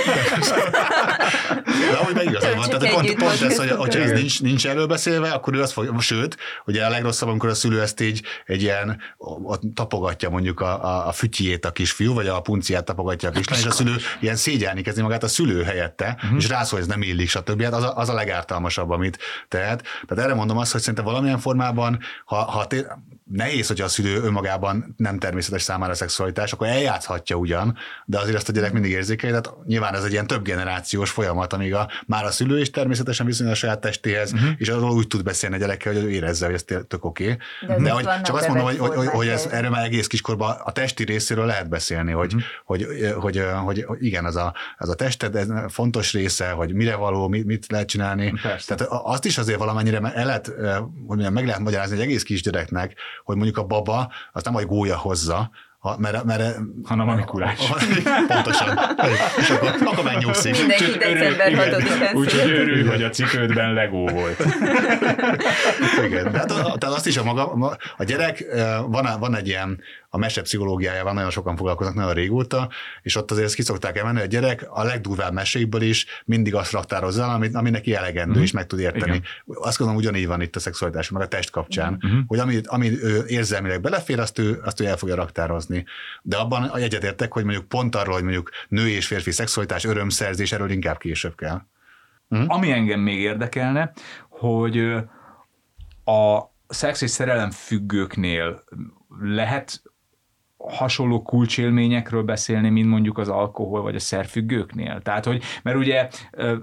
De 1.91 1.97
amúgy 1.97 2.15
meg 2.15 2.25
igazad 2.25 2.57
van. 2.57 2.69
Tehát 2.69 2.95
pont, 2.95 3.15
pont 3.15 3.43
ez, 3.43 3.59
hogy, 3.59 3.71
hogyha 3.71 4.01
ez 4.01 4.11
nincs, 4.11 4.43
nincs 4.43 4.67
erről 4.67 4.87
beszélve, 4.87 5.31
akkor 5.31 5.55
ő 5.55 5.63
azt 5.63 5.73
fog, 5.73 6.01
sőt, 6.01 6.37
ugye 6.67 6.87
a 6.87 6.89
legrosszabb, 6.89 7.29
amikor 7.29 7.49
a 7.49 7.55
szülő 7.55 7.81
ezt 7.81 8.01
így 8.01 8.23
egy 8.47 8.63
ilyen, 8.63 9.01
ott 9.43 9.63
tapogatja 9.75 10.31
mondjuk 10.31 10.61
a, 10.61 10.85
a, 10.85 11.09
a 11.09 11.13
fütyjét 11.13 11.65
a 11.65 11.71
kisfiú, 11.71 12.15
vagy 12.15 12.27
a 12.27 12.41
punciát 12.41 12.85
tapogatja 12.85 13.29
a 13.29 13.33
kislány, 13.33 13.59
és 13.59 13.67
a 13.67 13.71
szülő 13.71 13.97
ilyen 14.21 14.37
szégyelni 14.37 14.83
kezdi 14.83 15.03
magát 15.03 15.23
a 15.23 15.29
szülő 15.29 15.63
helyette, 15.63 16.17
uh-huh. 16.23 16.39
és 16.39 16.49
rászól, 16.49 16.79
hogy 16.79 16.89
ez 16.89 16.95
nem 16.95 17.03
illik, 17.03 17.29
stb. 17.29 17.63
Hát 17.63 17.75
az 17.75 17.83
a, 17.83 17.97
az 17.97 18.09
a 18.09 18.15
legártalmasabb, 18.15 18.91
amit 18.91 19.19
tehet. 19.49 19.83
Tehát 20.07 20.25
erre 20.25 20.35
mondom 20.35 20.59
azt, 20.59 20.73
hogy 20.73 20.81
szerintem 20.81 21.05
valamilyen 21.05 21.39
formában, 21.39 21.99
ha, 22.25 22.37
ha 22.37 22.67
té- 22.67 22.89
nehéz, 23.33 23.67
hogyha 23.67 23.85
a 23.85 23.89
szülő 23.89 24.23
önmagában 24.23 24.95
nem 24.97 25.19
természetes 25.19 25.63
számára 25.63 25.93
a 25.93 25.95
szexualitás, 25.95 26.53
akkor 26.53 26.67
eljátszhatja 26.67 27.37
ugyan, 27.37 27.77
de 28.05 28.19
azért 28.19 28.37
azt 28.37 28.49
a 28.49 28.53
gyerek 28.53 28.73
mindig 28.73 28.91
érzékeli, 28.91 29.33
tehát 29.33 29.53
nyilván 29.67 29.95
ez 29.95 30.05
egy 30.05 30.13
ilyen 30.13 30.27
több 30.27 30.43
generációs 30.43 31.11
folyamat, 31.11 31.53
amíg 31.53 31.75
a, 31.75 31.89
már 32.07 32.25
a 32.25 32.31
szülő 32.31 32.61
is 32.61 32.71
természetesen 32.71 33.27
viszonyul 33.27 33.53
a 33.53 33.55
saját 33.55 33.81
testéhez, 33.81 34.33
uh-huh. 34.33 34.51
és 34.57 34.69
arról 34.69 34.91
úgy 34.91 35.07
tud 35.07 35.23
beszélni 35.23 35.55
a 35.55 35.59
gyerekkel, 35.59 35.93
hogy 35.93 36.03
ő 36.03 36.11
érezze, 36.11 36.45
hogy 36.45 36.55
ez 36.55 36.65
tök 36.89 37.05
oké. 37.05 37.37
Okay. 37.63 37.77
De, 37.77 37.83
de 37.83 37.91
hogy, 37.91 38.09
csak 38.23 38.37
azt 38.37 38.49
mondom, 38.49 38.67
hogy, 38.67 38.79
hogy, 38.79 39.07
hogy 39.07 39.29
ez, 39.29 39.47
erről 39.51 39.71
már 39.71 39.85
egész 39.85 40.07
kiskorban 40.07 40.57
a 40.65 40.73
testi 40.73 41.05
részéről 41.05 41.47
lehet 41.47 41.69
beszélni, 41.69 42.13
hogy, 42.13 42.35
uh-huh. 42.35 42.49
hogy, 42.65 42.87
hogy, 43.15 43.43
hogy, 43.65 43.85
hogy, 43.85 44.05
igen, 44.05 44.25
az 44.25 44.37
a, 44.37 44.55
az 44.79 44.89
a 44.89 44.95
tested 44.95 45.37
ez 45.37 45.49
fontos 45.69 46.13
része, 46.13 46.51
hogy 46.51 46.73
mire 46.73 46.95
való, 46.95 47.29
mit, 47.29 47.47
mit 47.47 47.67
lehet 47.69 47.89
csinálni. 47.89 48.33
Persze. 48.43 48.75
Tehát 48.75 48.93
azt 49.05 49.25
is 49.25 49.39
azért 49.39 49.59
valamennyire 49.59 50.13
el 50.15 50.27
lehet, 50.27 50.47
hogy 50.47 50.67
mondjam, 51.07 51.33
meg 51.33 51.47
lehet 51.47 51.61
magyarázni 51.61 51.97
egy 51.97 52.03
egész 52.03 52.23
kisgyereknek, 52.23 52.95
hogy 53.25 53.37
mondjuk 53.37 53.59
a 53.59 53.65
baba 53.65 54.13
az 54.33 54.43
nem 54.43 54.57
egy 54.57 54.67
gólya 54.67 54.97
hozza, 54.97 55.51
ha, 55.81 55.97
mert, 55.99 56.25
mert, 56.25 56.57
hanem 56.85 57.09
a 57.09 57.15
Mikulás. 57.15 57.59
Pontosan. 58.29 58.79
És 59.39 59.51
akkor, 59.51 59.75
akkor 59.85 60.05
megnyugszik. 60.05 60.59
Mindenki 60.59 60.99
december 60.99 61.53
6-án 61.53 62.15
Úgyhogy 62.15 62.51
örül, 62.51 62.89
hogy 62.89 63.03
a 63.03 63.11
cipődben 63.11 63.73
legó 63.73 64.07
volt. 64.07 64.45
Igen, 66.05 66.33
de 66.33 66.39
hát, 66.39 66.47
tehát 66.49 66.83
azt 66.83 67.07
is 67.07 67.17
a 67.17 67.25
maga, 67.25 67.77
a 67.97 68.05
gyerek, 68.05 68.45
van, 68.87 69.07
van 69.21 69.37
egy 69.37 69.47
ilyen, 69.49 69.81
a 70.13 70.19
mese 70.19 70.43
pszichológiájával 70.43 71.13
nagyon 71.13 71.31
sokan 71.31 71.57
foglalkoznak 71.57 71.95
nagyon 71.95 72.15
régóta, 72.15 72.69
és 73.03 73.17
ott 73.17 73.31
azért 73.31 73.47
ezt 73.47 73.55
ki 73.55 73.63
szokták 73.63 73.97
emelni, 73.97 74.19
hogy 74.19 74.27
a 74.27 74.31
gyerek 74.31 74.67
a 74.69 74.83
legdurvább 74.83 75.33
mesékből 75.33 75.83
is 75.83 76.07
mindig 76.25 76.55
azt 76.55 76.73
raktározza, 76.73 77.33
amit, 77.33 77.55
ami 77.55 77.71
neki 77.71 77.95
elegendő, 77.95 78.39
mm. 78.39 78.43
és 78.43 78.53
meg 78.53 78.67
tud 78.67 78.79
érteni. 78.79 79.15
Igen. 79.15 79.23
Azt 79.47 79.79
gondolom, 79.79 80.03
ugyanígy 80.03 80.27
van 80.27 80.41
itt 80.41 80.57
a 80.57 80.61
szexualitás, 80.61 81.11
meg 81.11 81.23
a 81.23 81.29
test 81.29 81.51
kapcsán, 81.51 82.03
mm. 82.07 82.21
hogy 82.27 82.39
ami, 82.39 82.61
ami 82.65 83.03
ő 83.03 83.25
érzelmileg 83.27 83.81
belefér, 83.81 84.19
azt 84.19 84.39
ő, 84.39 84.61
azt 84.65 84.81
ő 84.81 84.87
el 84.87 84.97
fogja 84.97 85.15
raktározni. 85.15 85.85
De 86.23 86.37
abban 86.37 86.77
egyetértek, 86.77 87.33
hogy 87.33 87.45
mondjuk 87.45 87.69
pont 87.69 87.97
arról, 87.97 88.15
hogy 88.15 88.23
mondjuk 88.23 88.51
nő 88.69 88.89
és 88.89 89.07
férfi 89.07 89.31
szexualitás, 89.31 89.85
örömszerzés, 89.85 90.53
erről 90.53 90.71
inkább 90.71 90.99
később 90.99 91.35
kell. 91.35 91.61
Mm. 92.37 92.45
Ami 92.47 92.73
engem 92.73 93.01
még 93.01 93.19
érdekelne, 93.19 93.93
hogy 94.29 94.79
a 96.05 96.51
szex 96.69 97.01
és 97.01 97.11
szerelem 97.11 97.51
függőknél 97.51 98.65
lehet 99.21 99.83
hasonló 100.69 101.23
kulcsélményekről 101.23 102.23
beszélni, 102.23 102.71
mint 102.71 102.89
mondjuk 102.89 103.19
az 103.19 103.29
alkohol 103.29 103.83
vagy 103.83 103.95
a 103.95 103.99
szerfüggőknél. 103.99 105.01
Tehát, 105.03 105.25
hogy, 105.25 105.43
mert 105.63 105.77
ugye 105.77 106.09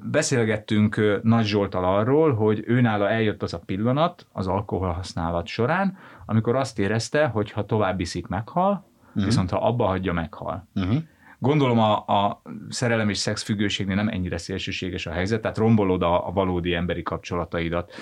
beszélgettünk 0.02 1.20
Nagy 1.24 1.46
Zsoltal 1.46 1.84
arról, 1.84 2.34
hogy 2.34 2.64
őnála 2.66 3.10
eljött 3.10 3.44
az 3.44 3.54
a 3.54 3.60
pillanat 3.66 4.28
az 4.32 4.48
alkohol 4.48 4.92
használat 4.92 5.48
során, 5.48 5.98
amikor 6.26 6.56
azt 6.56 6.80
érezte, 6.80 7.26
hogy 7.26 7.52
ha 7.52 7.66
tovább 7.66 8.00
iszik, 8.00 8.28
meghal, 8.28 8.86
uh-huh. 9.08 9.24
viszont 9.24 9.50
ha 9.50 9.58
abba 9.58 9.86
hagyja, 9.86 10.14
meghal. 10.14 10.68
Uh-huh. 10.76 10.98
Gondolom 11.40 11.80
a, 11.80 11.98
a 11.98 12.42
szerelem 12.70 13.10
és 13.10 13.18
szexfüggőségnél 13.18 13.96
nem 13.96 14.08
ennyire 14.08 14.38
szélsőséges 14.38 15.06
a 15.06 15.12
helyzet, 15.12 15.42
tehát 15.42 15.58
rombolod 15.58 16.02
a, 16.02 16.28
a 16.28 16.32
valódi 16.32 16.74
emberi 16.74 17.04
kapcsolataidat, 17.04 17.94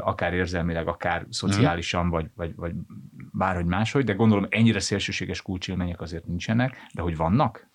akár 0.00 0.34
érzelmileg, 0.34 0.88
akár 0.88 1.26
szociálisan, 1.30 2.06
mm. 2.06 2.08
vagy, 2.08 2.26
vagy, 2.36 2.54
vagy 2.56 2.72
bárhogy 3.40 3.66
máshogy, 3.66 4.04
de 4.04 4.12
gondolom 4.12 4.46
ennyire 4.50 4.80
szélsőséges 4.80 5.42
kulcsélmények 5.42 6.00
azért 6.00 6.26
nincsenek, 6.26 6.76
de 6.94 7.02
hogy 7.02 7.16
vannak? 7.16 7.66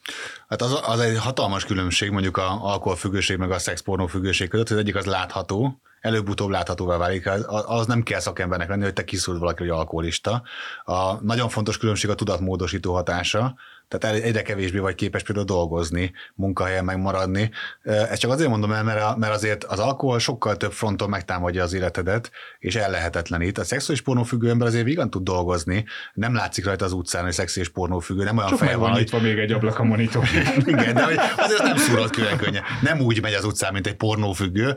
Hát 0.47 0.61
az, 0.61 0.80
az 0.86 0.99
egy 0.99 1.18
hatalmas 1.18 1.66
különbség 1.66 2.11
mondjuk 2.11 2.38
a 2.38 2.66
alkoholfüggőség 2.66 3.38
meg 3.38 3.51
a 3.51 3.59
szexpornófüggőség 3.59 4.47
között, 4.47 4.70
az 4.70 4.78
egyik 4.78 4.95
az 4.95 5.05
látható, 5.05 5.80
előbb-utóbb 6.05 6.49
láthatóvá 6.49 6.97
válik. 6.97 7.30
Az 7.47 7.88
nem 7.88 8.03
kell 8.03 8.20
szakembernek 8.20 8.70
lenni, 8.70 8.84
hogy 8.84 8.93
te 8.93 9.03
kiszúrd 9.03 9.39
valaki, 9.39 9.61
hogy 9.63 9.72
alkoholista. 9.72 10.43
A 10.84 11.13
nagyon 11.22 11.49
fontos 11.49 11.78
különbség 11.78 12.09
a 12.09 12.16
tudatmódosító 12.16 12.93
hatása, 12.93 13.55
tehát 13.88 14.15
egyre 14.23 14.41
kevésbé 14.41 14.77
vagy 14.77 14.95
képes 14.95 15.23
például 15.23 15.45
dolgozni, 15.45 16.11
munkahelyen 16.36 16.86
megmaradni. 16.86 17.51
Ezt 17.83 18.19
csak 18.19 18.31
azért 18.31 18.49
mondom 18.49 18.71
el, 18.71 18.83
mert, 18.83 19.17
mert 19.17 19.33
azért 19.33 19.63
az 19.63 19.79
alkohol 19.79 20.19
sokkal 20.19 20.57
több 20.57 20.71
fronton 20.71 21.09
megtámadja 21.09 21.63
az 21.63 21.73
életedet, 21.73 22.31
és 22.59 22.75
ellehetetlenít. 22.75 23.57
A 23.57 23.63
szexuális 23.63 24.01
pornófüggő 24.03 24.49
ember 24.49 24.67
azért 24.67 24.88
igen 24.88 25.09
tud 25.09 25.23
dolgozni, 25.23 25.86
nem 26.13 26.33
látszik 26.33 26.65
rajta 26.65 26.86
az 26.86 26.91
utcán, 26.91 27.23
hogy 27.23 27.33
szexuális 27.33 27.71
pornófüggő, 27.71 28.23
nem 28.23 28.38
olyan 28.38 28.57
feje 28.57 28.75
van, 28.75 28.91
hogy... 28.91 29.09
van 29.09 29.21
még 29.21 29.38
egy 29.38 29.51
ablak 29.51 29.79
a 29.79 29.83
monitor. 29.83 30.23
igen, 30.65 30.93
de 30.93 31.03
azért 31.38 31.63
nem 31.63 31.77
szúrod 31.77 32.09
külön 32.09 32.38
könnyen. 32.38 32.63
Nem 32.81 32.99
úgy 32.99 33.21
megy 33.21 33.33
az 33.33 33.43
utcán, 33.43 33.73
mint 33.73 33.88
egy 33.88 33.95
pornófüggő, 33.95 34.75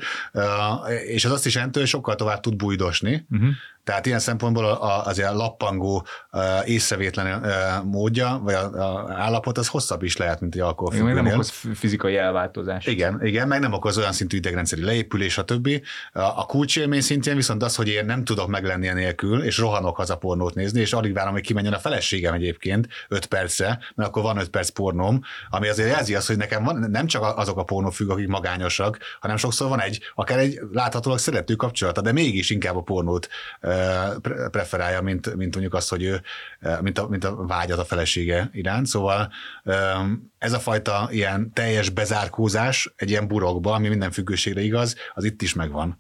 és 1.06 1.24
az 1.24 1.30
azt 1.30 1.46
is 1.46 1.54
jelenti, 1.54 1.78
hogy 1.78 1.88
sokkal 1.88 2.14
tovább 2.14 2.40
tud 2.40 2.56
bújdosni, 2.56 3.26
uh-huh. 3.30 3.48
Tehát 3.88 4.06
ilyen 4.06 4.18
szempontból 4.18 4.64
az 5.04 5.18
ilyen 5.18 5.36
lappangó, 5.36 6.06
észrevétlen 6.64 7.44
módja, 7.84 8.40
vagy 8.42 8.54
a 8.54 9.12
állapot, 9.16 9.58
az 9.58 9.68
hosszabb 9.68 10.02
is 10.02 10.16
lehet, 10.16 10.40
mint 10.40 10.54
egy 10.54 10.60
alkoholfüggőnél. 10.60 11.22
nem 11.22 11.32
okoz 11.32 11.52
fizikai 11.74 12.16
elváltozás. 12.16 12.86
Igen, 12.86 13.26
igen, 13.26 13.48
meg 13.48 13.60
nem 13.60 13.72
okoz 13.72 13.98
olyan 13.98 14.12
szintű 14.12 14.36
idegrendszeri 14.36 14.84
leépülés, 14.84 15.32
stb. 15.32 15.68
A 16.12 16.46
kulcsélmény 16.46 17.00
szintjén 17.00 17.36
viszont 17.36 17.62
az, 17.62 17.76
hogy 17.76 17.88
én 17.88 18.04
nem 18.04 18.24
tudok 18.24 18.48
meglenni 18.48 18.88
nélkül, 18.88 19.42
és 19.42 19.58
rohanok 19.58 19.96
haza 19.96 20.16
pornót 20.16 20.54
nézni, 20.54 20.80
és 20.80 20.92
alig 20.92 21.12
várom, 21.12 21.32
hogy 21.32 21.42
kimenjen 21.42 21.72
a 21.72 21.78
feleségem 21.78 22.34
egyébként 22.34 22.88
5 23.08 23.26
percre, 23.26 23.78
mert 23.94 24.08
akkor 24.08 24.22
van 24.22 24.38
5 24.38 24.48
perc 24.48 24.68
pornóm, 24.68 25.20
ami 25.50 25.68
azért 25.68 25.90
jelzi 25.90 26.14
azt, 26.14 26.26
hogy 26.26 26.36
nekem 26.36 26.64
van, 26.64 26.86
nem 26.90 27.06
csak 27.06 27.38
azok 27.38 27.58
a 27.58 27.64
pornófüggők, 27.64 28.12
akik 28.12 28.28
magányosak, 28.28 28.98
hanem 29.20 29.36
sokszor 29.36 29.68
van 29.68 29.80
egy, 29.80 30.00
akár 30.14 30.38
egy 30.38 30.60
láthatólag 30.72 31.18
szerető 31.18 31.54
kapcsolata, 31.54 32.00
de 32.00 32.12
mégis 32.12 32.50
inkább 32.50 32.76
a 32.76 32.80
pornót 32.82 33.28
preferálja, 34.50 35.02
mint, 35.02 35.34
mint 35.34 35.52
mondjuk 35.52 35.74
azt, 35.74 35.88
hogy 35.90 36.02
ő, 36.02 36.20
mint 36.80 36.98
a, 36.98 37.08
mint 37.08 37.24
a 37.24 37.46
vágyat 37.46 37.78
a 37.78 37.84
felesége 37.84 38.50
iránt. 38.52 38.86
Szóval 38.86 39.32
ez 40.38 40.52
a 40.52 40.58
fajta 40.58 41.08
ilyen 41.10 41.52
teljes 41.52 41.90
bezárkózás 41.90 42.92
egy 42.96 43.10
ilyen 43.10 43.28
burokba, 43.28 43.72
ami 43.72 43.88
minden 43.88 44.10
függőségre 44.10 44.60
igaz, 44.60 44.96
az 45.14 45.24
itt 45.24 45.42
is 45.42 45.54
megvan 45.54 45.98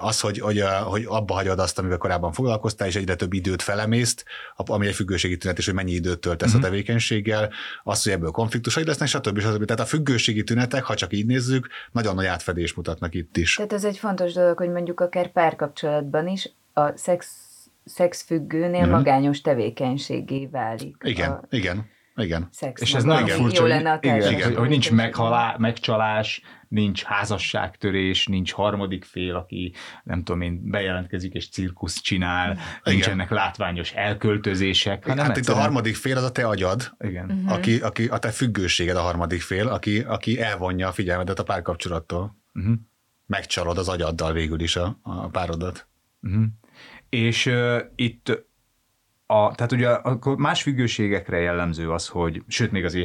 az, 0.00 0.20
hogy, 0.20 0.38
hogy, 0.38 0.64
hogy 0.84 1.04
abba 1.08 1.34
hagyod 1.34 1.58
azt, 1.58 1.78
amivel 1.78 1.98
korábban 1.98 2.32
foglalkoztál, 2.32 2.88
és 2.88 2.96
egyre 2.96 3.14
több 3.14 3.32
időt 3.32 3.62
felemészt, 3.62 4.24
ami 4.56 4.86
egy 4.86 4.94
függőségi 4.94 5.36
tünet, 5.36 5.58
és 5.58 5.64
hogy 5.64 5.74
mennyi 5.74 5.92
időt 5.92 6.18
töltesz 6.18 6.48
uh-huh. 6.48 6.64
a 6.64 6.66
mhm. 6.66 6.74
tevékenységgel, 6.74 7.52
az, 7.82 8.02
hogy 8.02 8.12
ebből 8.12 8.30
konfliktusaid 8.30 8.86
lesznek, 8.86 9.08
stb. 9.08 9.40
stb. 9.40 9.64
Tehát 9.64 9.80
a 9.80 9.84
függőségi 9.84 10.44
tünetek, 10.44 10.84
ha 10.84 10.94
csak 10.94 11.12
így 11.12 11.26
nézzük, 11.26 11.68
nagyon 11.92 12.14
nagy 12.14 12.26
átfedés 12.26 12.74
mutatnak 12.74 13.14
itt 13.14 13.36
is. 13.36 13.54
Tehát 13.54 13.72
ez 13.72 13.84
egy 13.84 13.98
fontos 13.98 14.32
dolog, 14.32 14.58
hogy 14.58 14.70
mondjuk 14.70 15.00
akár 15.00 15.32
párkapcsolatban 15.32 16.28
is 16.28 16.52
a 16.80 16.92
szex, 16.96 17.36
szexfüggőnél 17.84 18.80
uh-huh. 18.80 18.96
magányos 18.96 19.40
tevékenységé 19.40 20.46
válik. 20.46 20.96
Igen, 21.04 21.30
a... 21.30 21.40
igen. 21.50 21.86
Igen. 22.16 22.48
Szex 22.52 22.80
és 22.80 22.94
ez 22.94 23.04
nagyon 23.04 23.28
furcsa, 23.28 23.62
hogy, 23.62 23.70
igen, 24.00 24.32
igen, 24.32 24.56
hogy 24.56 24.68
nincs 24.68 24.90
meghalá, 24.90 25.54
megcsalás, 25.58 26.42
nincs 26.68 27.02
házasságtörés, 27.02 28.26
nincs 28.26 28.52
harmadik 28.52 29.04
fél, 29.04 29.34
aki 29.36 29.72
nem 30.04 30.22
tudom 30.22 30.40
én, 30.40 30.60
bejelentkezik 30.70 31.32
és 31.32 31.48
cirkusz 31.48 32.00
csinál, 32.00 32.50
igen. 32.50 32.62
nincsenek 32.82 33.30
látványos 33.30 33.92
elköltözések. 33.92 35.06
Hanem 35.06 35.24
hát 35.24 35.36
egyszerűen... 35.36 35.58
itt 35.58 35.62
a 35.62 35.66
harmadik 35.66 35.96
fél 35.96 36.16
az 36.16 36.22
a 36.22 36.32
te 36.32 36.46
agyad, 36.46 36.92
igen. 36.98 37.30
Uh-huh. 37.30 37.52
Aki, 37.52 37.80
aki, 37.80 38.06
a 38.06 38.18
te 38.18 38.30
függőséged 38.30 38.96
a 38.96 39.00
harmadik 39.00 39.40
fél, 39.40 39.68
aki, 39.68 40.00
aki 40.00 40.40
elvonja 40.40 40.88
a 40.88 40.92
figyelmedet 40.92 41.38
a 41.38 41.42
párkapcsolattól. 41.42 42.36
Uh-huh. 42.54 42.74
Megcsalod 43.26 43.78
az 43.78 43.88
agyaddal 43.88 44.32
végül 44.32 44.60
is 44.60 44.76
a, 44.76 44.98
a 45.02 45.28
párodat. 45.28 45.88
Uh-huh. 46.22 46.44
És 47.10 47.46
uh, 47.46 47.80
itt 47.94 48.48
a, 49.30 49.54
tehát 49.54 49.72
ugye 49.72 49.88
akkor 49.88 50.36
más 50.36 50.62
függőségekre 50.62 51.38
jellemző 51.38 51.90
az, 51.90 52.08
hogy, 52.08 52.42
sőt 52.46 52.70
még 52.70 52.84
az, 52.84 52.96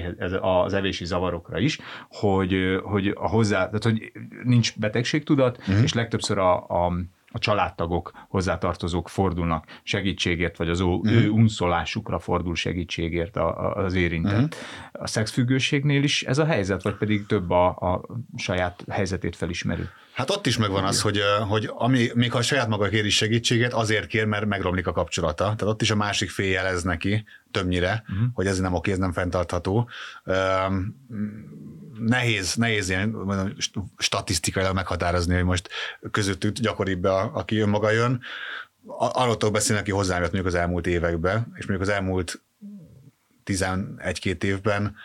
az 0.42 0.74
evési 0.74 1.06
zavarokra 1.06 1.60
is, 1.60 1.80
hogy, 2.10 2.80
hogy 2.84 3.08
a 3.08 3.28
hozzá, 3.28 3.66
tehát 3.66 3.84
hogy 3.84 4.12
nincs 4.44 4.80
betegségtudat, 4.80 5.58
uh-huh. 5.58 5.84
és 5.84 5.94
legtöbbször 5.94 6.38
a, 6.38 6.68
a 6.68 6.94
a 7.36 7.40
családtagok, 7.40 8.12
hozzátartozók 8.30 9.10
fordulnak 9.10 9.66
segítségért, 9.84 10.58
vagy 10.58 10.70
az 10.70 10.80
ő, 10.80 10.84
uh-huh. 10.84 11.24
ő 11.24 11.30
unszolásukra 11.30 12.20
fordul 12.20 12.56
segítségért 12.56 13.36
a, 13.36 13.48
a, 13.48 13.84
az 13.84 13.94
érintett. 13.94 14.34
Uh-huh. 14.34 15.02
A 15.04 15.08
szexfüggőségnél 15.08 16.04
is 16.04 16.24
ez 16.24 16.38
a 16.38 16.46
helyzet, 16.46 16.84
vagy 16.84 16.96
pedig 16.96 17.26
több 17.26 17.50
a, 17.50 17.66
a 17.66 18.02
saját 18.36 18.84
helyzetét 18.90 19.36
felismerő? 19.36 19.90
Hát 20.14 20.30
ott 20.30 20.46
is 20.46 20.58
megvan 20.58 20.84
az, 20.84 21.02
hogy, 21.02 21.20
hogy 21.48 21.70
ami, 21.74 22.08
még 22.14 22.32
ha 22.32 22.38
a 22.38 22.42
saját 22.42 22.68
maga 22.68 22.88
kéri 22.88 23.10
segítséget, 23.10 23.74
azért 23.74 24.08
kér, 24.08 24.26
mert 24.26 24.46
megromlik 24.46 24.88
a 24.88 24.92
kapcsolata. 24.92 25.44
Tehát 25.44 25.62
ott 25.62 25.82
is 25.82 25.92
a 25.92 25.96
másik 25.96 26.30
fél 26.30 26.52
jelez 26.52 26.84
neki, 26.84 27.26
többnyire, 27.56 28.04
uh-huh. 28.10 28.28
hogy 28.34 28.48
ez 28.48 28.60
nem 28.60 28.74
oké, 28.74 28.92
ez 28.92 28.98
nem 28.98 29.12
fenntartható. 29.12 29.90
Nehéz, 32.00 32.56
nehéz 32.56 32.90
ilyen 32.90 33.16
statisztikailag 33.98 34.76
meghatározni, 34.76 35.36
hogy 35.36 35.44
most 35.44 35.70
közöttük 36.12 36.54
gyakoribb, 36.54 37.04
a, 37.04 37.32
aki 37.34 37.58
önmaga 37.58 37.92
jön. 37.92 38.22
Arról 38.98 39.52
beszélni, 39.52 39.82
aki 39.82 39.92
hozzám 39.92 40.22
jött 40.22 40.32
mondjuk 40.32 40.54
az 40.54 40.60
elmúlt 40.60 40.88
években, 40.88 41.52
és 41.56 41.66
mondjuk 41.66 41.82
az 41.82 41.96
elmúlt 41.96 42.42
11-2 43.46 44.44
évben 44.44 44.96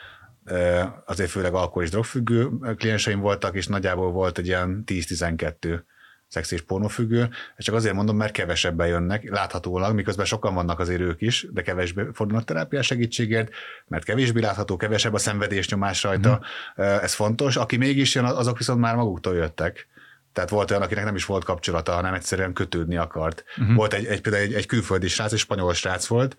azért 1.04 1.30
főleg 1.30 1.54
alkohol 1.54 1.82
és 1.82 1.90
drogfüggő 1.90 2.48
klienseim 2.76 3.20
voltak, 3.20 3.54
és 3.54 3.66
nagyjából 3.66 4.10
volt 4.10 4.38
egy 4.38 4.46
ilyen 4.46 4.82
10-12 4.86 5.82
szex 6.30 6.50
és 6.50 6.60
pornófüggő. 6.60 7.28
Csak 7.58 7.74
azért 7.74 7.94
mondom, 7.94 8.16
mert 8.16 8.32
kevesebben 8.32 8.86
jönnek, 8.86 9.30
láthatólag, 9.30 9.94
miközben 9.94 10.26
sokan 10.26 10.54
vannak 10.54 10.78
azért 10.78 11.00
ők 11.00 11.20
is, 11.20 11.46
de 11.52 11.62
kevesbé 11.62 12.02
fordulnak 12.12 12.44
terápiás 12.44 12.86
segítségért, 12.86 13.52
mert 13.86 14.04
kevésbé 14.04 14.40
látható, 14.40 14.76
kevesebb 14.76 15.14
a 15.14 15.18
szenvedés 15.18 15.68
nyomás 15.68 16.02
rajta. 16.02 16.40
Mm. 16.80 16.84
Ez 16.84 17.14
fontos. 17.14 17.56
Aki 17.56 17.76
mégis 17.76 18.14
jön, 18.14 18.24
azok 18.24 18.58
viszont 18.58 18.80
már 18.80 18.94
maguktól 18.94 19.34
jöttek. 19.34 19.88
Tehát 20.32 20.50
volt 20.50 20.70
olyan, 20.70 20.82
akinek 20.82 21.04
nem 21.04 21.14
is 21.14 21.24
volt 21.24 21.44
kapcsolata, 21.44 21.92
hanem 21.92 22.14
egyszerűen 22.14 22.52
kötődni 22.52 22.96
akart. 22.96 23.44
Uh-huh. 23.58 23.74
Volt 23.74 23.92
egy, 23.92 24.04
egy, 24.04 24.20
például 24.20 24.44
egy, 24.44 24.54
egy 24.54 24.66
külföldi 24.66 25.08
srác, 25.08 25.32
egy 25.32 25.38
spanyol 25.38 25.74
srác 25.74 26.06
volt, 26.06 26.36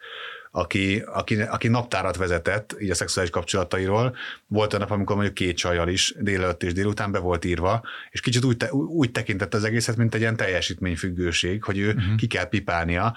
aki, 0.52 1.04
aki, 1.06 1.42
aki 1.42 1.68
naptárat 1.68 2.18
vezetett 2.18 2.76
így 2.80 2.90
a 2.90 2.96
szexuális 2.96 3.32
kapcsolatairól. 3.32 4.16
Volt 4.48 4.74
olyan 4.74 4.88
nap, 4.88 4.96
amikor 4.98 5.16
mondjuk 5.16 5.36
két 5.36 5.58
csajjal 5.58 5.88
is 5.88 6.14
délelőtt 6.20 6.64
és 6.64 6.74
délután 6.74 7.12
be 7.12 7.20
volt 7.20 7.46
írva, 7.46 7.82
és 8.10 8.22
kicsit 8.22 8.44
úgy, 8.44 8.58
te, 8.58 8.74
úgy 8.74 9.12
tekintett 9.12 9.54
az 9.54 9.64
egészet, 9.64 9.96
mint 9.96 10.14
egy 10.14 10.22
ilyen 10.22 10.36
teljesítményfüggőség, 10.36 11.64
hogy 11.64 11.78
ő 11.78 11.88
uh-huh. 11.88 12.16
ki 12.16 12.28
kell 12.28 12.50
pipálnia 12.50 13.16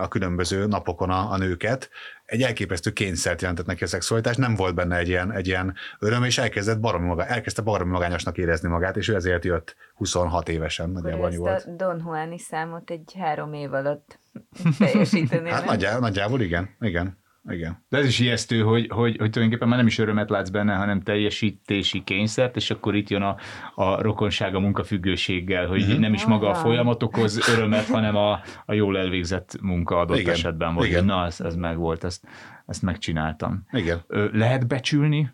a 0.00 0.08
különböző 0.08 0.66
napokon 0.66 1.10
a, 1.10 1.30
a 1.30 1.36
nőket, 1.36 1.90
egy 2.34 2.42
elképesztő 2.42 2.90
kényszert 2.90 3.40
jelentett 3.40 3.66
neki 3.66 3.84
a 3.84 3.86
szexualitás, 3.86 4.36
nem 4.36 4.54
volt 4.54 4.74
benne 4.74 4.96
egy 4.96 5.08
ilyen, 5.08 5.32
egy 5.32 5.46
ilyen 5.46 5.74
öröm, 5.98 6.24
és 6.24 6.38
elkezdett 6.38 6.80
baromi 6.80 7.06
maga, 7.06 7.26
elkezdte 7.26 7.62
baromi 7.62 7.90
magányosnak 7.90 8.38
érezni 8.38 8.68
magát, 8.68 8.96
és 8.96 9.08
ő 9.08 9.14
ezért 9.14 9.44
jött 9.44 9.76
26 9.94 10.48
évesen, 10.48 10.90
nagyjából 10.90 11.24
annyi 11.24 11.36
volt. 11.36 11.64
a 11.64 11.70
Don 11.70 11.98
Juani 11.98 12.38
számot 12.38 12.90
egy 12.90 13.14
három 13.18 13.52
év 13.52 13.72
alatt 13.72 14.20
teljesíteni. 14.78 15.50
hát 15.50 15.64
nagyjából, 15.64 16.00
nagyjából 16.00 16.40
igen, 16.40 16.76
igen. 16.80 17.22
Igen. 17.48 17.84
De 17.88 17.98
ez 17.98 18.06
is 18.06 18.18
ijesztő, 18.18 18.60
hogy, 18.60 18.86
hogy, 18.88 19.16
hogy 19.18 19.30
tulajdonképpen 19.30 19.68
már 19.68 19.76
nem 19.78 19.86
is 19.86 19.98
örömet 19.98 20.30
látsz 20.30 20.48
benne, 20.48 20.74
hanem 20.74 21.02
teljesítési 21.02 22.04
kényszert, 22.04 22.56
és 22.56 22.70
akkor 22.70 22.94
itt 22.94 23.08
jön 23.08 23.22
a, 23.22 23.36
a 23.74 24.02
rokonság 24.02 24.54
a 24.54 24.60
munkafüggőséggel, 24.60 25.66
hogy 25.66 25.82
uh-huh. 25.82 25.98
nem 25.98 26.14
is 26.14 26.24
maga 26.24 26.50
a 26.50 26.54
folyamat 26.54 27.02
okoz 27.02 27.48
örömet, 27.48 27.86
hanem 27.86 28.16
a, 28.16 28.40
a 28.66 28.72
jól 28.72 28.98
elvégzett 28.98 29.56
munka 29.60 29.98
adott 29.98 30.18
Igen. 30.18 30.32
esetben. 30.32 30.74
Vagy 30.74 30.86
Igen. 30.86 31.04
Na, 31.04 31.24
ez, 31.24 31.40
ez 31.40 31.56
meg 31.56 31.76
volt, 31.76 32.04
ezt, 32.04 32.24
ezt 32.66 32.82
megcsináltam. 32.82 33.66
Igen. 33.70 34.04
Lehet 34.32 34.66
becsülni 34.66 35.32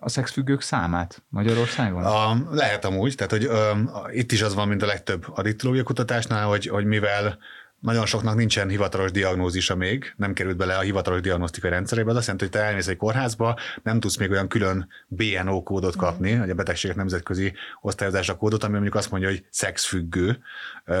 a 0.00 0.08
szexfüggők 0.08 0.60
számát 0.60 1.22
Magyarországon? 1.28 2.04
A, 2.04 2.36
lehet 2.50 2.84
amúgy, 2.84 3.14
tehát 3.14 3.32
hogy 3.32 3.44
ö, 3.44 3.70
itt 4.12 4.32
is 4.32 4.42
az 4.42 4.54
van, 4.54 4.68
mint 4.68 4.82
a 4.82 4.86
legtöbb 4.86 5.24
addiktológia 5.34 5.82
kutatásnál, 5.82 6.46
hogy, 6.46 6.66
hogy 6.66 6.84
mivel 6.84 7.38
nagyon 7.82 8.06
soknak 8.06 8.36
nincsen 8.36 8.68
hivatalos 8.68 9.10
diagnózisa 9.10 9.76
még, 9.76 10.14
nem 10.16 10.32
került 10.32 10.56
bele 10.56 10.76
a 10.76 10.80
hivatalos 10.80 11.20
diagnosztikai 11.20 11.70
rendszerébe, 11.70 12.10
az 12.10 12.16
azt 12.16 12.26
jelenti, 12.26 12.44
hogy 12.44 12.60
te 12.60 12.68
elmész 12.68 12.86
egy 12.86 12.96
kórházba, 12.96 13.58
nem 13.82 14.00
tudsz 14.00 14.16
még 14.16 14.30
olyan 14.30 14.48
külön 14.48 14.88
BNO 15.08 15.62
kódot 15.62 15.96
kapni, 15.96 16.38
vagy 16.38 16.50
a 16.50 16.54
betegségek 16.54 16.96
nemzetközi 16.96 17.52
osztályozása 17.80 18.36
kódot, 18.36 18.62
ami 18.62 18.72
mondjuk 18.72 18.94
azt 18.94 19.10
mondja, 19.10 19.28
hogy 19.28 19.44
szexfüggő. 19.50 20.38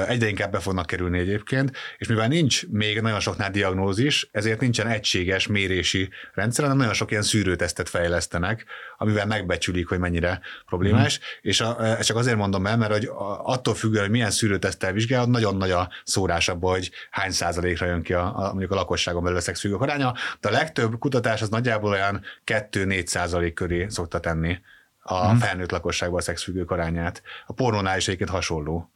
Egyre 0.06 0.28
inkább 0.28 0.52
be 0.52 0.58
fognak 0.58 0.86
kerülni 0.86 1.18
egyébként, 1.18 1.72
és 1.98 2.08
mivel 2.08 2.28
nincs 2.28 2.66
még 2.66 3.00
nagyon 3.00 3.20
soknál 3.20 3.50
diagnózis, 3.50 4.28
ezért 4.32 4.60
nincsen 4.60 4.86
egységes 4.86 5.46
mérési 5.46 6.08
rendszer, 6.34 6.64
hanem 6.64 6.78
nagyon 6.78 6.94
sok 6.94 7.10
ilyen 7.10 7.22
szűrőtesztet 7.22 7.88
fejlesztenek, 7.88 8.64
amivel 8.98 9.26
megbecsülik, 9.26 9.88
hogy 9.88 9.98
mennyire 9.98 10.40
problémás, 10.66 11.18
mm. 11.18 11.22
és 11.40 11.60
a, 11.60 11.84
ezt 11.84 12.06
csak 12.06 12.16
azért 12.16 12.36
mondom 12.36 12.66
el, 12.66 12.76
mert 12.76 12.92
hogy 12.92 13.08
attól 13.42 13.74
függően, 13.74 14.02
hogy 14.02 14.12
milyen 14.12 14.30
szűrőtesztel 14.30 14.92
vizsgálod, 14.92 15.28
nagyon 15.28 15.56
nagy 15.56 15.70
a 15.70 15.90
szórás 16.04 16.48
abból, 16.48 16.71
hogy 16.72 16.90
hány 17.10 17.30
százalékra 17.30 17.86
jön 17.86 18.02
ki 18.02 18.12
a, 18.12 18.38
a 18.38 18.48
mondjuk 18.48 18.70
a 18.70 18.74
lakosságon 18.74 19.22
belül 19.22 19.38
a 19.38 19.40
szexfüggők 19.40 19.80
aránya, 19.80 20.14
de 20.40 20.48
a 20.48 20.52
legtöbb 20.52 20.98
kutatás 20.98 21.42
az 21.42 21.48
nagyjából 21.48 21.90
olyan 21.90 22.22
2-4 22.46 23.06
százalék 23.06 23.54
köré 23.54 23.88
szokta 23.88 24.20
tenni 24.20 24.60
a 25.02 25.28
hmm. 25.28 25.38
felnőtt 25.38 25.70
lakosságban 25.70 26.18
a 26.18 26.22
szexfüggők 26.22 26.70
arányát. 26.70 27.22
A 27.46 27.52
pornónál 27.52 27.96
is 27.96 28.06
egyébként 28.06 28.30
hasonló 28.30 28.90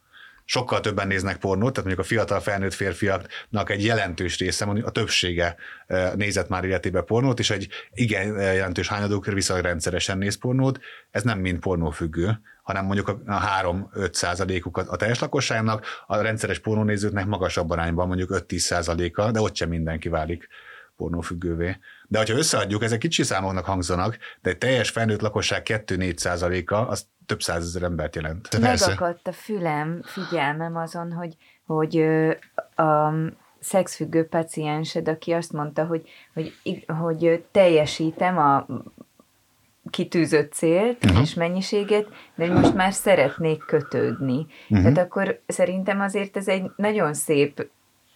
sokkal 0.48 0.80
többen 0.80 1.06
néznek 1.06 1.36
pornót, 1.36 1.72
tehát 1.72 1.88
mondjuk 1.88 2.06
a 2.06 2.08
fiatal 2.08 2.40
felnőtt 2.40 2.74
férfiaknak 2.74 3.70
egy 3.70 3.84
jelentős 3.84 4.38
része, 4.38 4.64
mondjuk 4.64 4.86
a 4.86 4.90
többsége 4.90 5.56
nézett 6.14 6.48
már 6.48 6.64
életében 6.64 7.04
pornót, 7.04 7.38
és 7.38 7.50
egy 7.50 7.68
igen 7.92 8.40
jelentős 8.40 8.88
hányadók 8.88 9.26
viszonylag 9.26 9.64
rendszeresen 9.64 10.18
néz 10.18 10.38
pornót. 10.38 10.80
Ez 11.10 11.22
nem 11.22 11.38
mind 11.38 11.58
pornófüggő, 11.58 12.40
hanem 12.62 12.84
mondjuk 12.84 13.08
a 13.08 13.18
3-5 13.94 14.12
százalékuk 14.12 14.76
a 14.76 14.96
teljes 14.96 15.18
lakosságnak, 15.18 15.86
a 16.06 16.20
rendszeres 16.20 16.58
pornónézőknek 16.58 17.26
magasabb 17.26 17.70
arányban, 17.70 18.06
mondjuk 18.06 18.30
5-10 18.32 18.56
százaléka, 18.56 19.30
de 19.30 19.40
ott 19.40 19.56
sem 19.56 19.68
mindenki 19.68 20.08
válik 20.08 20.48
pornófüggővé. 20.96 21.78
De 22.08 22.18
hogyha 22.18 22.36
összeadjuk, 22.36 22.82
ezek 22.82 22.98
kicsi 22.98 23.22
számoknak 23.22 23.64
hangzanak, 23.64 24.18
de 24.42 24.50
egy 24.50 24.58
teljes 24.58 24.90
felnőtt 24.90 25.20
lakosság 25.20 25.62
2-4 25.64 26.16
százaléka, 26.16 26.88
az 26.88 27.06
több 27.26 27.42
százezer 27.42 27.82
embert 27.82 28.16
jelent. 28.16 28.60
Megakadt 28.60 29.26
a 29.26 29.32
fülem, 29.32 30.02
figyelmem 30.04 30.76
azon, 30.76 31.12
hogy, 31.12 31.36
hogy 31.66 32.06
a 32.76 33.12
szexfüggő 33.60 34.26
paciensed, 34.26 35.08
aki 35.08 35.32
azt 35.32 35.52
mondta, 35.52 35.84
hogy, 35.84 36.08
hogy, 36.34 36.54
hogy 36.86 37.44
teljesítem 37.50 38.38
a 38.38 38.66
kitűzött 39.90 40.52
célt 40.52 41.04
uh-huh. 41.04 41.20
és 41.20 41.34
mennyiséget, 41.34 42.06
de 42.34 42.52
most 42.52 42.74
már 42.74 42.92
szeretnék 42.92 43.64
kötődni. 43.64 44.46
Uh-huh. 44.68 44.82
Tehát 44.82 44.98
akkor 44.98 45.40
szerintem 45.46 46.00
azért 46.00 46.36
ez 46.36 46.48
egy 46.48 46.70
nagyon 46.76 47.14
szép 47.14 47.68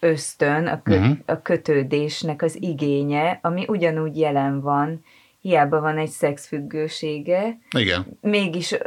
ösztön, 0.03 0.67
a, 0.67 0.81
kö, 0.81 0.97
uh-huh. 0.97 1.17
a 1.25 1.41
kötődésnek 1.41 2.41
az 2.41 2.61
igénye, 2.61 3.39
ami 3.41 3.65
ugyanúgy 3.67 4.17
jelen 4.17 4.61
van, 4.61 5.03
hiába 5.39 5.79
van 5.79 5.97
egy 5.97 6.09
szexfüggősége, 6.09 7.59
Igen. 7.77 8.17
mégis 8.21 8.77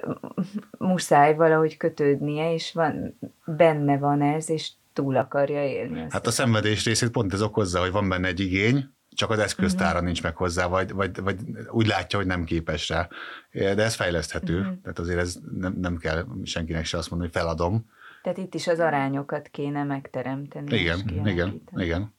muszáj 0.79 1.35
valahogy 1.35 1.77
kötődnie, 1.77 2.53
és 2.53 2.73
van, 2.73 3.19
benne 3.45 3.99
van 3.99 4.23
ez, 4.23 4.51
és 4.51 4.71
túl 4.93 5.17
akarja 5.17 5.65
élni. 5.65 6.07
Hát 6.11 6.27
a 6.27 6.31
szenvedés 6.31 6.85
részét 6.85 7.11
pont 7.11 7.33
ez 7.33 7.43
okozza, 7.43 7.81
hogy 7.81 7.91
van 7.91 8.09
benne 8.09 8.27
egy 8.27 8.41
igény, 8.41 8.89
csak 9.15 9.31
az 9.31 9.39
eszköztára 9.39 9.91
uh-huh. 9.91 10.05
nincs 10.05 10.23
meg 10.23 10.37
hozzá, 10.37 10.67
vagy, 10.67 10.93
vagy, 10.93 11.21
vagy 11.21 11.37
úgy 11.71 11.87
látja, 11.87 12.19
hogy 12.19 12.27
nem 12.27 12.45
képes 12.45 12.89
rá. 12.89 13.09
De 13.53 13.83
ez 13.83 13.95
fejleszthető, 13.95 14.59
uh-huh. 14.59 14.81
tehát 14.83 14.99
azért 14.99 15.19
ez 15.19 15.37
nem, 15.59 15.75
nem 15.81 15.97
kell 15.97 16.25
senkinek 16.45 16.85
se 16.85 16.99
azt 16.99 17.11
mondani, 17.11 17.31
hogy 17.33 17.41
feladom. 17.41 17.87
Tehát 18.25 18.39
itt 18.39 18.55
is 18.55 18.66
az 18.66 18.81
arányokat 18.81 19.49
kéne 19.49 19.85
megteremteni. 19.85 20.77
Igen, 20.77 20.99
igen, 21.25 21.62
igen. 21.77 22.14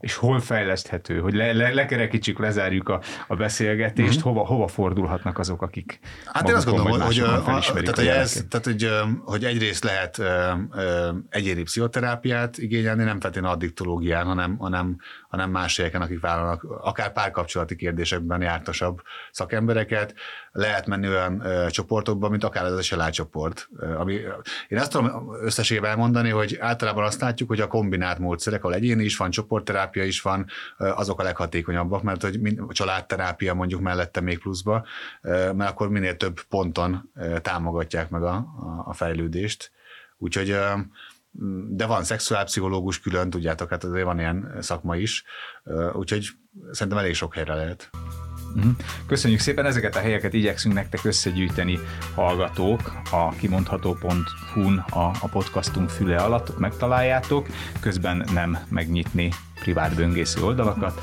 És 0.00 0.14
hol 0.14 0.40
fejleszthető, 0.40 1.18
hogy 1.18 1.34
le, 1.34 1.52
le, 1.52 1.72
lekerekítsük, 1.72 2.38
lezárjuk 2.38 2.88
a, 2.88 3.00
a 3.26 3.36
beszélgetést, 3.36 4.10
mm-hmm. 4.10 4.20
hova, 4.20 4.46
hova 4.46 4.68
fordulhatnak 4.68 5.38
azok, 5.38 5.62
akik 5.62 6.00
Hát 6.24 6.48
én 6.48 6.54
azt 6.54 6.66
gondolom, 6.66 6.90
hogy, 6.90 7.02
hogy, 7.02 7.18
a, 7.20 7.42
tehát, 7.42 7.96
hogy, 7.96 8.06
ez, 8.06 8.44
tehát 8.48 8.66
hogy, 8.66 8.90
hogy 9.24 9.44
egyrészt 9.44 9.84
lehet 9.84 10.18
ö, 10.18 10.52
ö, 10.72 11.10
egyéni 11.28 11.62
pszichoterápiát 11.62 12.58
igényelni, 12.58 13.04
nem 13.04 13.20
feltétlenül 13.20 13.56
addiktológián, 13.56 14.26
hanem, 14.26 14.56
hanem, 14.58 14.96
hanem 15.28 15.50
más 15.50 15.76
helyeken, 15.76 16.02
akik 16.02 16.20
vállalnak, 16.20 16.62
akár 16.82 17.12
párkapcsolati 17.12 17.76
kérdésekben 17.76 18.40
jártasabb 18.40 19.00
szakembereket, 19.30 20.14
lehet 20.52 20.86
menni 20.86 21.08
olyan 21.08 21.40
ö, 21.44 21.70
csoportokba, 21.70 22.28
mint 22.28 22.44
akár 22.44 22.64
az 22.64 22.84
SLA 22.84 23.10
csoport. 23.10 23.68
Ami, 23.98 24.12
én 24.68 24.78
azt 24.78 24.90
tudom 24.90 25.32
összességében 25.42 25.90
elmondani, 25.90 26.30
hogy 26.30 26.56
általában 26.60 27.04
azt 27.04 27.20
látjuk, 27.20 27.48
hogy 27.48 27.60
a 27.60 27.66
kombinált 27.66 28.18
módszerek, 28.18 28.64
ahol 28.64 28.76
egyéni 28.76 29.04
is 29.04 29.16
van, 29.16 29.30
csoportterápia 29.70 30.04
is 30.04 30.20
van, 30.22 30.46
azok 30.76 31.20
a 31.20 31.22
leghatékonyabbak, 31.22 32.02
mert 32.02 32.22
hogy 32.22 32.40
a 32.68 32.72
családterápia 32.72 33.54
mondjuk 33.54 33.80
mellette 33.80 34.20
még 34.20 34.38
pluszba, 34.38 34.86
mert 35.22 35.70
akkor 35.70 35.88
minél 35.88 36.16
több 36.16 36.40
ponton 36.48 37.10
támogatják 37.42 38.10
meg 38.10 38.22
a, 38.22 38.46
a 38.84 38.92
fejlődést. 38.92 39.70
Úgyhogy 40.18 40.56
de 41.68 41.86
van 41.86 42.04
szexuálpszichológus 42.04 43.00
külön, 43.00 43.30
tudjátok, 43.30 43.70
hát 43.70 43.84
azért 43.84 44.04
van 44.04 44.18
ilyen 44.18 44.56
szakma 44.60 44.96
is, 44.96 45.24
úgyhogy 45.92 46.26
szerintem 46.70 46.98
elég 46.98 47.14
sok 47.14 47.34
helyre 47.34 47.54
lehet. 47.54 47.90
Mhm. 48.54 48.68
Köszönjük 49.06 49.40
szépen, 49.40 49.66
ezeket 49.66 49.96
a 49.96 50.00
helyeket 50.00 50.32
igyekszünk 50.32 50.74
nektek 50.74 51.04
összegyűjteni 51.04 51.78
hallgatók 52.14 52.92
a 53.10 53.30
kimondható.hu-n 53.30 54.84
a, 54.90 54.98
a 54.98 55.28
podcastunk 55.30 55.90
füle 55.90 56.16
alatt, 56.16 56.48
ott 56.48 56.58
megtaláljátok, 56.58 57.46
közben 57.80 58.26
nem 58.32 58.58
megnyitni 58.68 59.32
privát 59.60 59.94
böngésző 59.94 60.42
oldalakat. 60.42 61.00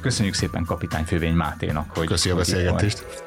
Köszönjük 0.00 0.34
szépen 0.34 0.64
kapitány 0.64 1.04
Fővény 1.04 1.34
Máténak, 1.34 1.90
hogy... 1.94 2.06
Köszönjük 2.06 2.40
a 2.40 2.42
beszélgetést. 2.42 3.24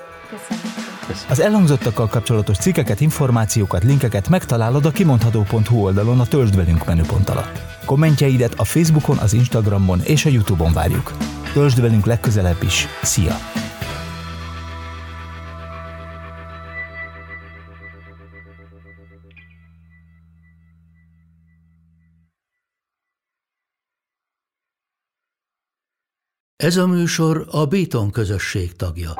Az 1.29 1.39
elhangzottakkal 1.39 2.07
kapcsolatos 2.07 2.57
cikkeket, 2.57 3.01
információkat, 3.01 3.83
linkeket 3.83 4.29
megtalálod 4.29 4.85
a 4.85 4.91
kimondható.hu 4.91 5.83
oldalon 5.83 6.19
a 6.19 6.25
Töltsd 6.25 6.55
velünk 6.55 6.85
menüpont 6.85 7.29
alatt. 7.29 7.61
Kommentjeidet 7.85 8.53
a 8.57 8.63
Facebookon, 8.63 9.17
az 9.17 9.33
Instagramon 9.33 10.01
és 10.01 10.25
a 10.25 10.29
Youtube-on 10.29 10.73
várjuk. 10.73 11.13
Töltsd 11.53 11.81
velünk 11.81 12.05
legközelebb 12.05 12.63
is. 12.63 12.87
Szia! 13.01 13.35
Ez 26.55 26.77
a 26.77 26.87
műsor 26.87 27.47
a 27.51 27.65
Béton 27.65 28.11
közösség 28.11 28.75
tagja. 28.75 29.13